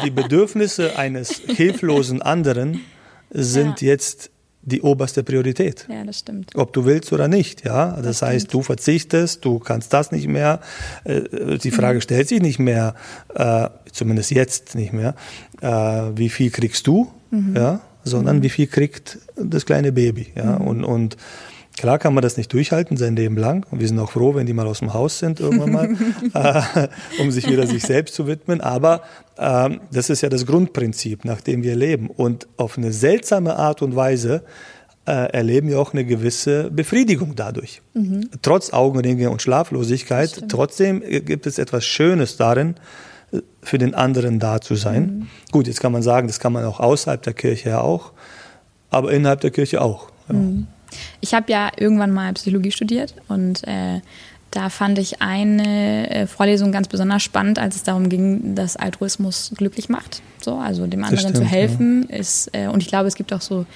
Die 0.05 0.11
Bedürfnisse 0.11 0.99
eines 0.99 1.31
hilflosen 1.31 2.23
anderen 2.23 2.81
sind 3.31 3.81
jetzt 3.81 4.31
die 4.67 4.83
oberste 4.83 5.23
Priorität. 5.23 5.87
Ja, 5.89 6.05
das 6.05 6.19
stimmt. 6.19 6.51
Ob 6.57 6.73
du 6.73 6.85
willst 6.85 7.13
oder 7.13 7.29
nicht, 7.29 7.65
ja. 7.65 7.93
Das, 7.93 8.05
das 8.05 8.23
heißt, 8.23 8.53
du 8.53 8.63
verzichtest, 8.63 9.45
du 9.45 9.61
kannst 9.61 9.93
das 9.93 10.11
nicht 10.11 10.27
mehr. 10.27 10.61
Äh, 11.05 11.59
die 11.59 11.71
Frage 11.71 11.99
mhm. 11.99 12.03
stellt 12.03 12.29
sich 12.29 12.43
nicht 12.43 12.59
mehr, 12.59 12.95
äh, 13.35 13.69
zumindest 13.93 14.33
jetzt 14.33 14.75
nicht 14.75 14.93
mehr, 14.93 15.15
äh, 15.61 15.69
wie 16.17 16.29
viel 16.29 16.51
kriegst 16.51 16.87
du, 16.89 17.13
mhm. 17.31 17.55
ja, 17.57 17.81
sondern 18.03 18.39
mhm. 18.39 18.43
wie 18.43 18.51
viel 18.51 18.67
kriegt 18.67 19.19
das 19.37 19.67
kleine 19.67 19.93
Baby, 19.93 20.33
ja. 20.35 20.59
Mhm. 20.59 20.67
Und, 20.67 20.85
und 20.85 21.17
Klar 21.79 21.99
kann 21.99 22.15
man 22.15 22.23
das 22.23 22.37
nicht 22.39 22.53
durchhalten 22.53 22.97
sein 22.97 23.17
Leben 23.17 23.37
lang. 23.37 23.67
Und 23.71 23.81
wir 23.81 23.89
sind 23.89 23.99
auch 23.99 24.11
froh, 24.11 24.35
wenn 24.35 24.47
die 24.47 24.55
mal 24.55 24.67
aus 24.67 24.79
dem 24.79 24.95
Haus 24.95 25.19
sind 25.19 25.41
irgendwann 25.41 25.73
mal, 25.73 25.89
äh, 26.79 26.89
um 27.21 27.31
sich 27.31 27.49
wieder 27.49 27.67
sich 27.67 27.83
selbst 27.83 28.15
zu 28.15 28.27
widmen. 28.27 28.61
Aber 28.63 29.03
äh, 29.37 29.71
das 29.93 30.09
ist 30.09 30.23
ja 30.23 30.31
das 30.31 30.47
Grundprinzip, 30.47 31.25
nach 31.25 31.41
dem 31.41 31.63
wir 31.63 31.77
leben. 31.77 32.09
Und 32.09 32.49
auf 32.57 32.79
eine 32.79 32.93
seltsame 32.93 33.57
Art 33.57 33.83
und 33.83 33.95
Weise 33.95 34.43
äh, 35.07 35.33
erleben 35.33 35.69
wir 35.69 35.79
auch 35.79 35.93
eine 35.93 36.05
gewisse 36.05 36.71
Befriedigung 36.71 37.35
dadurch. 37.37 37.83
Mhm. 37.93 38.31
Trotz 38.41 38.73
Augenringe 38.73 39.31
und 39.31 39.43
Schlaflosigkeit, 39.43 40.49
trotzdem 40.49 41.01
gibt 41.01 41.47
es 41.47 41.59
etwas 41.59 41.85
Schönes 41.85 42.39
darin, 42.39 42.77
äh, 43.33 43.41
für 43.63 43.77
den 43.77 43.95
anderen 43.95 44.41
da 44.41 44.63
zu 44.63 44.77
sein. 44.77 45.03
Mhm. 45.03 45.27
Gut, 45.53 45.67
jetzt 45.67 45.81
kann 45.81 45.93
man 45.93 46.03
sagen, 46.03 46.27
das 46.27 46.41
kann 46.41 46.53
man 46.53 46.65
auch 46.65 46.81
außerhalb 46.81 47.23
der 47.23 47.35
Kirche 47.35 47.69
ja 47.69 47.81
auch, 47.83 48.13
aber 48.89 49.13
innerhalb 49.13 49.43
der 49.43 49.51
Kirche 49.51 49.83
auch. 49.83 50.11
Ja. 50.29 50.35
Mhm. 50.35 50.67
Ich 51.21 51.35
habe 51.35 51.51
ja 51.51 51.71
irgendwann 51.77 52.13
mal 52.13 52.33
Psychologie 52.35 52.71
studiert 52.71 53.15
und 53.29 53.67
äh, 53.67 54.01
da 54.51 54.71
fand 54.71 54.99
ich 54.99 55.21
eine 55.21 56.09
äh, 56.09 56.27
Vorlesung 56.27 56.73
ganz 56.73 56.89
besonders 56.89 57.23
spannend, 57.23 57.59
als 57.59 57.77
es 57.77 57.83
darum 57.83 58.09
ging, 58.09 58.55
dass 58.55 58.77
Altruismus 58.77 59.53
glücklich 59.55 59.89
macht. 59.89 60.23
So, 60.41 60.57
also 60.57 60.87
dem 60.87 61.05
anderen 61.05 61.21
stimmt, 61.21 61.37
zu 61.37 61.45
helfen 61.45 62.07
ja. 62.09 62.17
ist, 62.17 62.49
äh, 62.53 62.69
und 62.69 62.83
ich 62.83 62.89
glaube, 62.89 63.09
es 63.09 63.17
gibt 63.17 63.33
auch 63.33 63.41
so 63.41 63.67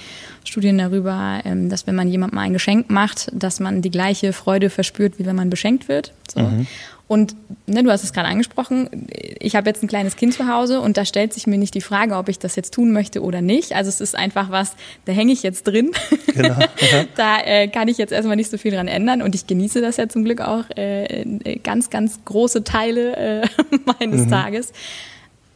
Studien 0.45 0.79
darüber, 0.79 1.41
ähm, 1.45 1.69
dass 1.69 1.87
wenn 1.87 1.95
man 1.95 2.09
jemandem 2.09 2.39
ein 2.39 2.53
Geschenk 2.53 2.89
macht, 2.89 3.31
dass 3.33 3.61
man 3.61 3.83
die 3.83 3.91
gleiche 3.91 4.33
Freude 4.33 4.71
verspürt, 4.71 5.19
wie 5.19 5.27
wenn 5.27 5.37
man 5.37 5.51
beschenkt 5.51 5.89
wird. 5.89 6.13
So. 6.33 6.41
Mhm. 6.41 6.67
Und 7.11 7.35
ne, 7.67 7.83
du 7.83 7.91
hast 7.91 8.05
es 8.05 8.13
gerade 8.13 8.29
angesprochen, 8.29 9.09
ich 9.41 9.57
habe 9.57 9.69
jetzt 9.69 9.83
ein 9.83 9.89
kleines 9.89 10.15
Kind 10.15 10.33
zu 10.33 10.47
Hause 10.47 10.81
und 10.81 10.97
da 10.97 11.05
stellt 11.05 11.33
sich 11.33 11.49
mir 11.49 11.59
nicht 11.59 11.75
die 11.75 11.81
Frage, 11.81 12.15
ob 12.15 12.29
ich 12.29 12.39
das 12.39 12.55
jetzt 12.55 12.73
tun 12.73 12.93
möchte 12.93 13.25
oder 13.25 13.43
nicht. 13.43 13.75
Also 13.75 13.89
es 13.89 14.01
ist 14.01 14.15
einfach 14.15 14.53
was, 14.53 14.77
da 15.07 15.13
hänge 15.13 15.33
ich 15.33 15.43
jetzt 15.43 15.65
drin. 15.65 15.91
Genau. 16.33 16.57
da 17.17 17.41
äh, 17.41 17.67
kann 17.67 17.89
ich 17.89 17.99
jetzt 17.99 18.13
erstmal 18.13 18.37
nicht 18.37 18.49
so 18.49 18.59
viel 18.59 18.71
dran 18.71 18.87
ändern 18.87 19.23
und 19.23 19.35
ich 19.35 19.49
genieße 19.49 19.81
das 19.81 19.97
ja 19.97 20.09
zum 20.09 20.25
Glück 20.25 20.41
auch 20.41 20.71
äh, 20.77 21.59
ganz, 21.65 21.91
ganz 21.91 22.25
große 22.27 22.63
Teile 22.63 23.17
äh, 23.17 23.47
meines 23.99 24.27
mhm. 24.27 24.31
Tages. 24.31 24.73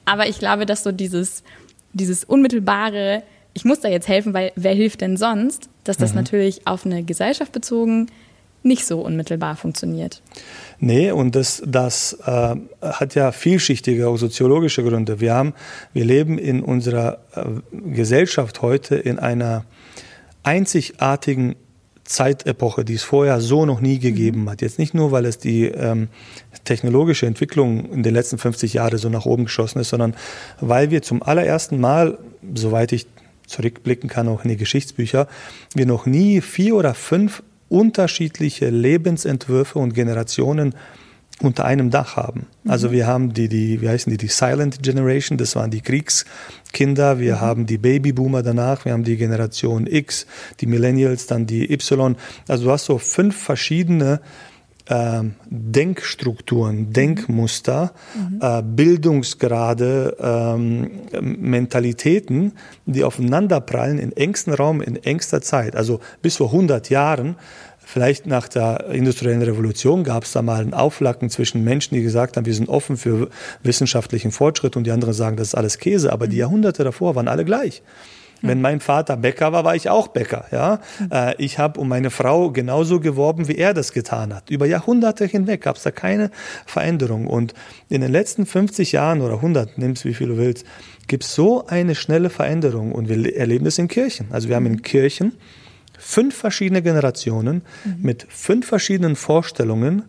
Aber 0.06 0.26
ich 0.26 0.40
glaube, 0.40 0.66
dass 0.66 0.82
so 0.82 0.90
dieses, 0.90 1.44
dieses 1.92 2.24
unmittelbare, 2.24 3.22
ich 3.52 3.64
muss 3.64 3.78
da 3.78 3.88
jetzt 3.88 4.08
helfen, 4.08 4.34
weil 4.34 4.50
wer 4.56 4.74
hilft 4.74 5.02
denn 5.02 5.16
sonst, 5.16 5.68
dass 5.84 5.98
das 5.98 6.14
mhm. 6.14 6.16
natürlich 6.16 6.66
auf 6.66 6.84
eine 6.84 7.04
Gesellschaft 7.04 7.52
bezogen 7.52 8.08
nicht 8.64 8.86
so 8.86 9.00
unmittelbar 9.00 9.56
funktioniert. 9.56 10.22
Nee, 10.80 11.10
und 11.10 11.34
das, 11.36 11.62
das 11.66 12.18
äh, 12.26 12.56
hat 12.82 13.14
ja 13.14 13.32
vielschichtige, 13.32 14.08
auch 14.08 14.16
soziologische 14.16 14.82
Gründe. 14.82 15.20
Wir, 15.20 15.34
haben, 15.34 15.54
wir 15.92 16.04
leben 16.04 16.38
in 16.38 16.62
unserer 16.62 17.18
äh, 17.34 17.44
Gesellschaft 17.94 18.62
heute 18.62 18.96
in 18.96 19.18
einer 19.18 19.64
einzigartigen 20.42 21.56
Zeitepoche, 22.04 22.84
die 22.84 22.94
es 22.94 23.02
vorher 23.02 23.40
so 23.40 23.64
noch 23.64 23.80
nie 23.80 23.98
gegeben 23.98 24.42
mhm. 24.42 24.50
hat. 24.50 24.62
Jetzt 24.62 24.78
nicht 24.78 24.94
nur, 24.94 25.10
weil 25.10 25.24
es 25.24 25.38
die 25.38 25.64
ähm, 25.64 26.08
technologische 26.64 27.26
Entwicklung 27.26 27.90
in 27.90 28.02
den 28.02 28.14
letzten 28.14 28.38
50 28.38 28.74
Jahren 28.74 28.98
so 28.98 29.08
nach 29.08 29.24
oben 29.24 29.44
geschossen 29.44 29.80
ist, 29.80 29.88
sondern 29.88 30.14
weil 30.60 30.90
wir 30.90 31.02
zum 31.02 31.22
allerersten 31.22 31.80
Mal, 31.80 32.18
soweit 32.54 32.92
ich 32.92 33.06
zurückblicken 33.46 34.08
kann, 34.08 34.28
auch 34.28 34.44
in 34.44 34.50
die 34.50 34.56
Geschichtsbücher, 34.56 35.28
wir 35.74 35.86
noch 35.86 36.06
nie 36.06 36.40
vier 36.40 36.76
oder 36.76 36.94
fünf 36.94 37.42
unterschiedliche 37.74 38.70
Lebensentwürfe 38.70 39.78
und 39.78 39.94
Generationen 39.94 40.74
unter 41.40 41.64
einem 41.64 41.90
Dach 41.90 42.16
haben. 42.16 42.46
Mhm. 42.62 42.70
Also 42.70 42.92
wir 42.92 43.06
haben 43.06 43.34
die, 43.34 43.48
die, 43.48 43.80
wie 43.80 43.88
heißen 43.88 44.10
die, 44.10 44.16
die 44.16 44.28
Silent 44.28 44.82
Generation, 44.82 45.36
das 45.36 45.56
waren 45.56 45.70
die 45.70 45.80
Kriegskinder, 45.80 47.18
wir 47.18 47.36
mhm. 47.36 47.40
haben 47.40 47.66
die 47.66 47.78
Babyboomer 47.78 48.42
danach, 48.42 48.84
wir 48.84 48.92
haben 48.92 49.02
die 49.02 49.16
Generation 49.16 49.86
X, 49.88 50.26
die 50.60 50.66
Millennials, 50.66 51.26
dann 51.26 51.46
die 51.46 51.72
Y. 51.72 52.16
Also 52.46 52.64
du 52.64 52.70
hast 52.70 52.84
so 52.84 52.98
fünf 52.98 53.36
verschiedene 53.36 54.20
Denkstrukturen, 54.86 56.92
Denkmuster, 56.92 57.94
mhm. 58.14 58.38
äh, 58.42 58.62
Bildungsgrade, 58.62 60.16
ähm, 60.20 60.90
Mentalitäten, 61.20 62.52
die 62.84 63.02
aufeinanderprallen 63.02 63.98
in 63.98 64.12
engstem 64.12 64.52
Raum, 64.52 64.82
in 64.82 64.96
engster 64.96 65.40
Zeit. 65.40 65.74
Also 65.74 66.00
bis 66.20 66.36
vor 66.36 66.48
100 66.48 66.90
Jahren, 66.90 67.36
vielleicht 67.78 68.26
nach 68.26 68.46
der 68.46 68.90
industriellen 68.90 69.42
Revolution, 69.42 70.04
gab 70.04 70.24
es 70.24 70.32
da 70.32 70.42
mal 70.42 70.60
ein 70.60 70.74
Auflacken 70.74 71.30
zwischen 71.30 71.64
Menschen, 71.64 71.94
die 71.94 72.02
gesagt 72.02 72.36
haben, 72.36 72.44
wir 72.44 72.54
sind 72.54 72.68
offen 72.68 72.98
für 72.98 73.30
wissenschaftlichen 73.62 74.32
Fortschritt 74.32 74.76
und 74.76 74.84
die 74.84 74.90
anderen 74.90 75.14
sagen, 75.14 75.38
das 75.38 75.48
ist 75.48 75.54
alles 75.54 75.78
Käse. 75.78 76.12
Aber 76.12 76.26
die 76.26 76.36
mhm. 76.36 76.40
Jahrhunderte 76.40 76.84
davor 76.84 77.14
waren 77.14 77.28
alle 77.28 77.46
gleich. 77.46 77.82
Wenn 78.48 78.60
mein 78.60 78.80
Vater 78.80 79.16
Bäcker 79.16 79.52
war, 79.52 79.64
war 79.64 79.74
ich 79.74 79.88
auch 79.90 80.08
Bäcker. 80.08 80.46
Ja? 80.50 80.80
Äh, 81.10 81.34
ich 81.42 81.58
habe 81.58 81.80
um 81.80 81.88
meine 81.88 82.10
Frau 82.10 82.50
genauso 82.50 83.00
geworben, 83.00 83.48
wie 83.48 83.56
er 83.56 83.74
das 83.74 83.92
getan 83.92 84.34
hat. 84.34 84.50
Über 84.50 84.66
Jahrhunderte 84.66 85.24
hinweg 85.24 85.62
gab 85.62 85.76
es 85.76 85.82
da 85.82 85.90
keine 85.90 86.30
Veränderung. 86.66 87.26
Und 87.26 87.54
in 87.88 88.00
den 88.00 88.12
letzten 88.12 88.46
50 88.46 88.92
Jahren 88.92 89.20
oder 89.20 89.34
100, 89.34 89.78
nimmst 89.78 90.04
wie 90.04 90.14
viel 90.14 90.28
du 90.28 90.36
willst, 90.36 90.66
gibt 91.06 91.24
es 91.24 91.34
so 91.34 91.66
eine 91.66 91.94
schnelle 91.94 92.30
Veränderung. 92.30 92.92
Und 92.92 93.08
wir 93.08 93.36
erleben 93.36 93.64
das 93.64 93.78
in 93.78 93.88
Kirchen. 93.88 94.28
Also 94.30 94.48
wir 94.48 94.56
haben 94.56 94.66
in 94.66 94.82
Kirchen 94.82 95.32
fünf 95.98 96.36
verschiedene 96.36 96.82
Generationen 96.82 97.62
mhm. 97.84 97.96
mit 98.02 98.26
fünf 98.28 98.66
verschiedenen 98.66 99.16
Vorstellungen 99.16 100.02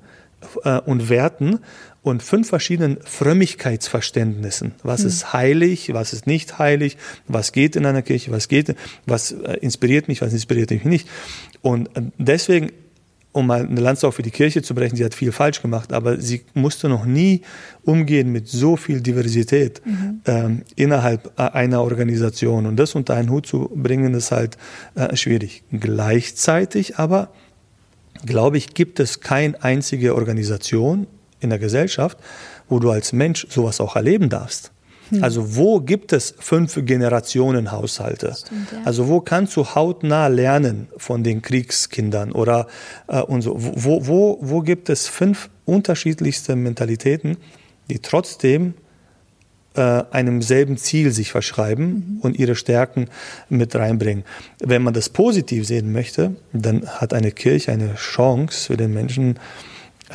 äh, 0.64 0.80
und 0.82 1.10
Werten 1.10 1.60
und 2.06 2.22
fünf 2.22 2.50
verschiedenen 2.50 2.98
Frömmigkeitsverständnissen. 3.04 4.74
Was 4.84 5.02
mhm. 5.02 5.08
ist 5.08 5.34
heilig, 5.34 5.92
was 5.92 6.14
ist 6.14 6.28
nicht 6.28 6.60
heilig, 6.60 6.98
was 7.28 7.52
geht 7.52 7.76
in 7.76 7.84
einer 7.88 8.04
Kirche, 8.04 8.30
was 8.30 8.48
geht, 8.48 8.76
was 9.08 9.32
äh, 9.32 9.54
inspiriert 9.62 10.08
mich, 10.08 10.22
was 10.22 10.32
inspiriert 10.32 10.70
mich 10.70 10.86
nicht. 10.86 11.08
Und 11.64 11.88
äh, 11.98 12.04
deswegen, 12.20 12.72
um 13.32 13.48
mal 13.48 13.66
eine 13.66 13.82
Lanze 13.82 14.08
auch 14.08 14.12
für 14.12 14.22
die 14.22 14.30
Kirche 14.30 14.62
zu 14.62 14.76
brechen, 14.76 14.96
sie 14.96 15.04
hat 15.04 15.16
viel 15.16 15.32
falsch 15.32 15.64
gemacht, 15.64 15.92
aber 15.92 16.22
sie 16.22 16.44
musste 16.54 16.90
noch 16.90 17.06
nie 17.06 17.42
umgehen 17.84 18.32
mit 18.32 18.48
so 18.48 18.76
viel 18.76 19.02
Diversität 19.02 19.82
mhm. 19.84 20.22
ähm, 20.28 20.62
innerhalb 20.76 21.32
äh, 21.40 21.42
einer 21.42 21.82
Organisation. 21.82 22.68
Und 22.68 22.76
das 22.76 22.94
unter 22.94 23.16
einen 23.16 23.32
Hut 23.32 23.48
zu 23.48 23.72
bringen, 23.74 24.14
ist 24.14 24.32
halt 24.32 24.60
äh, 24.94 25.16
schwierig. 25.16 25.64
Gleichzeitig 25.72 27.00
aber, 27.00 27.32
glaube 28.28 28.60
ich, 28.60 28.76
gibt 28.76 29.00
es 29.00 29.22
keine 29.22 29.64
einzige 29.64 30.14
Organisation 30.14 31.08
in 31.40 31.50
der 31.50 31.60
Gesellschaft, 31.60 32.18
wo 32.70 32.80
du 32.80 32.92
als 32.92 33.14
Mensch 33.14 33.48
sowas 33.50 33.80
auch 33.82 33.96
erleben 33.96 34.30
darfst. 34.30 34.72
Hm. 35.10 35.24
Also 35.24 35.56
wo 35.56 35.80
gibt 35.80 36.14
es 36.14 36.36
fünf 36.40 36.80
Generationen 36.84 37.72
Haushalte? 37.72 38.34
Stimmt, 38.38 38.72
ja. 38.72 38.80
Also 38.86 39.08
wo 39.08 39.22
kannst 39.22 39.56
du 39.56 39.66
hautnah 39.66 40.28
lernen 40.28 40.88
von 40.98 41.24
den 41.24 41.42
Kriegskindern 41.42 42.32
oder 42.32 42.68
äh, 43.08 43.22
und 43.22 43.42
so? 43.42 43.56
Wo, 43.58 44.08
wo, 44.08 44.40
wo 44.42 44.62
gibt 44.62 44.90
es 44.90 45.08
fünf 45.08 45.50
unterschiedlichste 45.66 46.56
Mentalitäten, 46.56 47.38
die 47.90 48.00
trotzdem 48.00 48.74
äh, 49.76 50.04
einem 50.10 50.42
selben 50.42 50.78
Ziel 50.78 51.12
sich 51.12 51.32
verschreiben 51.32 51.86
mhm. 51.86 52.20
und 52.22 52.40
ihre 52.40 52.56
Stärken 52.56 53.10
mit 53.48 53.76
reinbringen? 53.76 54.24
Wenn 54.60 54.82
man 54.82 54.96
das 54.96 55.10
positiv 55.10 55.68
sehen 55.68 55.92
möchte, 55.92 56.36
dann 56.52 56.88
hat 56.88 57.14
eine 57.14 57.32
Kirche 57.32 57.72
eine 57.72 57.94
Chance 57.94 58.68
für 58.68 58.78
den 58.78 58.92
Menschen, 58.94 59.38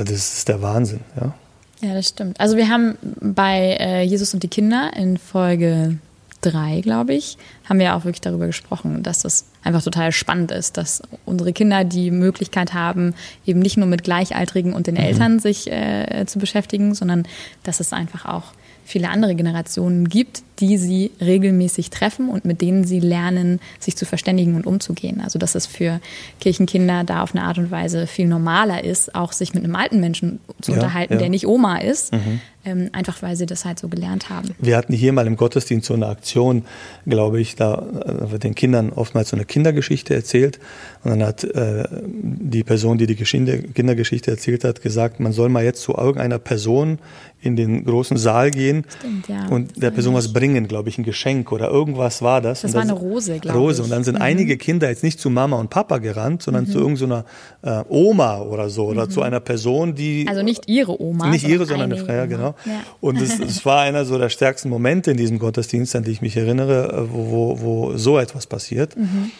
das 0.04 0.38
ist 0.38 0.48
der 0.48 0.62
Wahnsinn, 0.62 1.00
ja. 1.20 1.34
Ja, 1.82 1.94
das 1.94 2.08
stimmt. 2.08 2.38
Also 2.38 2.56
wir 2.56 2.68
haben 2.68 2.96
bei 3.20 3.76
äh, 3.80 4.02
Jesus 4.02 4.34
und 4.34 4.42
die 4.42 4.48
Kinder 4.48 4.90
in 4.94 5.16
Folge 5.16 5.98
drei, 6.42 6.80
glaube 6.80 7.14
ich, 7.14 7.38
haben 7.68 7.78
wir 7.78 7.94
auch 7.94 8.04
wirklich 8.04 8.20
darüber 8.20 8.46
gesprochen, 8.46 9.02
dass 9.02 9.22
das 9.22 9.46
einfach 9.62 9.82
total 9.82 10.12
spannend 10.12 10.50
ist, 10.52 10.76
dass 10.76 11.02
unsere 11.24 11.52
Kinder 11.52 11.84
die 11.84 12.10
Möglichkeit 12.10 12.74
haben, 12.74 13.14
eben 13.46 13.60
nicht 13.60 13.76
nur 13.76 13.86
mit 13.86 14.04
Gleichaltrigen 14.04 14.72
und 14.72 14.86
den 14.86 14.94
mhm. 14.94 15.00
Eltern 15.00 15.38
sich 15.38 15.70
äh, 15.70 16.24
zu 16.26 16.38
beschäftigen, 16.38 16.94
sondern 16.94 17.26
dass 17.62 17.80
es 17.80 17.92
einfach 17.92 18.26
auch 18.26 18.52
viele 18.84 19.08
andere 19.08 19.34
Generationen 19.34 20.08
gibt, 20.08 20.42
die 20.60 20.76
sie 20.76 21.10
regelmäßig 21.20 21.90
treffen 21.90 22.28
und 22.28 22.44
mit 22.44 22.60
denen 22.60 22.84
sie 22.84 23.00
lernen, 23.00 23.60
sich 23.78 23.96
zu 23.96 24.04
verständigen 24.04 24.54
und 24.54 24.66
umzugehen. 24.66 25.20
Also 25.22 25.38
dass 25.38 25.54
es 25.54 25.66
für 25.66 26.00
Kirchenkinder 26.40 27.04
da 27.04 27.22
auf 27.22 27.34
eine 27.34 27.44
Art 27.44 27.58
und 27.58 27.70
Weise 27.70 28.06
viel 28.06 28.26
normaler 28.26 28.84
ist, 28.84 29.14
auch 29.14 29.32
sich 29.32 29.54
mit 29.54 29.64
einem 29.64 29.74
alten 29.74 30.00
Menschen 30.00 30.40
zu 30.60 30.72
ja, 30.72 30.78
unterhalten, 30.78 31.14
ja. 31.14 31.18
der 31.18 31.28
nicht 31.30 31.46
Oma 31.46 31.78
ist, 31.78 32.12
mhm. 32.12 32.40
ähm, 32.64 32.90
einfach 32.92 33.22
weil 33.22 33.36
sie 33.36 33.46
das 33.46 33.64
halt 33.64 33.78
so 33.78 33.88
gelernt 33.88 34.28
haben. 34.28 34.50
Wir 34.58 34.76
hatten 34.76 34.92
hier 34.92 35.12
mal 35.12 35.26
im 35.26 35.36
Gottesdienst 35.36 35.86
so 35.86 35.94
eine 35.94 36.06
Aktion, 36.06 36.64
glaube 37.06 37.40
ich, 37.40 37.56
da 37.56 37.74
äh, 37.78 38.30
wird 38.30 38.44
den 38.44 38.54
Kindern 38.54 38.90
oftmals 38.90 39.30
so 39.30 39.36
eine 39.36 39.46
Kindergeschichte 39.46 40.14
erzählt 40.14 40.60
und 41.02 41.10
dann 41.10 41.22
hat 41.22 41.44
äh, 41.44 41.84
die 41.92 42.64
Person, 42.64 42.98
die 42.98 43.06
die 43.06 43.16
Kindergeschichte 43.16 44.30
erzählt 44.30 44.64
hat, 44.64 44.82
gesagt, 44.82 45.20
man 45.20 45.32
soll 45.32 45.48
mal 45.48 45.64
jetzt 45.64 45.80
zu 45.82 45.94
irgendeiner 45.94 46.38
Person 46.38 46.98
in 47.42 47.56
den 47.56 47.84
großen 47.84 48.16
Saal 48.16 48.50
gehen 48.50 48.84
Stimmt, 48.98 49.28
ja. 49.28 49.46
und 49.48 49.82
der 49.82 49.90
Person 49.90 50.14
was 50.14 50.32
bringen, 50.32 50.49
glaube 50.68 50.88
ich, 50.88 50.98
ein 50.98 51.04
Geschenk 51.04 51.52
oder 51.52 51.68
irgendwas 51.68 52.22
war 52.22 52.40
das. 52.40 52.62
Das 52.62 52.74
war 52.74 52.82
eine 52.82 52.92
Rose, 52.92 53.38
glaube 53.38 53.58
ich. 53.58 53.64
Rose. 53.64 53.82
Und 53.82 53.90
dann 53.90 54.04
sind 54.04 54.16
mhm. 54.16 54.22
einige 54.22 54.56
Kinder 54.56 54.88
jetzt 54.88 55.02
nicht 55.02 55.20
zu 55.20 55.30
Mama 55.30 55.56
und 55.56 55.70
Papa 55.70 55.98
gerannt, 55.98 56.42
sondern 56.42 56.64
mhm. 56.64 56.70
zu 56.70 56.78
irgendeiner 56.78 57.24
äh, 57.62 57.82
Oma 57.88 58.40
oder 58.40 58.68
so 58.68 58.86
oder 58.86 59.06
mhm. 59.06 59.10
zu 59.10 59.22
einer 59.22 59.40
Person, 59.40 59.94
die. 59.94 60.26
Also 60.28 60.42
nicht 60.42 60.68
ihre 60.68 61.00
Oma. 61.00 61.28
Nicht 61.28 61.48
ihre, 61.48 61.66
sondern 61.66 61.92
eine 61.92 62.02
Freie, 62.02 62.28
genau. 62.28 62.54
Ja. 62.64 62.80
Und 63.00 63.20
es 63.20 63.64
war 63.64 63.82
einer 63.82 64.04
so 64.04 64.18
der 64.18 64.28
stärksten 64.28 64.68
Momente 64.68 65.10
in 65.10 65.16
diesem 65.16 65.38
Gottesdienst, 65.38 65.94
an 65.96 66.04
die 66.04 66.10
ich 66.10 66.22
mich 66.22 66.36
erinnere, 66.36 66.92
äh, 66.92 67.12
wo, 67.12 67.30
wo, 67.30 67.60
wo 67.60 67.96
so 67.96 68.18
etwas 68.18 68.46
passiert. 68.46 68.96
Mhm. 68.96 69.30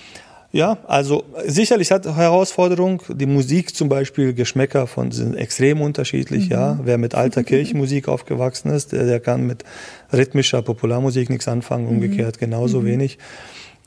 Ja, 0.53 0.79
also 0.89 1.25
sicherlich 1.47 1.93
hat 1.93 2.07
Herausforderung. 2.07 3.03
Die 3.09 3.27
Musik 3.27 3.75
zum 3.77 3.89
Beispiel, 3.89 4.35
Geschmäcker 4.35 4.89
von 4.89 5.13
sind 5.13 5.37
extrem 5.37 5.81
unterschiedlich. 5.81 6.47
Mhm. 6.47 6.53
Ja, 6.53 6.79
wer 6.83 6.99
mit 6.99 7.15
alter 7.15 7.45
Kirchenmusik 7.45 8.09
aufgewachsen 8.09 8.71
ist, 8.71 8.93
der, 8.93 9.05
der, 9.05 9.21
kann 9.21 9.47
mit 9.47 9.65
rhythmischer 10.13 10.63
Popularmusik 10.63 11.31
nichts 11.31 11.47
anfangen. 11.47 11.85
Mhm. 11.85 11.91
Umgekehrt 11.91 12.39
genauso 12.39 12.81
mhm. 12.81 12.87
wenig. 12.87 13.19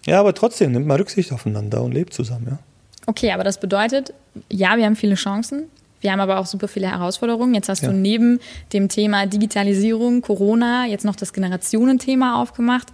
Ja, 0.05 0.19
aber 0.19 0.33
trotzdem 0.33 0.71
nimmt 0.71 0.87
man 0.87 0.97
Rücksicht 0.97 1.33
aufeinander 1.33 1.81
und 1.81 1.93
lebt 1.93 2.13
zusammen. 2.13 2.47
Ja. 2.51 2.59
Okay, 3.07 3.31
aber 3.31 3.43
das 3.43 3.59
bedeutet, 3.59 4.13
ja, 4.49 4.77
wir 4.77 4.85
haben 4.85 4.95
viele 4.95 5.15
Chancen. 5.15 5.65
Wir 5.99 6.11
haben 6.11 6.19
aber 6.19 6.39
auch 6.39 6.45
super 6.45 6.67
viele 6.67 6.89
Herausforderungen. 6.89 7.53
Jetzt 7.53 7.69
hast 7.69 7.81
ja. 7.81 7.89
du 7.89 7.95
neben 7.95 8.39
dem 8.73 8.89
Thema 8.89 9.25
Digitalisierung, 9.25 10.21
Corona, 10.21 10.85
jetzt 10.85 11.05
noch 11.05 11.15
das 11.15 11.31
Generationenthema 11.33 12.41
aufgemacht. 12.41 12.87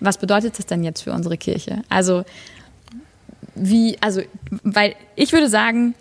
Was 0.00 0.18
bedeutet 0.18 0.58
das 0.58 0.66
denn 0.66 0.84
jetzt 0.84 1.02
für 1.02 1.12
unsere 1.12 1.36
Kirche? 1.36 1.82
Also 1.88 2.24
wie, 3.56 3.96
also, 4.00 4.22
weil 4.62 4.94
ich 5.16 5.32
würde 5.32 5.48
sagen, 5.48 5.94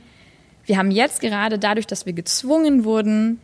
wir 0.65 0.77
haben 0.77 0.91
jetzt 0.91 1.21
gerade 1.21 1.59
dadurch, 1.59 1.87
dass 1.87 2.05
wir 2.05 2.13
gezwungen 2.13 2.83
wurden, 2.83 3.39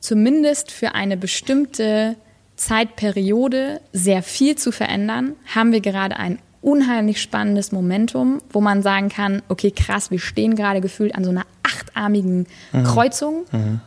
zumindest 0.00 0.70
für 0.70 0.94
eine 0.94 1.16
bestimmte 1.16 2.16
Zeitperiode 2.56 3.80
sehr 3.92 4.22
viel 4.22 4.56
zu 4.56 4.70
verändern, 4.70 5.34
haben 5.54 5.72
wir 5.72 5.80
gerade 5.80 6.16
ein 6.16 6.38
unheimlich 6.60 7.20
spannendes 7.20 7.72
Momentum, 7.72 8.40
wo 8.50 8.60
man 8.60 8.82
sagen 8.82 9.08
kann, 9.08 9.42
okay, 9.48 9.70
krass, 9.70 10.10
wir 10.10 10.18
stehen 10.18 10.54
gerade 10.56 10.80
gefühlt 10.80 11.14
an 11.14 11.24
so 11.24 11.30
einer 11.30 11.44
achtarmigen 11.62 12.46
mhm. 12.72 12.84
Kreuzung. 12.84 13.44
Mhm. 13.52 13.80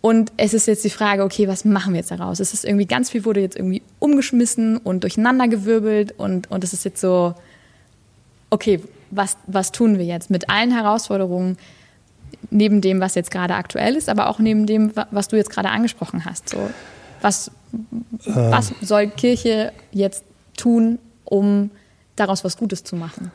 Und 0.00 0.32
es 0.36 0.52
ist 0.52 0.66
jetzt 0.66 0.84
die 0.84 0.90
Frage, 0.90 1.22
okay, 1.22 1.48
was 1.48 1.64
machen 1.64 1.94
wir 1.94 2.00
jetzt 2.00 2.10
daraus? 2.10 2.40
Es 2.40 2.52
ist 2.52 2.64
irgendwie 2.64 2.86
ganz 2.86 3.10
viel 3.10 3.24
wurde 3.24 3.40
jetzt 3.40 3.56
irgendwie 3.56 3.82
umgeschmissen 4.00 4.76
und 4.76 5.02
durcheinandergewirbelt 5.02 6.18
und, 6.18 6.50
und 6.50 6.62
es 6.64 6.72
ist 6.72 6.84
jetzt 6.84 7.00
so, 7.00 7.34
okay, 8.54 8.80
was, 9.10 9.36
was 9.46 9.72
tun 9.72 9.98
wir 9.98 10.04
jetzt 10.04 10.30
mit 10.30 10.48
allen 10.48 10.70
Herausforderungen, 10.70 11.58
neben 12.50 12.80
dem, 12.80 13.00
was 13.00 13.14
jetzt 13.14 13.30
gerade 13.30 13.54
aktuell 13.54 13.96
ist, 13.96 14.08
aber 14.08 14.28
auch 14.28 14.38
neben 14.38 14.66
dem, 14.66 14.92
was 15.10 15.28
du 15.28 15.36
jetzt 15.36 15.50
gerade 15.50 15.70
angesprochen 15.70 16.24
hast. 16.24 16.50
So, 16.50 16.70
was, 17.20 17.50
ähm. 17.72 18.34
was 18.34 18.72
soll 18.80 19.08
Kirche 19.08 19.72
jetzt 19.92 20.24
tun, 20.56 20.98
um 21.24 21.70
daraus 22.16 22.44
was 22.44 22.56
Gutes 22.56 22.84
zu 22.84 22.96
machen? 22.96 23.32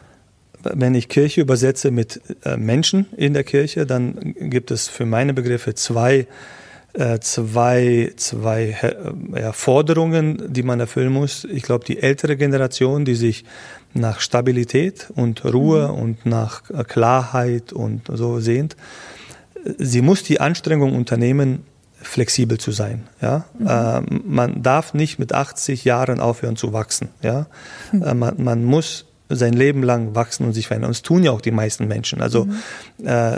Wenn 0.62 0.94
ich 0.94 1.08
Kirche 1.08 1.42
übersetze 1.42 1.90
mit 1.90 2.22
äh, 2.44 2.58
Menschen 2.58 3.08
in 3.16 3.34
der 3.34 3.44
Kirche, 3.44 3.86
dann 3.86 4.36
gibt 4.36 4.72
es 4.72 4.88
für 4.88 5.06
meine 5.06 5.34
Begriffe 5.34 5.74
zwei 5.74 6.28
zwei, 7.20 8.14
zwei 8.16 8.76
äh, 8.82 9.40
ja, 9.40 9.54
Forderungen, 9.54 10.52
die 10.52 10.64
man 10.64 10.80
erfüllen 10.80 11.14
muss. 11.14 11.46
Ich 11.46 11.64
glaube, 11.64 11.86
die 11.86 12.02
ältere 12.02 12.36
Generation, 12.36 13.06
die 13.06 13.16
sich 13.16 13.46
nach 13.94 14.20
Stabilität 14.20 15.10
und 15.16 15.44
Ruhe 15.46 15.90
mhm. 15.90 16.00
und 16.00 16.26
nach 16.26 16.64
Klarheit 16.88 17.74
und 17.74 18.04
so 18.12 18.40
sehnt, 18.40 18.76
sie 19.78 20.02
muss 20.02 20.24
die 20.24 20.40
Anstrengung 20.40 20.96
unternehmen, 20.96 21.64
flexibel 22.02 22.58
zu 22.58 22.72
sein. 22.72 23.08
Ja? 23.22 23.46
Mhm. 23.58 23.68
Äh, 23.68 24.02
man 24.26 24.64
darf 24.64 24.94
nicht 24.94 25.20
mit 25.20 25.34
80 25.34 25.84
Jahren 25.86 26.20
aufhören 26.20 26.56
zu 26.56 26.74
wachsen. 26.74 27.10
Ja? 27.22 27.48
Mhm. 27.92 28.04
Äh, 28.04 28.14
man, 28.14 28.44
man 28.44 28.64
muss 28.64 29.06
sein 29.30 29.54
Leben 29.54 29.84
lang 29.84 30.16
wachsen 30.16 30.46
und 30.46 30.54
sich 30.54 30.68
verändern. 30.68 30.90
Und 30.90 30.98
das 30.98 31.04
tun 31.04 31.24
ja 31.24 31.32
auch 31.32 31.42
die 31.42 31.52
meisten 31.52 31.88
Menschen. 31.88 32.22
Also 32.22 32.46
mhm. 32.46 33.08
äh, 33.08 33.38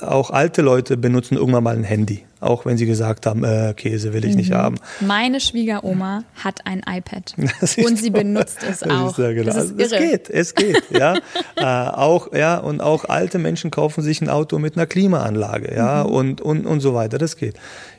auch 0.00 0.30
alte 0.30 0.62
Leute 0.62 0.96
benutzen 0.96 1.36
irgendwann 1.36 1.64
mal 1.64 1.76
ein 1.76 1.82
Handy, 1.82 2.24
auch 2.40 2.64
wenn 2.66 2.76
sie 2.76 2.86
gesagt 2.86 3.26
haben, 3.26 3.42
äh, 3.42 3.74
Käse 3.76 4.12
will 4.12 4.24
ich 4.24 4.32
mhm. 4.32 4.36
nicht 4.36 4.52
haben. 4.52 4.76
Meine 5.00 5.40
Schwiegeroma 5.40 6.22
hat 6.36 6.60
ein 6.66 6.82
iPad 6.88 7.34
und 7.84 7.98
sie 7.98 8.10
benutzt 8.10 8.58
es 8.68 8.84
auch. 8.84 9.18
Ja 9.18 9.32
genau. 9.32 9.52
das 9.52 9.70
ist 9.70 9.92
irre. 9.92 10.04
Es 10.04 10.10
geht, 10.10 10.30
es 10.30 10.54
geht. 10.54 10.82
ja. 10.90 11.16
äh, 11.56 11.64
auch 11.64 12.32
ja 12.32 12.58
und 12.58 12.80
auch 12.80 13.04
alte 13.06 13.38
Menschen 13.38 13.72
kaufen 13.72 14.02
sich 14.02 14.20
ein 14.22 14.28
Auto 14.28 14.58
mit 14.60 14.76
einer 14.76 14.86
Klimaanlage, 14.86 15.74
ja 15.74 16.04
mhm. 16.04 16.12
und 16.12 16.40
und 16.40 16.66
und 16.66 16.80
so 16.80 16.94
weiter. 16.94 17.18
Das 17.18 17.36
geht. 17.36 17.56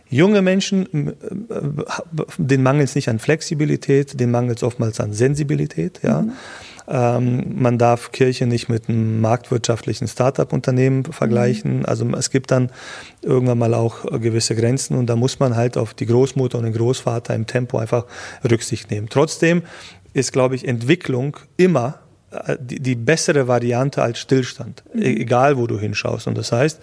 Junge 0.08 0.42
Menschen, 0.42 1.08
äh, 1.10 1.14
den 2.38 2.64
mangelt 2.64 2.90
es 2.90 2.96
nicht 2.96 3.10
an 3.10 3.20
Flexibilität, 3.20 4.20
den 4.20 4.32
mangelt 4.32 4.60
es 4.60 4.64
oftmals 4.64 5.00
an 5.00 5.14
Sensibilität, 5.14 6.00
ja. 6.04 6.26
Ähm, 6.88 7.56
man 7.56 7.78
darf 7.78 8.12
Kirche 8.12 8.46
nicht 8.46 8.70
mit 8.70 8.90
einem 8.90 9.22
marktwirtschaftlichen 9.22 10.08
Start-up-Unternehmen 10.08 11.06
vergleichen. 11.06 11.80
Mhm. 11.80 11.86
Also 11.86 12.08
es 12.16 12.30
gibt 12.30 12.52
dann 12.52 12.70
irgendwann 13.22 13.58
mal 13.58 13.74
auch 13.74 14.04
gewisse 14.20 14.56
Grenzen 14.56 14.98
und 14.98 15.08
da 15.08 15.16
muss 15.16 15.40
man 15.40 15.56
halt 15.56 15.78
auf 15.78 15.94
die 15.94 16.06
Großmutter 16.06 16.58
und 16.58 16.66
den 16.66 16.74
Großvater 16.74 17.34
im 17.34 17.48
Tempo 17.48 17.78
einfach 17.78 18.06
Rücksicht 18.50 18.92
nehmen. 18.92 19.08
Trotzdem 19.10 19.64
ist, 20.14 20.32
glaube 20.32 20.56
ich, 20.56 20.68
Entwicklung 20.68 21.38
immer 21.58 21.96
äh, 21.96 22.05
die, 22.60 22.80
die 22.80 22.96
bessere 22.96 23.48
Variante 23.48 24.02
als 24.02 24.20
Stillstand, 24.20 24.84
mhm. 24.94 25.02
E-, 25.02 25.22
egal 25.22 25.58
wo 25.58 25.68
du 25.68 25.80
hinschaust. 25.80 26.28
Und 26.28 26.38
das 26.38 26.52
heißt, 26.52 26.80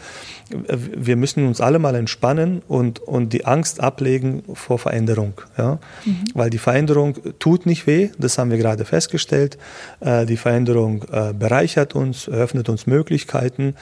wir 0.50 1.16
müssen 1.16 1.46
uns 1.46 1.60
alle 1.60 1.78
mal 1.78 1.94
entspannen 1.94 2.62
und, 2.68 3.00
und 3.00 3.32
die 3.32 3.44
Angst 3.44 3.80
ablegen 3.80 4.42
vor 4.54 4.78
Veränderung. 4.78 5.34
Ja? 5.56 5.78
Mhm. 6.04 6.24
Weil 6.34 6.50
die 6.50 6.58
Veränderung 6.58 7.16
tut 7.38 7.66
nicht 7.66 7.86
weh, 7.86 8.10
das 8.18 8.38
haben 8.38 8.50
wir 8.50 8.58
gerade 8.58 8.84
festgestellt. 8.84 9.58
Äh, 10.00 10.26
die 10.26 10.36
Veränderung 10.36 11.04
äh, 11.10 11.32
bereichert 11.32 11.94
uns, 11.94 12.28
eröffnet 12.28 12.68
uns 12.68 12.86
Möglichkeiten 12.86 13.74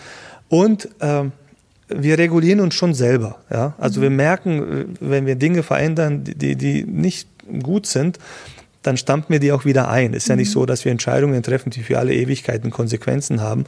und 0.48 0.88
ähm, 1.00 1.32
wir 1.88 2.18
regulieren 2.18 2.60
uns 2.60 2.74
schon 2.74 2.94
selber. 2.94 3.38
Ja? 3.50 3.74
Also 3.78 4.00
mhm. 4.00 4.02
wir 4.04 4.10
merken, 4.10 4.96
wenn 5.00 5.26
wir 5.26 5.34
Dinge 5.34 5.62
verändern, 5.62 6.22
die, 6.24 6.56
die 6.56 6.84
nicht 6.84 7.28
gut 7.62 7.86
sind, 7.86 8.18
dann 8.82 8.96
stammt 8.96 9.30
mir 9.30 9.40
die 9.40 9.52
auch 9.52 9.64
wieder 9.64 9.88
ein. 9.88 10.14
Es 10.14 10.24
ist 10.24 10.28
ja 10.28 10.36
nicht 10.36 10.48
mhm. 10.48 10.52
so, 10.52 10.66
dass 10.66 10.84
wir 10.84 10.92
Entscheidungen 10.92 11.42
treffen, 11.42 11.70
die 11.70 11.82
für 11.82 11.98
alle 11.98 12.14
Ewigkeiten 12.14 12.70
Konsequenzen 12.70 13.40
haben. 13.40 13.64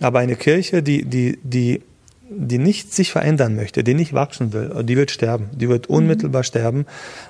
Aber 0.00 0.18
eine 0.18 0.36
Kirche, 0.36 0.82
die, 0.82 1.04
die, 1.04 1.38
die, 1.42 1.82
die 2.28 2.58
nicht 2.58 2.92
sich 2.92 3.12
verändern 3.12 3.54
möchte, 3.54 3.84
die 3.84 3.94
nicht 3.94 4.12
wachsen 4.12 4.52
will, 4.52 4.82
die 4.84 4.96
wird 4.96 5.10
sterben. 5.10 5.50
Die 5.52 5.68
wird 5.68 5.88
mhm. 5.88 5.96
unmittelbar 5.96 6.42
mhm. 6.42 6.44
sterben. 6.44 6.86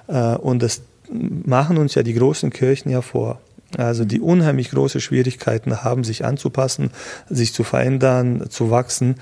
Äh, 0.09 0.35
und 0.37 0.63
das 0.63 0.83
machen 1.11 1.77
uns 1.77 1.95
ja 1.95 2.03
die 2.03 2.15
großen 2.15 2.51
Kirchen 2.51 2.91
ja 2.91 3.03
vor. 3.03 3.41
Also 3.77 4.05
die 4.05 4.21
unheimlich 4.21 4.71
große 4.71 5.01
Schwierigkeiten 5.01 5.83
haben, 5.83 6.05
sich 6.05 6.25
anzupassen, 6.25 6.91
sich 7.29 7.53
zu 7.53 7.65
verändern, 7.65 8.47
zu 8.49 8.71
wachsen. 8.71 9.17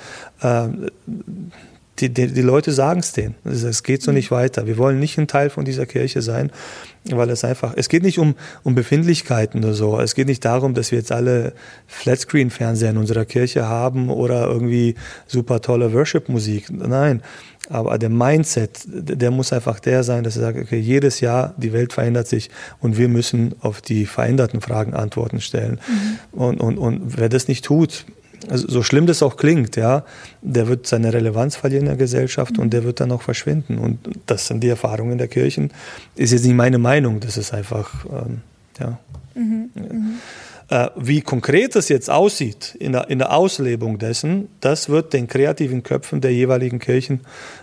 Die, 1.98 2.08
die, 2.08 2.28
die 2.28 2.42
Leute 2.42 2.72
sagen 2.72 3.00
es 3.00 3.12
denen. 3.12 3.34
Es 3.44 3.82
geht 3.82 4.02
so 4.02 4.10
mhm. 4.10 4.16
nicht 4.16 4.30
weiter. 4.30 4.66
Wir 4.66 4.78
wollen 4.78 4.98
nicht 4.98 5.18
ein 5.18 5.28
Teil 5.28 5.50
von 5.50 5.64
dieser 5.64 5.84
Kirche 5.84 6.22
sein, 6.22 6.50
weil 7.04 7.28
es 7.30 7.44
einfach, 7.44 7.74
es 7.76 7.88
geht 7.88 8.02
nicht 8.02 8.18
um, 8.18 8.34
um 8.62 8.74
Befindlichkeiten 8.74 9.62
oder 9.62 9.74
so. 9.74 10.00
Es 10.00 10.14
geht 10.14 10.26
nicht 10.26 10.44
darum, 10.44 10.74
dass 10.74 10.90
wir 10.90 10.98
jetzt 10.98 11.12
alle 11.12 11.52
Flatscreen-Fernseher 11.86 12.90
in 12.90 12.96
unserer 12.96 13.26
Kirche 13.26 13.68
haben 13.68 14.08
oder 14.08 14.46
irgendwie 14.46 14.94
super 15.26 15.60
tolle 15.60 15.92
Worship-Musik. 15.92 16.70
Nein. 16.70 17.22
Aber 17.68 17.96
der 17.98 18.08
Mindset, 18.08 18.80
der 18.86 19.30
muss 19.30 19.52
einfach 19.52 19.78
der 19.78 20.02
sein, 20.02 20.24
dass 20.24 20.36
er 20.36 20.42
sagt, 20.42 20.58
okay, 20.58 20.78
jedes 20.78 21.20
Jahr 21.20 21.54
die 21.56 21.72
Welt 21.72 21.92
verändert 21.92 22.26
sich 22.26 22.50
und 22.80 22.98
wir 22.98 23.08
müssen 23.08 23.54
auf 23.60 23.80
die 23.80 24.06
veränderten 24.06 24.60
Fragen 24.60 24.94
Antworten 24.94 25.40
stellen. 25.40 25.80
Mhm. 25.86 26.38
Und, 26.38 26.60
und, 26.60 26.78
und 26.78 27.18
wer 27.18 27.28
das 27.28 27.48
nicht 27.48 27.64
tut, 27.64 28.04
also 28.48 28.68
so 28.68 28.82
schlimm 28.82 29.06
das 29.06 29.22
auch 29.22 29.36
klingt, 29.36 29.76
ja, 29.76 30.04
der 30.40 30.68
wird 30.68 30.86
seine 30.86 31.12
Relevanz 31.12 31.56
verlieren 31.56 31.84
in 31.84 31.88
der 31.88 31.96
Gesellschaft 31.96 32.58
und 32.58 32.72
der 32.72 32.84
wird 32.84 33.00
dann 33.00 33.12
auch 33.12 33.22
verschwinden. 33.22 33.78
Und 33.78 33.98
das 34.26 34.46
sind 34.46 34.62
die 34.62 34.68
Erfahrungen 34.68 35.18
der 35.18 35.28
Kirchen. 35.28 35.70
Ist 36.16 36.32
jetzt 36.32 36.44
nicht 36.44 36.56
meine 36.56 36.78
Meinung, 36.78 37.20
das 37.20 37.36
ist 37.36 37.52
einfach, 37.52 38.04
ähm, 38.06 38.40
ja. 38.78 38.98
Mhm, 39.34 39.70
äh, 40.68 40.88
wie 40.96 41.20
konkret 41.20 41.76
es 41.76 41.88
jetzt 41.88 42.10
aussieht 42.10 42.74
in 42.78 42.92
der, 42.92 43.10
in 43.10 43.18
der 43.18 43.32
Auslebung 43.32 43.98
dessen, 43.98 44.48
das 44.60 44.88
wird 44.88 45.12
den 45.12 45.26
kreativen 45.26 45.82
Köpfen 45.82 46.20
der 46.20 46.32
jeweiligen 46.32 46.78
Kirchen 46.78 47.20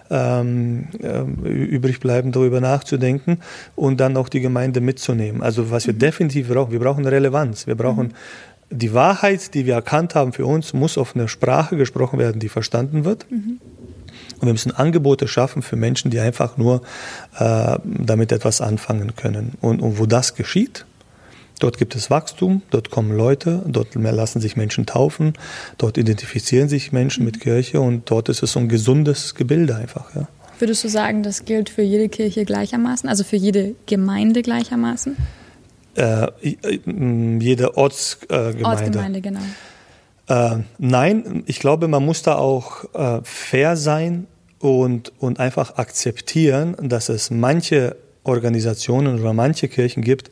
ähm, 0.09 0.88
äh, 1.01 1.21
übrig 1.47 1.99
bleiben, 1.99 2.32
darüber 2.32 2.61
nachzudenken 2.61 3.39
und 3.75 3.99
dann 3.99 4.17
auch 4.17 4.30
die 4.30 4.41
Gemeinde 4.41 4.82
mitzunehmen. 4.82 5.41
Also 5.41 5.71
was 5.71 5.88
wir 5.88 5.93
mhm. 5.93 5.99
definitiv 5.99 6.49
brauchen, 6.49 6.71
wir 6.71 6.80
brauchen 6.80 7.05
Relevanz, 7.05 7.67
wir 7.67 7.75
brauchen 7.75 8.07
mhm 8.07 8.13
die 8.70 8.93
Wahrheit, 8.93 9.53
die 9.53 9.65
wir 9.65 9.74
erkannt 9.74 10.15
haben 10.15 10.34
für 10.34 10.45
uns, 10.45 10.74
muss 10.74 10.97
auf 10.97 11.15
einer 11.15 11.28
Sprache 11.28 11.78
gesprochen 11.78 12.20
werden, 12.20 12.39
die 12.39 12.49
verstanden 12.49 13.05
wird. 13.05 13.30
Mhm. 13.32 13.59
Und 14.39 14.45
wir 14.45 14.53
müssen 14.53 14.72
Angebote 14.72 15.28
schaffen 15.28 15.61
für 15.61 15.76
Menschen, 15.76 16.11
die 16.11 16.20
einfach 16.20 16.57
nur 16.57 16.82
äh, 17.38 17.78
damit 17.84 18.32
etwas 18.32 18.61
anfangen 18.61 19.15
können. 19.15 19.53
Und, 19.59 19.82
und 19.82 19.99
wo 19.99 20.05
das 20.05 20.36
geschieht, 20.36 20.86
dort 21.59 21.78
gibt 21.78 21.95
es 21.95 22.09
Wachstum, 22.09 22.61
dort 22.70 22.89
kommen 22.89 23.15
Leute, 23.15 23.63
dort 23.67 23.95
lassen 23.95 24.39
sich 24.39 24.55
Menschen 24.55 24.86
taufen, 24.86 25.34
dort 25.78 25.97
identifizieren 25.97 26.70
sich 26.70 26.91
Menschen 26.91 27.26
mit 27.26 27.41
Kirche 27.41 27.82
und 27.82 28.09
dort 28.09 28.30
ist 28.30 28.43
es 28.43 28.53
so 28.53 28.59
ein 28.59 28.70
gesundes 28.70 29.36
Gebilde 29.36 29.76
einfach. 29.76 30.15
Ja. 30.15 30.28
Würdest 30.59 30.84
du 30.84 30.89
sagen, 30.89 31.24
das 31.24 31.45
gilt 31.45 31.70
für 31.70 31.82
jede 31.82 32.07
Kirche 32.07 32.45
gleichermaßen, 32.45 33.09
also 33.09 33.24
für 33.24 33.38
jede 33.38 33.76
Gemeinde 33.88 34.41
gleichermaßen? 34.41 35.17
Äh, 36.00 36.28
jede 37.39 37.78
Ortsgemeinde. 37.78 38.66
Ortsgemeinde, 38.66 39.22
genau. 39.22 39.39
Äh, 40.28 40.64
nein, 40.78 41.43
ich 41.45 41.60
glaube, 41.60 41.88
man 41.88 42.06
muss 42.06 42.22
da 42.22 42.36
auch 42.36 42.86
äh, 42.93 43.22
fair 43.24 43.76
sein 43.76 44.28
und, 44.60 45.12
und 45.20 45.39
einfach 45.39 45.78
akzeptieren, 45.78 46.76
dass 46.82 47.10
es 47.10 47.32
manche 47.32 47.95
Organisationen 48.24 49.20
oder 49.20 49.34
manche 49.34 49.68
Kirchen 49.68 50.04
gibt, 50.04 50.30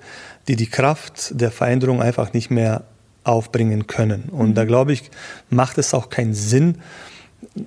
die 0.47 0.55
die 0.55 0.67
Kraft 0.67 1.39
der 1.39 1.51
Veränderung 1.51 2.01
einfach 2.01 2.33
nicht 2.33 2.51
mehr 2.51 2.83
aufbringen 3.23 3.87
können. 3.87 4.29
Und 4.31 4.49
mhm. 4.49 4.53
da 4.53 4.65
glaube 4.65 4.93
ich, 4.93 5.09
macht 5.49 5.77
es 5.77 5.93
auch 5.93 6.09
keinen 6.09 6.33
Sinn, 6.33 6.77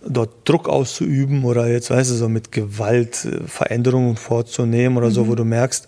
dort 0.06 0.48
Druck 0.48 0.68
auszuüben 0.68 1.44
oder 1.44 1.68
jetzt, 1.68 1.90
weißt 1.90 2.10
du, 2.10 2.14
so 2.14 2.28
mit 2.28 2.52
Gewalt 2.52 3.24
äh, 3.24 3.46
Veränderungen 3.46 4.16
vorzunehmen 4.16 4.96
oder 4.96 5.08
mhm. 5.08 5.12
so, 5.12 5.28
wo 5.28 5.34
du 5.34 5.44
merkst, 5.44 5.86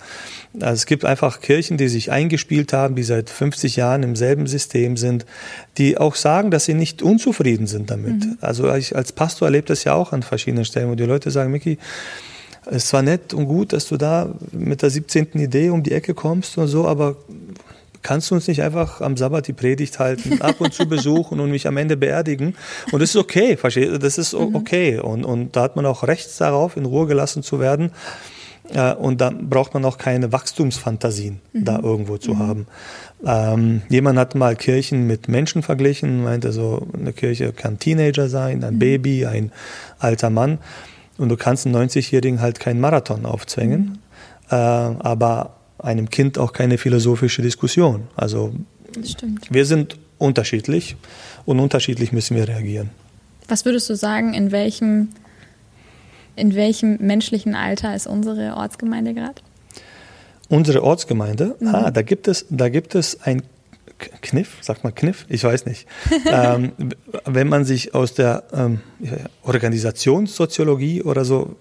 also 0.61 0.75
es 0.75 0.87
gibt 0.87 1.05
einfach 1.05 1.41
Kirchen, 1.41 1.79
die 1.79 1.89
sich 1.89 2.11
eingespielt 2.11 2.73
haben, 2.73 2.95
die 2.95 3.03
seit 3.03 3.31
50 3.31 3.77
Jahren 3.77 4.03
im 4.03 4.17
selben 4.17 4.47
System 4.47 4.97
sind, 4.97 5.25
die 5.79 5.97
auch 5.97 6.15
sagen, 6.15 6.51
dass 6.51 6.67
sie 6.67 6.75
nicht 6.75 7.03
unzufrieden 7.03 7.67
sind 7.67 7.91
damit. 7.91 8.25
Mhm. 8.25 8.39
Also 8.41 8.73
ich 8.75 8.95
als 8.95 9.13
Pastor 9.13 9.49
erlebe 9.49 9.67
das 9.67 9.85
ja 9.85 9.95
auch 9.95 10.13
an 10.13 10.23
verschiedenen 10.23 10.65
Stellen, 10.65 10.91
wo 10.91 10.95
die 10.95 11.05
Leute 11.05 11.31
sagen, 11.31 11.51
Miki, 11.51 11.79
es 12.67 12.93
war 12.93 13.03
nett 13.03 13.35
und 13.35 13.47
gut, 13.47 13.73
dass 13.73 13.89
du 13.89 13.97
da 13.97 14.35
mit 14.53 14.83
der 14.83 14.91
17. 14.91 15.29
Idee 15.35 15.71
um 15.71 15.83
die 15.83 15.93
Ecke 15.93 16.15
kommst 16.15 16.59
und 16.59 16.69
so, 16.69 16.87
aber 16.87 17.17
kannst 18.03 18.31
du 18.31 18.35
uns 18.35 18.49
nicht 18.49 18.63
einfach 18.63 19.01
am 19.01 19.17
Sabbat 19.17 19.47
die 19.49 19.53
Predigt 19.53 19.99
halten, 19.99 20.41
ab 20.43 20.61
und 20.61 20.75
zu 20.75 20.87
besuchen 20.87 21.41
und 21.41 21.51
mich 21.51 21.67
am 21.67 21.77
Ende 21.77 21.97
beerdigen? 21.97 22.57
Und 22.91 23.01
das 23.01 23.11
ist 23.11 23.17
okay, 23.17 23.57
verstehe, 23.57 23.99
das 23.99 24.19
ist 24.19 24.35
mhm. 24.35 24.55
okay. 24.55 24.99
Und, 24.99 25.25
und 25.25 25.57
da 25.57 25.63
hat 25.63 25.77
man 25.77 25.87
auch 25.87 26.03
Recht 26.05 26.29
darauf, 26.41 26.77
in 26.77 26.85
Ruhe 26.85 27.07
gelassen 27.07 27.43
zu 27.43 27.61
werden. 27.61 27.93
Äh, 28.73 28.95
und 28.95 29.21
dann 29.21 29.49
braucht 29.49 29.75
man 29.75 29.85
auch 29.85 29.99
keine 29.99 30.33
Wachstumsfantasien 30.33 31.41
mhm. 31.53 31.65
da 31.65 31.79
irgendwo 31.79 32.19
zu 32.19 32.35
mhm. 32.35 32.39
haben. 32.39 32.67
Ähm, 33.25 33.83
jemand 33.89 34.19
hat 34.19 34.35
mal 34.35 34.57
Kirchen 34.57 35.07
mit 35.07 35.29
Menschen 35.29 35.63
verglichen, 35.63 36.25
meinte 36.25 36.53
so, 36.53 36.87
eine 36.99 37.13
Kirche 37.13 37.53
kann 37.53 37.79
Teenager 37.79 38.29
sein, 38.29 38.65
ein 38.65 38.75
mhm. 38.75 38.79
Baby, 38.79 39.27
ein 39.27 39.53
alter 39.99 40.31
Mann. 40.31 40.59
Und 41.19 41.29
du 41.29 41.37
kannst 41.37 41.67
einen 41.67 41.77
90-Jährigen 41.77 42.41
halt 42.41 42.59
keinen 42.59 42.81
Marathon 42.81 43.27
aufzwängen, 43.27 43.81
mhm. 43.81 43.99
äh, 44.51 44.55
aber 44.55 45.55
einem 45.83 46.11
Kind 46.11 46.39
auch 46.39 46.53
keine 46.53 46.78
philosophische 46.78 47.43
Diskussion. 47.43 48.05
Also 48.16 48.55
wir 49.51 49.66
sind 49.66 49.99
unterschiedlich 50.18 50.97
und 51.45 51.61
unterschiedlich 51.61 52.12
müssen 52.12 52.37
wir 52.37 52.47
reagieren. 52.49 52.91
Was 53.49 53.64
würdest 53.64 53.91
du 53.91 53.97
sagen, 53.97 54.35
in 54.35 54.53
welchem 54.53 55.09
in 56.37 56.55
welchem 56.55 56.97
menschlichen 57.01 57.55
Alter 57.55 57.95
ist 57.95 58.07
unsere 58.07 58.57
Ortsgemeinde 58.57 59.12
gerade? 59.14 59.43
Unsere 60.49 60.83
Ortsgemeinde? 60.83 61.57
Mhm. 61.61 61.74
Ah, 61.74 61.91
da 61.91 62.03
gibt 62.03 62.28
es, 62.28 62.47
da 62.49 62.68
gibt 62.68 62.95
es 62.95 63.20
ein 63.22 63.43
Kniff, 64.20 64.59
sagt 64.61 64.85
man 64.85 64.95
Kniff? 64.95 65.26
Ich 65.28 65.45
weiß 65.45 65.66
nicht. 65.66 65.87
ähm, 66.26 66.72
wenn 67.24 67.49
man 67.49 67.64
sich 67.64 67.95
aus 67.95 68.14
der 68.14 68.45
ähm, 68.53 68.80
Organisationssoziologie 69.43 71.03
oder 71.03 71.24
so 71.24 71.57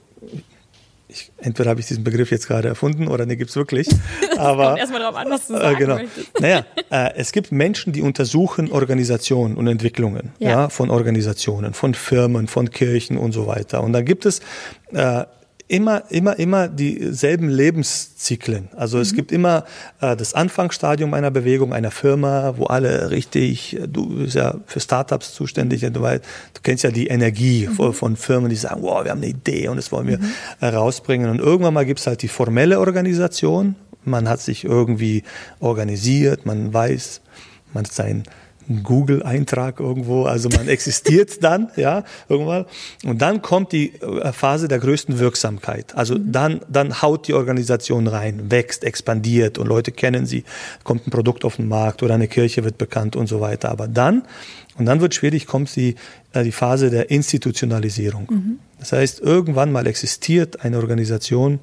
entweder 1.42 1.70
habe 1.70 1.80
ich 1.80 1.88
diesen 1.88 2.04
Begriff 2.04 2.32
jetzt 2.32 2.48
gerade 2.48 2.68
erfunden 2.68 3.08
oder 3.08 3.26
ne, 3.26 3.36
gibt 3.36 3.50
es 3.50 3.56
wirklich. 3.56 3.88
Aber 4.38 4.78
erstmal 4.78 5.02
darauf 5.02 5.16
an, 5.16 5.30
was 5.30 5.48
du 5.48 5.54
sagen 5.54 5.76
äh, 5.76 5.80
genau. 5.80 5.96
möchtest. 5.96 6.40
Naja, 6.40 6.66
äh, 6.90 7.12
es 7.16 7.32
gibt 7.32 7.52
Menschen, 7.52 7.94
die 7.94 8.02
untersuchen 8.02 8.72
Organisationen 8.72 9.56
und 9.56 9.68
Entwicklungen 9.68 10.32
ja. 10.40 10.50
ja. 10.50 10.70
von 10.70 10.90
Organisationen, 10.90 11.74
von 11.74 11.94
Firmen, 11.94 12.48
von 12.48 12.70
Kirchen 12.70 13.18
und 13.18 13.32
so 13.32 13.48
weiter. 13.48 13.84
Und 13.84 13.94
da 13.94 14.02
gibt 14.02 14.26
es 14.26 14.40
äh, 14.94 15.26
immer, 15.72 16.04
immer, 16.10 16.38
immer 16.38 16.68
dieselben 16.68 17.48
Lebenszyklen. 17.48 18.68
Also 18.76 18.98
mhm. 18.98 19.04
es 19.04 19.14
gibt 19.14 19.32
immer 19.32 19.64
äh, 20.02 20.18
das 20.18 20.34
Anfangsstadium 20.34 21.14
einer 21.14 21.32
Bewegung, 21.32 21.74
einer 21.74 21.92
Firma, 21.92 22.56
wo 22.58 22.66
alle 22.66 23.10
richtig, 23.10 23.80
du 23.88 24.18
bist 24.18 24.36
ja 24.36 24.56
für 24.66 24.82
Startups 24.82 25.34
zuständig, 25.34 25.82
du, 25.82 26.02
weißt, 26.02 26.24
du 26.54 26.62
kennst 26.62 26.84
ja 26.84 26.92
die 26.92 27.08
Energie 27.08 27.68
mhm. 27.68 27.74
von, 27.74 27.94
von, 27.94 28.16
Firmen, 28.18 28.50
die 28.50 28.58
sagen, 28.58 28.82
wow, 28.82 29.06
wir 29.06 29.12
haben 29.12 29.20
eine 29.20 29.30
Idee 29.30 29.70
und 29.70 29.78
das 29.78 29.94
wollen 29.94 30.08
wir 30.08 30.20
mhm. 30.20 30.66
rausbringen. 30.66 31.30
Und 31.30 31.40
irgendwann 31.40 31.74
mal 31.74 31.86
gibt 31.86 32.02
es 32.02 32.08
halt 32.08 32.22
die 32.22 32.28
formelle 32.28 32.80
Organisation. 32.80 33.76
Man 34.04 34.28
hat 34.28 34.42
sich 34.42 34.66
irgendwie 34.66 35.24
organisiert, 35.62 36.46
man 36.46 36.74
weiß, 36.74 37.22
man 37.74 37.86
hat 37.86 37.94
sein 37.94 38.24
Google-Eintrag 38.84 39.80
irgendwo, 39.80 40.24
also 40.24 40.50
man 40.50 40.68
existiert 40.68 41.42
dann, 41.44 41.70
ja, 41.76 42.04
irgendwann. 42.30 42.66
Und 43.04 43.22
dann 43.22 43.42
kommt 43.42 43.72
die 43.72 43.94
äh, 44.02 44.32
Phase 44.32 44.68
der 44.68 44.80
größten 44.80 45.20
Wirksamkeit. 45.20 45.96
Also 45.96 46.16
mhm. 46.16 46.32
dann, 46.32 46.62
dann 46.70 47.02
haut 47.02 47.28
die 47.28 47.34
Organisation 47.34 48.08
rein, 48.08 48.52
wächst, 48.52 48.84
expandiert 48.84 49.58
und 49.58 49.68
Leute 49.68 49.92
kennen 49.92 50.26
sie, 50.26 50.44
kommt 50.84 51.08
ein 51.08 51.12
Produkt 51.12 51.46
auf 51.46 51.58
den 51.58 51.68
Markt 51.68 52.04
oder 52.04 52.16
eine 52.16 52.28
Kirche 52.28 52.64
wird 52.64 52.78
bekannt 52.78 53.16
und 53.16 53.28
so 53.28 53.42
weiter. 53.42 53.70
Aber 53.70 53.88
dann, 53.88 54.24
und 54.78 54.86
dann 54.86 55.02
wird 55.02 55.14
schwierig, 55.14 55.48
kommt 55.48 55.76
die, 55.76 55.96
äh, 56.34 56.44
die 56.44 56.52
Phase 56.52 56.90
der 56.90 57.10
Institutionalisierung. 57.12 58.28
Mhm. 58.30 58.60
Das 58.80 58.94
heißt, 58.94 59.20
irgendwann 59.20 59.72
mal 59.72 59.86
existiert 59.88 60.64
eine 60.64 60.78
Organisation, 60.78 61.60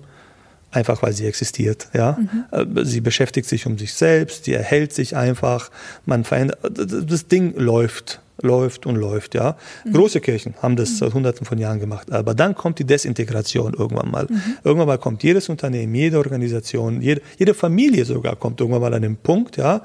einfach 0.71 1.03
weil 1.03 1.13
sie 1.13 1.27
existiert. 1.27 1.89
Ja? 1.95 2.19
Mhm. 2.53 2.85
Sie 2.85 3.01
beschäftigt 3.01 3.49
sich 3.49 3.67
um 3.67 3.79
sich 3.79 3.95
selbst, 3.95 4.45
sie 4.45 4.53
erhält 4.53 4.93
sich 4.93 5.17
einfach, 5.17 5.71
man 6.07 6.25
verändert, 6.25 6.59
das 6.63 7.27
Ding 7.29 7.55
läuft, 7.57 8.21
läuft 8.43 8.87
und 8.87 8.97
läuft. 8.97 9.35
Ja? 9.35 9.57
Mhm. 9.85 9.93
Große 9.95 10.21
Kirchen 10.21 10.55
haben 10.61 10.77
das 10.77 10.91
mhm. 10.91 10.97
seit 10.97 11.15
hunderten 11.15 11.47
von 11.47 11.59
Jahren 11.59 11.81
gemacht, 11.81 12.13
aber 12.13 12.35
dann 12.35 12.55
kommt 12.55 12.79
die 12.79 12.85
Desintegration 12.85 13.75
irgendwann 13.75 14.11
mal. 14.11 14.27
Mhm. 14.29 14.43
Irgendwann 14.63 14.89
mal 14.89 14.99
kommt 14.99 15.23
jedes 15.23 15.49
Unternehmen, 15.49 15.95
jede 15.95 16.19
Organisation, 16.19 17.01
jede, 17.01 17.23
jede 17.39 17.55
Familie 17.55 18.05
sogar 18.05 18.37
kommt 18.37 18.61
irgendwann 18.61 18.83
mal 18.83 18.95
an 18.95 19.03
den 19.03 19.17
Punkt, 19.17 19.57
ja, 19.57 19.83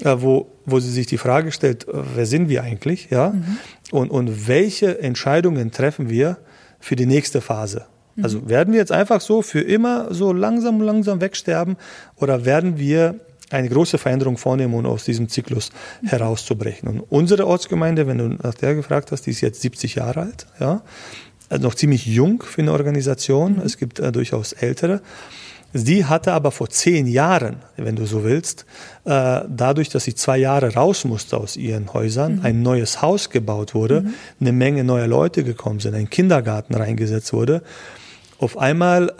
äh, 0.00 0.16
wo, 0.18 0.50
wo 0.66 0.80
sie 0.80 0.90
sich 0.90 1.06
die 1.06 1.18
Frage 1.18 1.52
stellt, 1.52 1.86
äh, 1.86 1.92
wer 2.14 2.26
sind 2.26 2.48
wir 2.48 2.62
eigentlich? 2.64 3.08
Ja? 3.10 3.30
Mhm. 3.30 3.58
Und, 3.92 4.10
und 4.10 4.48
welche 4.48 4.98
Entscheidungen 5.00 5.70
treffen 5.70 6.10
wir 6.10 6.38
für 6.80 6.96
die 6.96 7.06
nächste 7.06 7.40
Phase? 7.40 7.86
Also 8.22 8.48
werden 8.48 8.72
wir 8.72 8.80
jetzt 8.80 8.92
einfach 8.92 9.20
so 9.20 9.42
für 9.42 9.60
immer 9.60 10.14
so 10.14 10.32
langsam, 10.32 10.80
langsam 10.80 11.20
wegsterben 11.20 11.76
oder 12.16 12.44
werden 12.44 12.78
wir 12.78 13.16
eine 13.50 13.68
große 13.68 13.98
Veränderung 13.98 14.36
vornehmen, 14.36 14.74
um 14.74 14.86
aus 14.86 15.04
diesem 15.04 15.28
Zyklus 15.28 15.70
herauszubrechen? 16.04 16.88
Und 16.88 17.00
unsere 17.00 17.46
Ortsgemeinde, 17.46 18.06
wenn 18.06 18.18
du 18.18 18.28
nach 18.28 18.54
der 18.54 18.74
gefragt 18.74 19.12
hast, 19.12 19.22
die 19.22 19.30
ist 19.30 19.40
jetzt 19.40 19.60
70 19.62 19.96
Jahre 19.96 20.22
alt, 20.22 20.46
ja, 20.60 20.82
also 21.48 21.66
noch 21.66 21.74
ziemlich 21.74 22.06
jung 22.06 22.42
für 22.42 22.62
eine 22.62 22.72
Organisation. 22.72 23.56
Mhm. 23.56 23.62
Es 23.64 23.76
gibt 23.76 24.00
äh, 24.00 24.12
durchaus 24.12 24.52
ältere. 24.52 25.02
Sie 25.76 26.04
hatte 26.04 26.32
aber 26.32 26.52
vor 26.52 26.70
zehn 26.70 27.06
Jahren, 27.06 27.56
wenn 27.76 27.96
du 27.96 28.06
so 28.06 28.22
willst, 28.22 28.64
äh, 29.04 29.40
dadurch, 29.48 29.88
dass 29.88 30.04
sie 30.04 30.14
zwei 30.14 30.38
Jahre 30.38 30.74
raus 30.74 31.04
musste 31.04 31.36
aus 31.36 31.56
ihren 31.56 31.92
Häusern, 31.92 32.36
mhm. 32.36 32.44
ein 32.44 32.62
neues 32.62 33.02
Haus 33.02 33.28
gebaut 33.28 33.74
wurde, 33.74 34.02
mhm. 34.02 34.14
eine 34.40 34.52
Menge 34.52 34.84
neuer 34.84 35.08
Leute 35.08 35.42
gekommen 35.42 35.80
sind, 35.80 35.94
ein 35.94 36.08
Kindergarten 36.08 36.74
reingesetzt 36.74 37.32
wurde 37.32 37.62
auf 38.44 38.58
einmal 38.58 39.12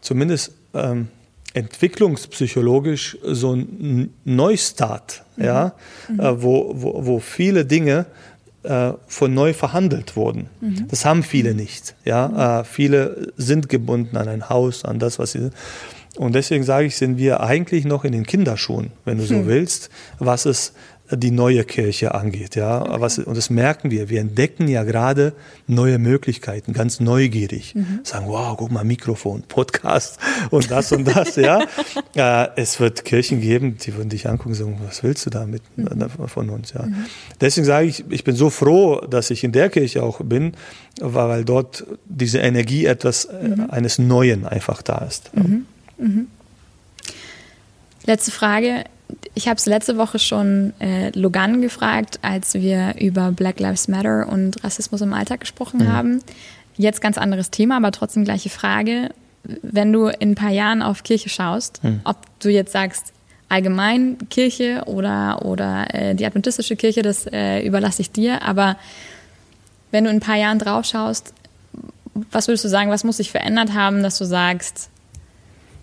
zumindest 0.00 0.52
ähm, 0.74 1.08
entwicklungspsychologisch 1.54 3.16
so 3.22 3.54
ein 3.54 4.12
Neustart, 4.24 5.22
mhm. 5.36 5.44
ja, 5.44 5.72
mhm. 6.08 6.20
Äh, 6.20 6.42
wo, 6.42 6.72
wo, 6.74 7.06
wo 7.06 7.20
viele 7.20 7.64
Dinge 7.64 8.06
äh, 8.64 8.92
von 9.06 9.32
neu 9.32 9.52
verhandelt 9.54 10.16
wurden. 10.16 10.48
Mhm. 10.60 10.88
Das 10.88 11.04
haben 11.04 11.22
viele 11.22 11.54
nicht. 11.54 11.94
Ja? 12.04 12.28
Mhm. 12.28 12.38
Äh, 12.38 12.64
viele 12.64 13.32
sind 13.36 13.68
gebunden 13.68 14.16
an 14.16 14.28
ein 14.28 14.48
Haus, 14.48 14.84
an 14.84 14.98
das, 14.98 15.18
was 15.18 15.32
sie 15.32 15.40
sind. 15.40 15.54
Und 16.16 16.34
deswegen 16.34 16.64
sage 16.64 16.86
ich, 16.86 16.96
sind 16.96 17.18
wir 17.18 17.40
eigentlich 17.40 17.84
noch 17.84 18.04
in 18.04 18.12
den 18.12 18.24
Kinderschuhen, 18.24 18.92
wenn 19.04 19.18
du 19.18 19.24
so 19.24 19.34
hm. 19.34 19.48
willst, 19.48 19.90
was 20.20 20.46
es 20.46 20.72
die 21.10 21.30
neue 21.30 21.64
Kirche 21.64 22.14
angeht. 22.14 22.56
Ja, 22.56 22.80
okay. 22.80 23.00
Was, 23.00 23.18
und 23.18 23.36
das 23.36 23.50
merken 23.50 23.90
wir. 23.90 24.08
Wir 24.08 24.20
entdecken 24.20 24.68
ja 24.68 24.84
gerade 24.84 25.34
neue 25.66 25.98
Möglichkeiten, 25.98 26.72
ganz 26.72 26.98
neugierig. 26.98 27.74
Mhm. 27.74 28.00
Sagen, 28.04 28.26
wow, 28.26 28.56
guck 28.56 28.70
mal, 28.70 28.84
Mikrofon, 28.84 29.42
Podcast 29.42 30.18
und 30.50 30.70
das 30.70 30.92
und 30.92 31.04
das. 31.04 31.36
ja, 31.36 31.60
äh, 32.14 32.48
es 32.56 32.80
wird 32.80 33.04
Kirchen 33.04 33.42
geben, 33.42 33.76
die 33.76 33.94
würden 33.94 34.08
dich 34.08 34.28
angucken 34.28 34.50
und 34.50 34.54
sagen, 34.54 34.80
was 34.86 35.02
willst 35.02 35.26
du 35.26 35.30
damit 35.30 35.62
mhm. 35.76 36.02
Äh, 36.02 36.28
von 36.28 36.48
uns? 36.48 36.72
Ja, 36.72 36.84
mhm. 36.84 37.04
deswegen 37.40 37.66
sage 37.66 37.86
ich, 37.86 38.04
ich 38.08 38.24
bin 38.24 38.34
so 38.34 38.48
froh, 38.48 39.02
dass 39.02 39.30
ich 39.30 39.44
in 39.44 39.52
der 39.52 39.68
Kirche 39.68 40.02
auch 40.02 40.22
bin, 40.22 40.52
weil 41.00 41.44
dort 41.44 41.84
diese 42.06 42.38
Energie 42.38 42.86
etwas 42.86 43.26
äh, 43.26 43.48
mhm. 43.48 43.70
eines 43.70 43.98
Neuen 43.98 44.46
einfach 44.46 44.80
da 44.80 44.98
ist. 44.98 45.36
Mhm. 45.36 45.66
Mhm. 45.98 46.28
Letzte 48.06 48.30
Frage 48.30 48.84
ich 49.34 49.48
habe 49.48 49.56
es 49.56 49.66
letzte 49.66 49.96
Woche 49.96 50.18
schon 50.18 50.72
äh, 50.80 51.10
Logan 51.10 51.60
gefragt, 51.60 52.18
als 52.22 52.54
wir 52.54 52.94
über 53.00 53.32
Black 53.32 53.60
Lives 53.60 53.88
Matter 53.88 54.28
und 54.28 54.62
Rassismus 54.64 55.00
im 55.00 55.12
Alltag 55.12 55.40
gesprochen 55.40 55.80
mhm. 55.80 55.88
haben. 55.88 56.20
Jetzt 56.76 57.00
ganz 57.00 57.18
anderes 57.18 57.50
Thema, 57.50 57.76
aber 57.76 57.92
trotzdem 57.92 58.24
gleiche 58.24 58.50
Frage. 58.50 59.10
Wenn 59.62 59.92
du 59.92 60.06
in 60.06 60.30
ein 60.30 60.34
paar 60.34 60.50
Jahren 60.50 60.82
auf 60.82 61.02
Kirche 61.02 61.28
schaust, 61.28 61.82
mhm. 61.84 62.00
ob 62.04 62.16
du 62.40 62.50
jetzt 62.50 62.72
sagst, 62.72 63.12
allgemein 63.48 64.16
Kirche 64.30 64.82
oder, 64.86 65.44
oder 65.44 65.92
äh, 65.94 66.14
die 66.14 66.26
adventistische 66.26 66.76
Kirche, 66.76 67.02
das 67.02 67.26
äh, 67.26 67.60
überlasse 67.60 68.02
ich 68.02 68.10
dir. 68.10 68.42
Aber 68.42 68.76
wenn 69.90 70.04
du 70.04 70.10
in 70.10 70.16
ein 70.16 70.20
paar 70.20 70.36
Jahren 70.36 70.58
drauf 70.58 70.86
schaust, 70.86 71.34
was 72.30 72.48
würdest 72.48 72.64
du 72.64 72.68
sagen, 72.68 72.90
was 72.90 73.04
muss 73.04 73.18
sich 73.18 73.30
verändert 73.30 73.74
haben, 73.74 74.02
dass 74.02 74.18
du 74.18 74.24
sagst, 74.24 74.88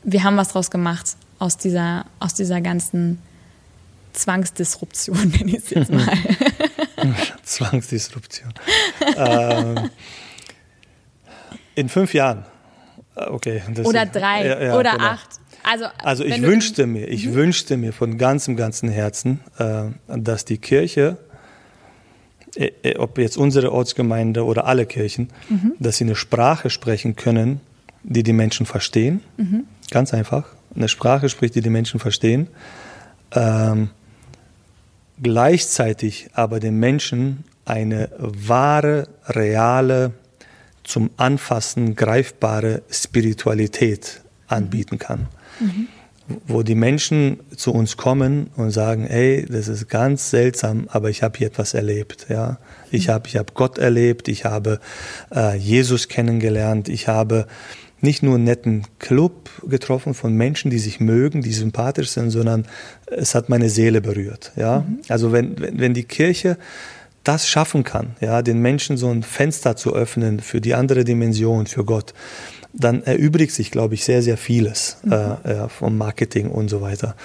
wir 0.03 0.23
haben 0.23 0.37
was 0.37 0.49
draus 0.49 0.71
gemacht? 0.71 1.15
Aus 1.41 1.57
dieser, 1.57 2.05
aus 2.19 2.35
dieser 2.35 2.61
ganzen 2.61 3.17
Zwangsdisruption, 4.13 5.17
nenne 5.39 5.51
ich 5.51 5.57
es 5.57 5.69
jetzt 5.71 5.91
mal. 5.91 6.07
Zwangsdisruption. 7.43 8.53
ähm, 9.17 9.89
in 11.73 11.89
fünf 11.89 12.13
Jahren. 12.13 12.45
Äh, 13.15 13.23
okay. 13.25 13.63
oder 13.83 14.05
drei 14.05 14.45
ja, 14.45 14.61
ja, 14.61 14.77
oder 14.77 14.91
genau. 14.91 15.03
acht. 15.03 15.29
Also, 15.63 15.85
also 16.03 16.23
ich 16.23 16.41
wünschte 16.43 16.85
mir, 16.85 17.07
ich 17.07 17.25
mhm. 17.25 17.33
wünschte 17.33 17.77
mir 17.77 17.91
von 17.91 18.19
ganzem, 18.19 18.55
ganzem 18.55 18.89
Herzen, 18.89 19.39
äh, 19.57 19.85
dass 20.07 20.45
die 20.45 20.59
Kirche, 20.59 21.17
äh, 22.55 22.71
äh, 22.83 22.97
ob 22.97 23.17
jetzt 23.17 23.37
unsere 23.37 23.71
Ortsgemeinde 23.71 24.45
oder 24.45 24.65
alle 24.65 24.85
Kirchen, 24.85 25.29
mhm. 25.49 25.73
dass 25.79 25.97
sie 25.97 26.03
eine 26.03 26.15
Sprache 26.15 26.69
sprechen 26.69 27.15
können, 27.15 27.61
die 28.03 28.21
die 28.21 28.33
Menschen 28.33 28.67
verstehen. 28.67 29.21
Mhm. 29.37 29.65
Ganz 29.91 30.13
einfach 30.13 30.45
eine 30.75 30.87
Sprache 30.87 31.29
spricht, 31.29 31.55
die 31.55 31.61
die 31.61 31.69
Menschen 31.69 31.99
verstehen, 31.99 32.47
ähm, 33.33 33.89
gleichzeitig 35.21 36.29
aber 36.33 36.59
den 36.59 36.79
Menschen 36.79 37.43
eine 37.65 38.09
wahre, 38.17 39.07
reale, 39.27 40.13
zum 40.83 41.11
Anfassen 41.17 41.95
greifbare 41.95 42.81
Spiritualität 42.89 44.21
anbieten 44.47 44.97
kann. 44.97 45.27
Mhm. 45.59 45.87
Wo 46.47 46.63
die 46.63 46.75
Menschen 46.75 47.39
zu 47.55 47.73
uns 47.73 47.97
kommen 47.97 48.49
und 48.55 48.71
sagen, 48.71 49.05
hey, 49.05 49.45
das 49.47 49.67
ist 49.67 49.89
ganz 49.89 50.29
seltsam, 50.29 50.87
aber 50.89 51.09
ich 51.09 51.23
habe 51.23 51.37
hier 51.37 51.47
etwas 51.47 51.73
erlebt. 51.73 52.27
Ja? 52.29 52.57
Ich 52.89 53.07
mhm. 53.07 53.11
habe 53.11 53.27
ich 53.27 53.37
hab 53.37 53.53
Gott 53.53 53.77
erlebt, 53.77 54.27
ich 54.27 54.45
habe 54.45 54.79
äh, 55.35 55.55
Jesus 55.57 56.07
kennengelernt, 56.07 56.89
ich 56.89 57.07
habe 57.07 57.47
nicht 58.01 58.23
nur 58.23 58.35
einen 58.35 58.43
netten 58.43 58.83
Club 58.99 59.49
getroffen 59.67 60.13
von 60.13 60.33
Menschen, 60.33 60.71
die 60.71 60.79
sich 60.79 60.99
mögen, 60.99 61.41
die 61.41 61.53
sympathisch 61.53 62.09
sind, 62.09 62.31
sondern 62.31 62.65
es 63.07 63.35
hat 63.35 63.49
meine 63.49 63.69
Seele 63.69 64.01
berührt. 64.01 64.51
Ja? 64.55 64.81
Mhm. 64.81 64.99
Also 65.07 65.31
wenn, 65.31 65.59
wenn, 65.59 65.79
wenn 65.79 65.93
die 65.93 66.03
Kirche 66.03 66.57
das 67.23 67.47
schaffen 67.47 67.83
kann, 67.83 68.15
ja, 68.19 68.41
den 68.41 68.59
Menschen 68.59 68.97
so 68.97 69.09
ein 69.09 69.21
Fenster 69.21 69.75
zu 69.75 69.93
öffnen 69.93 70.39
für 70.39 70.59
die 70.59 70.73
andere 70.73 71.03
Dimension, 71.03 71.67
für 71.67 71.85
Gott, 71.85 72.13
dann 72.73 73.03
erübrigt 73.03 73.53
sich, 73.53 73.71
glaube 73.71 73.95
ich, 73.95 74.03
sehr, 74.03 74.21
sehr 74.21 74.37
vieles 74.37 74.97
mhm. 75.03 75.11
äh, 75.11 75.69
vom 75.69 75.97
Marketing 75.97 76.49
und 76.49 76.69
so 76.69 76.81
weiter. 76.81 77.15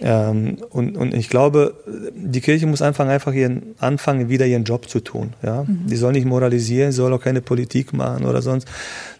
Ähm, 0.00 0.58
und, 0.70 0.96
und 0.96 1.14
ich 1.14 1.28
glaube, 1.28 1.74
die 2.14 2.40
Kirche 2.40 2.66
muss 2.66 2.82
anfangen, 2.82 3.10
einfach 3.10 3.32
ihren, 3.32 3.74
anfangen, 3.78 4.28
wieder 4.28 4.46
ihren 4.46 4.64
Job 4.64 4.88
zu 4.88 5.00
tun. 5.00 5.34
Ja? 5.42 5.64
Mhm. 5.64 5.86
Die 5.86 5.96
soll 5.96 6.12
nicht 6.12 6.26
moralisieren, 6.26 6.92
soll 6.92 7.12
auch 7.12 7.22
keine 7.22 7.40
Politik 7.40 7.92
machen 7.92 8.26
oder 8.26 8.42
sonst. 8.42 8.68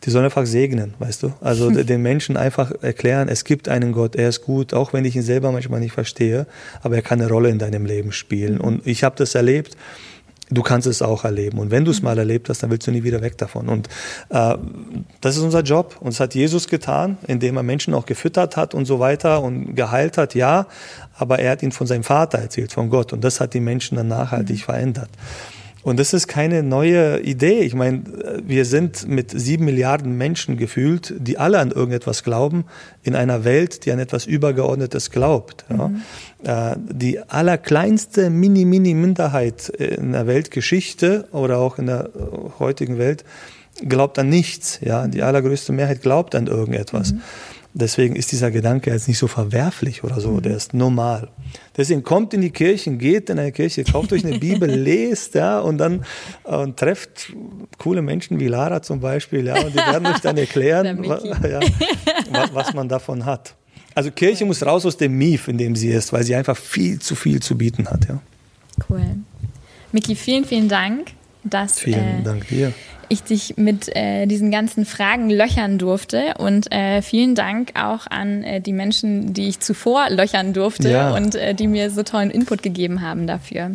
Die 0.04 0.10
soll 0.10 0.24
einfach 0.24 0.46
segnen, 0.46 0.94
weißt 0.98 1.22
du? 1.22 1.32
Also 1.40 1.70
mhm. 1.70 1.86
den 1.86 2.02
Menschen 2.02 2.36
einfach 2.36 2.72
erklären, 2.82 3.28
es 3.28 3.44
gibt 3.44 3.68
einen 3.68 3.92
Gott, 3.92 4.16
er 4.16 4.28
ist 4.28 4.42
gut, 4.42 4.74
auch 4.74 4.92
wenn 4.92 5.04
ich 5.04 5.16
ihn 5.16 5.22
selber 5.22 5.52
manchmal 5.52 5.80
nicht 5.80 5.92
verstehe, 5.92 6.46
aber 6.82 6.96
er 6.96 7.02
kann 7.02 7.20
eine 7.20 7.30
Rolle 7.30 7.48
in 7.48 7.58
deinem 7.58 7.86
Leben 7.86 8.12
spielen. 8.12 8.54
Mhm. 8.54 8.60
Und 8.60 8.86
ich 8.86 9.04
habe 9.04 9.16
das 9.16 9.34
erlebt 9.34 9.76
du 10.50 10.62
kannst 10.62 10.86
es 10.86 11.02
auch 11.02 11.24
erleben. 11.24 11.58
Und 11.58 11.70
wenn 11.70 11.84
du 11.84 11.90
es 11.90 12.00
mhm. 12.00 12.06
mal 12.06 12.18
erlebt 12.18 12.48
hast, 12.48 12.62
dann 12.62 12.70
willst 12.70 12.86
du 12.86 12.90
nie 12.90 13.04
wieder 13.04 13.22
weg 13.22 13.38
davon. 13.38 13.68
Und 13.68 13.88
äh, 14.30 14.56
das 15.20 15.36
ist 15.36 15.42
unser 15.42 15.62
Job. 15.62 15.96
Und 16.00 16.08
das 16.08 16.20
hat 16.20 16.34
Jesus 16.34 16.68
getan, 16.68 17.18
indem 17.26 17.56
er 17.56 17.62
Menschen 17.62 17.94
auch 17.94 18.06
gefüttert 18.06 18.56
hat 18.56 18.74
und 18.74 18.84
so 18.84 19.00
weiter 19.00 19.42
und 19.42 19.74
geheilt 19.74 20.18
hat, 20.18 20.34
ja. 20.34 20.66
Aber 21.16 21.38
er 21.38 21.52
hat 21.52 21.62
ihnen 21.62 21.72
von 21.72 21.86
seinem 21.86 22.04
Vater 22.04 22.38
erzählt, 22.38 22.72
von 22.72 22.90
Gott. 22.90 23.12
Und 23.12 23.22
das 23.22 23.40
hat 23.40 23.54
die 23.54 23.60
Menschen 23.60 23.96
dann 23.96 24.08
nachhaltig 24.08 24.58
mhm. 24.58 24.62
verändert. 24.62 25.10
Und 25.82 25.98
das 25.98 26.12
ist 26.12 26.26
keine 26.26 26.62
neue 26.62 27.20
Idee. 27.20 27.60
Ich 27.60 27.74
meine, 27.74 28.02
wir 28.44 28.66
sind 28.66 29.08
mit 29.08 29.30
sieben 29.30 29.64
Milliarden 29.64 30.16
Menschen 30.16 30.58
gefühlt, 30.58 31.14
die 31.16 31.38
alle 31.38 31.58
an 31.58 31.70
irgendetwas 31.70 32.22
glauben, 32.22 32.66
in 33.02 33.16
einer 33.16 33.44
Welt, 33.44 33.86
die 33.86 33.92
an 33.92 33.98
etwas 33.98 34.26
Übergeordnetes 34.26 35.10
glaubt. 35.10 35.64
Ja. 35.70 35.88
Mhm. 35.88 36.02
Äh, 36.44 36.76
die 36.78 37.18
allerkleinste 37.18 38.30
Mini-Mini-Minderheit 38.30 39.68
in 39.68 40.12
der 40.12 40.26
Weltgeschichte 40.26 41.28
oder 41.32 41.58
auch 41.58 41.78
in 41.78 41.86
der 41.86 42.10
heutigen 42.58 42.98
Welt 42.98 43.24
glaubt 43.88 44.18
an 44.18 44.28
nichts. 44.28 44.78
Ja. 44.82 45.06
Die 45.06 45.22
allergrößte 45.22 45.72
Mehrheit 45.72 46.02
glaubt 46.02 46.34
an 46.34 46.46
irgendetwas. 46.46 47.12
Mhm. 47.12 47.20
Deswegen 47.72 48.16
ist 48.16 48.32
dieser 48.32 48.50
Gedanke 48.50 48.90
jetzt 48.90 49.06
nicht 49.06 49.18
so 49.18 49.28
verwerflich 49.28 50.02
oder 50.02 50.20
so, 50.20 50.32
mhm. 50.32 50.42
der 50.42 50.56
ist 50.56 50.74
normal. 50.74 51.28
Deswegen 51.76 52.02
kommt 52.02 52.34
in 52.34 52.40
die 52.40 52.50
Kirchen, 52.50 52.98
geht 52.98 53.30
in 53.30 53.38
eine 53.38 53.52
Kirche, 53.52 53.84
kauft 53.84 54.12
euch 54.12 54.26
eine 54.26 54.40
Bibel, 54.40 54.68
lest, 54.74 55.36
ja, 55.36 55.60
und 55.60 55.78
dann 55.78 56.04
und 56.42 56.76
trefft 56.76 57.32
coole 57.78 58.02
Menschen 58.02 58.40
wie 58.40 58.48
Lara 58.48 58.82
zum 58.82 58.98
Beispiel, 58.98 59.46
ja, 59.46 59.54
und 59.54 59.72
die 59.72 59.78
werden 59.78 60.06
euch 60.06 60.20
dann 60.20 60.36
erklären, 60.36 60.98
was, 61.06 61.22
ja, 61.48 61.60
was 62.52 62.74
man 62.74 62.88
davon 62.88 63.24
hat. 63.24 63.54
Also 63.94 64.10
Kirche 64.10 64.44
muss 64.44 64.64
raus 64.64 64.86
aus 64.86 64.96
dem 64.96 65.16
Mief, 65.18 65.48
in 65.48 65.58
dem 65.58 65.76
sie 65.76 65.88
ist, 65.88 66.12
weil 66.12 66.22
sie 66.22 66.34
einfach 66.34 66.56
viel 66.56 67.00
zu 67.00 67.14
viel 67.14 67.40
zu 67.40 67.56
bieten 67.56 67.88
hat, 67.88 68.08
ja. 68.08 68.20
Cool. 68.88 69.04
Miki, 69.92 70.14
vielen, 70.14 70.44
vielen 70.44 70.68
Dank, 70.68 71.12
dass 71.42 71.80
vielen 71.80 72.20
äh, 72.20 72.22
Dank 72.22 72.48
dir 72.48 72.72
ich 73.10 73.24
dich 73.24 73.56
mit 73.56 73.94
äh, 73.94 74.26
diesen 74.26 74.50
ganzen 74.50 74.86
Fragen 74.86 75.30
löchern 75.30 75.78
durfte. 75.78 76.34
Und 76.38 76.72
äh, 76.72 77.02
vielen 77.02 77.34
Dank 77.34 77.72
auch 77.74 78.06
an 78.06 78.44
äh, 78.44 78.60
die 78.60 78.72
Menschen, 78.72 79.34
die 79.34 79.48
ich 79.48 79.58
zuvor 79.60 80.08
löchern 80.10 80.52
durfte 80.52 80.90
ja. 80.90 81.14
und 81.14 81.34
äh, 81.34 81.54
die 81.54 81.66
mir 81.66 81.90
so 81.90 82.04
tollen 82.04 82.30
Input 82.30 82.62
gegeben 82.62 83.02
haben 83.02 83.26
dafür. 83.26 83.72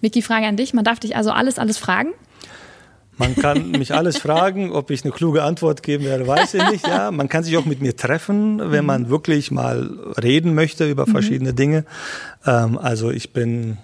Vicky, 0.00 0.22
Frage 0.22 0.46
an 0.46 0.56
dich. 0.56 0.72
Man 0.72 0.84
darf 0.84 1.00
dich 1.00 1.16
also 1.16 1.32
alles, 1.32 1.58
alles 1.58 1.78
fragen. 1.78 2.12
Man 3.16 3.36
kann 3.36 3.70
mich 3.70 3.94
alles 3.94 4.18
fragen, 4.18 4.72
ob 4.72 4.90
ich 4.90 5.04
eine 5.04 5.12
kluge 5.12 5.42
Antwort 5.42 5.82
geben 5.82 6.04
werde, 6.04 6.26
weiß 6.26 6.54
ich 6.54 6.70
nicht. 6.70 6.86
Ja, 6.86 7.10
man 7.10 7.28
kann 7.28 7.44
sich 7.44 7.56
auch 7.56 7.64
mit 7.64 7.80
mir 7.80 7.96
treffen, 7.96 8.60
wenn 8.72 8.84
man 8.84 9.08
wirklich 9.08 9.50
mal 9.50 9.90
reden 10.20 10.54
möchte 10.54 10.88
über 10.88 11.06
verschiedene 11.06 11.52
mhm. 11.52 11.56
Dinge. 11.56 11.84
Ähm, 12.46 12.78
also 12.78 13.10
ich 13.10 13.32
bin, 13.32 13.78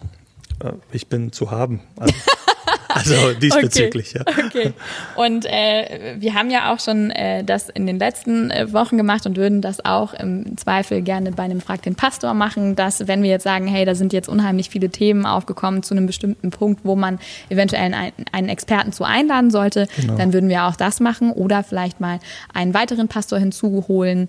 äh, 0.62 0.72
ich 0.92 1.06
bin 1.06 1.32
zu 1.32 1.50
haben. 1.50 1.80
Also. 1.96 2.14
Also 2.94 3.32
diesbezüglich, 3.40 4.14
okay. 4.18 4.24
ja. 4.36 4.44
Okay. 4.46 4.72
Und 5.16 5.46
äh, 5.46 6.16
wir 6.18 6.34
haben 6.34 6.50
ja 6.50 6.72
auch 6.72 6.80
schon 6.80 7.10
äh, 7.10 7.44
das 7.44 7.68
in 7.68 7.86
den 7.86 7.98
letzten 7.98 8.50
äh, 8.50 8.72
Wochen 8.72 8.96
gemacht 8.96 9.26
und 9.26 9.36
würden 9.36 9.62
das 9.62 9.84
auch 9.84 10.14
im 10.14 10.56
Zweifel 10.56 11.02
gerne 11.02 11.32
bei 11.32 11.44
einem 11.44 11.60
Frag 11.60 11.82
den 11.82 11.94
Pastor 11.94 12.34
machen, 12.34 12.76
dass 12.76 13.06
wenn 13.06 13.22
wir 13.22 13.30
jetzt 13.30 13.44
sagen, 13.44 13.66
hey, 13.66 13.84
da 13.84 13.94
sind 13.94 14.12
jetzt 14.12 14.28
unheimlich 14.28 14.70
viele 14.70 14.90
Themen 14.90 15.26
aufgekommen 15.26 15.82
zu 15.82 15.94
einem 15.94 16.06
bestimmten 16.06 16.50
Punkt, 16.50 16.80
wo 16.84 16.96
man 16.96 17.18
eventuell 17.48 17.82
einen, 17.82 18.12
einen 18.32 18.48
Experten 18.48 18.92
zu 18.92 19.04
einladen 19.04 19.50
sollte, 19.50 19.86
genau. 19.96 20.16
dann 20.16 20.32
würden 20.32 20.48
wir 20.48 20.64
auch 20.64 20.76
das 20.76 21.00
machen 21.00 21.32
oder 21.32 21.62
vielleicht 21.62 22.00
mal 22.00 22.18
einen 22.52 22.74
weiteren 22.74 23.08
Pastor 23.08 23.38
hinzuholen 23.38 24.28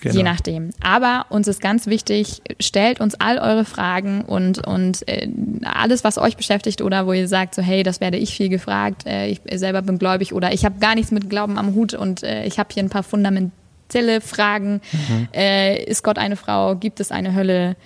Genau. 0.00 0.14
Je 0.14 0.22
nachdem. 0.22 0.70
Aber 0.82 1.26
uns 1.28 1.46
ist 1.46 1.60
ganz 1.60 1.86
wichtig, 1.86 2.40
stellt 2.58 3.00
uns 3.00 3.14
all 3.16 3.38
eure 3.38 3.64
Fragen 3.64 4.22
und, 4.22 4.66
und 4.66 5.06
äh, 5.06 5.28
alles, 5.62 6.04
was 6.04 6.16
euch 6.16 6.36
beschäftigt 6.36 6.80
oder 6.80 7.06
wo 7.06 7.12
ihr 7.12 7.28
sagt, 7.28 7.54
so 7.54 7.62
hey, 7.62 7.82
das 7.82 8.00
werde 8.00 8.16
ich 8.16 8.34
viel 8.34 8.48
gefragt, 8.48 9.06
äh, 9.06 9.26
ich 9.26 9.40
selber 9.52 9.82
bin 9.82 9.98
gläubig 9.98 10.32
oder 10.32 10.52
ich 10.52 10.64
habe 10.64 10.78
gar 10.78 10.94
nichts 10.94 11.10
mit 11.10 11.28
Glauben 11.28 11.58
am 11.58 11.74
Hut 11.74 11.92
und 11.92 12.22
äh, 12.22 12.44
ich 12.46 12.58
habe 12.58 12.70
hier 12.72 12.82
ein 12.82 12.88
paar 12.88 13.02
fundamentelle 13.02 14.20
Fragen. 14.22 14.80
Mhm. 14.92 15.28
Äh, 15.34 15.84
ist 15.84 16.02
Gott 16.02 16.18
eine 16.18 16.36
Frau? 16.36 16.76
Gibt 16.76 17.00
es 17.00 17.10
eine 17.10 17.34
Hölle? 17.34 17.76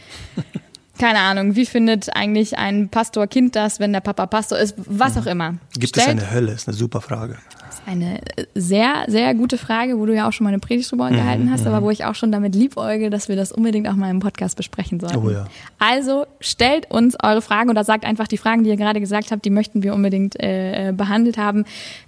Keine 0.99 1.19
Ahnung, 1.19 1.57
wie 1.57 1.67
findet 1.67 2.15
eigentlich 2.15 2.57
ein 2.57 2.89
Pastor 2.89 3.27
Kind 3.27 3.57
das, 3.57 3.81
wenn 3.81 3.93
der 3.93 4.01
Papa 4.01 4.27
Pastor 4.27 4.59
ist, 4.59 4.75
was 4.77 5.17
auch 5.17 5.27
immer. 5.27 5.55
Gibt 5.73 5.89
Stellt, 5.89 6.19
es 6.19 6.23
eine 6.23 6.31
Hölle? 6.31 6.53
Ist 6.53 6.69
eine 6.69 6.77
super 6.77 7.01
Frage. 7.01 7.37
Das 7.67 7.81
ist 7.81 7.83
eine 7.87 8.21
sehr, 8.55 9.05
sehr 9.09 9.35
gute 9.35 9.59
Frage, 9.59 9.99
wo 9.99 10.07
du 10.07 10.15
ja 10.15 10.29
auch 10.29 10.33
schon 10.33 10.45
mal 10.45 10.51
eine 10.51 10.61
Predigt 10.61 10.91
drüber 10.91 11.11
mhm, 11.11 11.17
gehalten 11.17 11.51
hast, 11.51 11.67
aber 11.67 11.81
mhm. 11.81 11.85
wo 11.85 11.91
ich 11.91 12.05
auch 12.05 12.15
schon 12.15 12.31
damit 12.31 12.55
liebäuge, 12.55 13.11
dass 13.11 13.29
wir 13.29 13.35
das 13.35 13.51
unbedingt 13.51 13.89
auch 13.89 13.97
mal 13.97 14.11
im 14.11 14.21
Podcast 14.21 14.57
besprechen 14.57 15.01
sollten. 15.01 15.17
Oh 15.17 15.31
ja. 15.31 15.47
Also 15.79 16.27
stellt 16.41 16.91
uns 16.91 17.17
eure 17.21 17.43
Fragen 17.43 17.71
oder 17.71 17.83
sagt 17.83 18.05
einfach 18.05 18.29
die 18.29 18.39
Fragen, 18.39 18.63
die 18.63 18.71
ihr 18.71 18.77
gerade 18.77 19.01
gesagt 19.01 19.33
habt, 19.33 19.45
die 19.45 19.51
möchten 19.51 19.83
wir 19.83 19.95
unbedingt 19.95 20.37
äh, 20.39 20.93
behandelt 20.97 21.39
haben. 21.39 21.65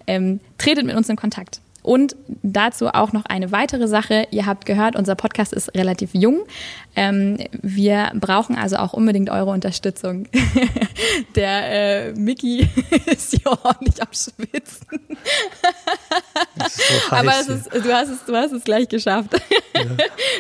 Ähm, 0.07 0.39
tretet 0.59 0.87
mit 0.87 0.95
uns 0.95 1.09
in 1.09 1.17
Kontakt. 1.17 1.61
Und 1.87 2.17
dazu 2.43 2.89
auch 2.89 3.13
noch 3.13 3.27
eine 3.27 3.53
weitere 3.53 3.87
Sache. 3.87 4.27
Ihr 4.33 4.45
habt 4.45 4.67
gehört, 4.67 4.97
unser 4.97 5.15
Podcast 5.15 5.53
ist 5.53 5.73
relativ 5.77 6.15
jung. 6.15 6.41
Ähm, 6.97 7.39
wir 7.63 8.11
brauchen 8.15 8.57
also 8.57 8.75
auch 8.79 8.93
unbedingt 8.93 9.31
eure 9.31 9.51
Unterstützung. 9.51 10.27
Der 11.37 12.09
äh, 12.09 12.13
Mickey 12.15 12.69
ist 13.07 13.31
hier 13.31 13.53
ordentlich 13.63 14.03
am 14.03 14.09
Schwitzen. 14.11 14.87
So 16.69 17.17
Aber 17.17 17.33
es 17.41 17.49
ist, 17.49 17.73
du, 17.73 17.93
hast 17.93 18.09
es, 18.09 18.25
du 18.25 18.37
hast 18.37 18.53
es 18.53 18.65
gleich 18.65 18.89
geschafft. 18.89 19.31
Ja. 19.75 19.83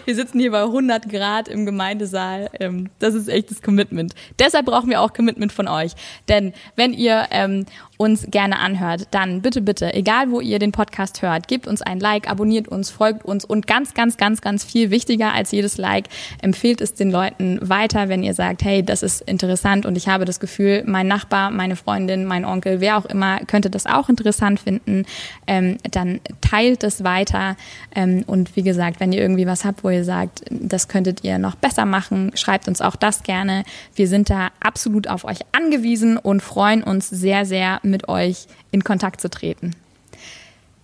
Wir 0.05 0.14
sitzen 0.14 0.39
hier 0.39 0.51
bei 0.51 0.62
100 0.62 1.09
Grad 1.09 1.49
im 1.49 1.66
Gemeindesaal. 1.66 2.49
Ähm, 2.59 2.91
das 2.99 3.14
ist 3.14 3.29
echtes 3.29 3.62
Commitment. 3.62 4.14
Deshalb 4.39 4.66
brauchen 4.66 4.89
wir 4.89 5.01
auch 5.01 5.12
Commitment 5.12 5.53
von 5.53 5.68
euch. 5.68 5.93
Denn 6.29 6.53
wenn 6.77 6.93
ihr 6.93 7.27
ähm, 7.31 7.66
uns 7.97 8.27
gerne 8.31 8.59
anhört, 8.59 9.09
dann 9.11 9.43
bitte, 9.43 9.61
bitte, 9.61 9.95
egal 9.95 10.31
wo 10.31 10.41
ihr 10.41 10.59
den 10.59 10.72
Podcast 10.72 11.22
hört, 11.22 11.49
gebt 11.49 11.66
uns 11.66 11.83
ein 11.83 12.01
Like, 12.01 12.29
abonniert 12.29 12.68
uns, 12.68 12.91
folgt 12.91 13.24
uns 13.24 13.45
und 13.45 13.66
ganz, 13.66 13.95
ganz, 13.95 14.16
ganz, 14.16 14.41
ganz 14.41 14.64
viel 14.64 14.91
wichtiger 14.91 15.33
als 15.33 15.51
jedes 15.51 15.79
Like, 15.79 16.07
empfehlt 16.43 16.81
es 16.81 16.95
den 16.95 17.11
Leuten 17.11 17.59
weiter, 17.62 18.09
wenn 18.09 18.22
ihr 18.22 18.35
sagt, 18.35 18.64
hey, 18.64 18.83
das 18.83 19.03
ist 19.03 19.22
interessant 19.22 19.87
und 19.87 19.97
ich 19.97 20.09
habe 20.09 20.24
das 20.24 20.41
Gefühl, 20.41 20.83
mein 20.87 21.07
Nachbar, 21.07 21.51
meine 21.51 21.77
Freundin, 21.77 22.24
mein 22.27 22.45
Onkel, 22.45 22.81
wer 22.81 22.99
auch 22.99 23.07
immer, 23.07 23.41
könnte 23.41 23.70
das 23.70 23.87
auch 23.87 24.09
interessant 24.09 24.61
finden, 24.61 25.07
ähm, 25.47 25.79
dann 25.91 26.16
teilt 26.41 26.85
es 26.85 27.05
weiter 27.05 27.57
ähm, 27.95 28.25
und 28.27 28.57
wie 28.57 28.62
gesagt, 28.62 29.01
wenn 29.01 29.12
ihr 29.12 29.21
irgendwie 29.21 29.47
was 29.47 29.64
habt, 29.64 29.85
wo 29.85 29.91
ihr 29.91 30.05
sagt, 30.05 30.45
das 30.51 30.89
könntet 30.89 31.25
ihr 31.25 31.39
noch 31.39 31.55
besser 31.55 31.85
machen, 31.85 32.33
schreibt 32.35 32.69
uns 32.69 32.81
auch 32.81 32.97
das 32.97 33.23
gerne. 33.23 33.64
Wir 33.95 34.09
sind 34.09 34.31
da 34.31 34.49
absolut 34.61 35.09
auf 35.09 35.25
euch 35.25 35.41
angewiesen 35.53 36.17
und 36.17 36.43
freuen 36.43 36.83
uns 36.83 37.09
sehr, 37.09 37.45
sehr 37.45 37.81
mit 37.83 38.09
euch 38.09 38.47
in 38.71 38.85
Kontakt 38.85 39.21
zu 39.21 39.31
treten. 39.31 39.73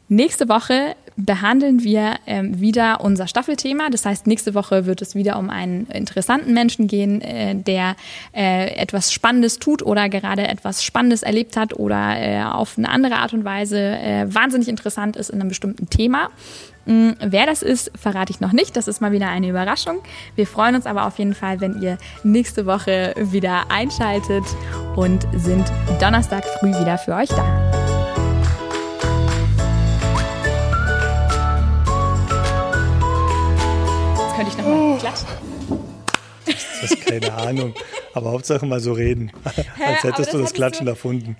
Nächste 0.08 0.48
Woche 0.48 0.94
behandeln 1.24 1.82
wir 1.82 2.16
ähm, 2.26 2.60
wieder 2.60 3.00
unser 3.00 3.26
Staffelthema. 3.26 3.90
Das 3.90 4.04
heißt, 4.06 4.26
nächste 4.26 4.54
Woche 4.54 4.86
wird 4.86 5.02
es 5.02 5.14
wieder 5.14 5.38
um 5.38 5.50
einen 5.50 5.86
interessanten 5.86 6.52
Menschen 6.52 6.86
gehen, 6.86 7.20
äh, 7.20 7.54
der 7.54 7.96
äh, 8.34 8.74
etwas 8.76 9.12
Spannendes 9.12 9.58
tut 9.58 9.82
oder 9.82 10.08
gerade 10.08 10.46
etwas 10.48 10.84
Spannendes 10.84 11.22
erlebt 11.22 11.56
hat 11.56 11.74
oder 11.74 12.16
äh, 12.18 12.42
auf 12.42 12.78
eine 12.78 12.88
andere 12.88 13.16
Art 13.16 13.32
und 13.32 13.44
Weise 13.44 13.78
äh, 13.78 14.26
wahnsinnig 14.32 14.68
interessant 14.68 15.16
ist 15.16 15.30
in 15.30 15.40
einem 15.40 15.48
bestimmten 15.48 15.88
Thema. 15.88 16.30
Mhm, 16.84 17.14
wer 17.20 17.46
das 17.46 17.62
ist, 17.62 17.92
verrate 17.96 18.32
ich 18.32 18.40
noch 18.40 18.52
nicht. 18.52 18.76
Das 18.76 18.88
ist 18.88 19.00
mal 19.00 19.12
wieder 19.12 19.28
eine 19.28 19.48
Überraschung. 19.48 20.00
Wir 20.34 20.46
freuen 20.46 20.74
uns 20.74 20.86
aber 20.86 21.06
auf 21.06 21.18
jeden 21.18 21.34
Fall, 21.34 21.60
wenn 21.60 21.80
ihr 21.80 21.98
nächste 22.24 22.66
Woche 22.66 23.14
wieder 23.16 23.70
einschaltet 23.70 24.44
und 24.96 25.26
sind 25.36 25.64
Donnerstag 26.00 26.44
früh 26.58 26.70
wieder 26.70 26.98
für 26.98 27.14
euch 27.14 27.28
da. 27.28 27.91
Könnte 34.44 34.58
ich 34.58 34.64
nochmal 34.64 34.98
klatschen. 34.98 35.28
Das 36.46 36.90
ist 36.90 37.06
keine 37.06 37.32
Ahnung. 37.32 37.74
Aber 38.14 38.32
Hauptsache 38.32 38.66
mal 38.66 38.80
so 38.80 38.92
reden. 38.92 39.32
Als 39.44 40.02
hättest 40.02 40.32
du 40.32 40.38
das 40.38 40.52
Klatschen 40.52 40.86
erfunden. 40.86 41.36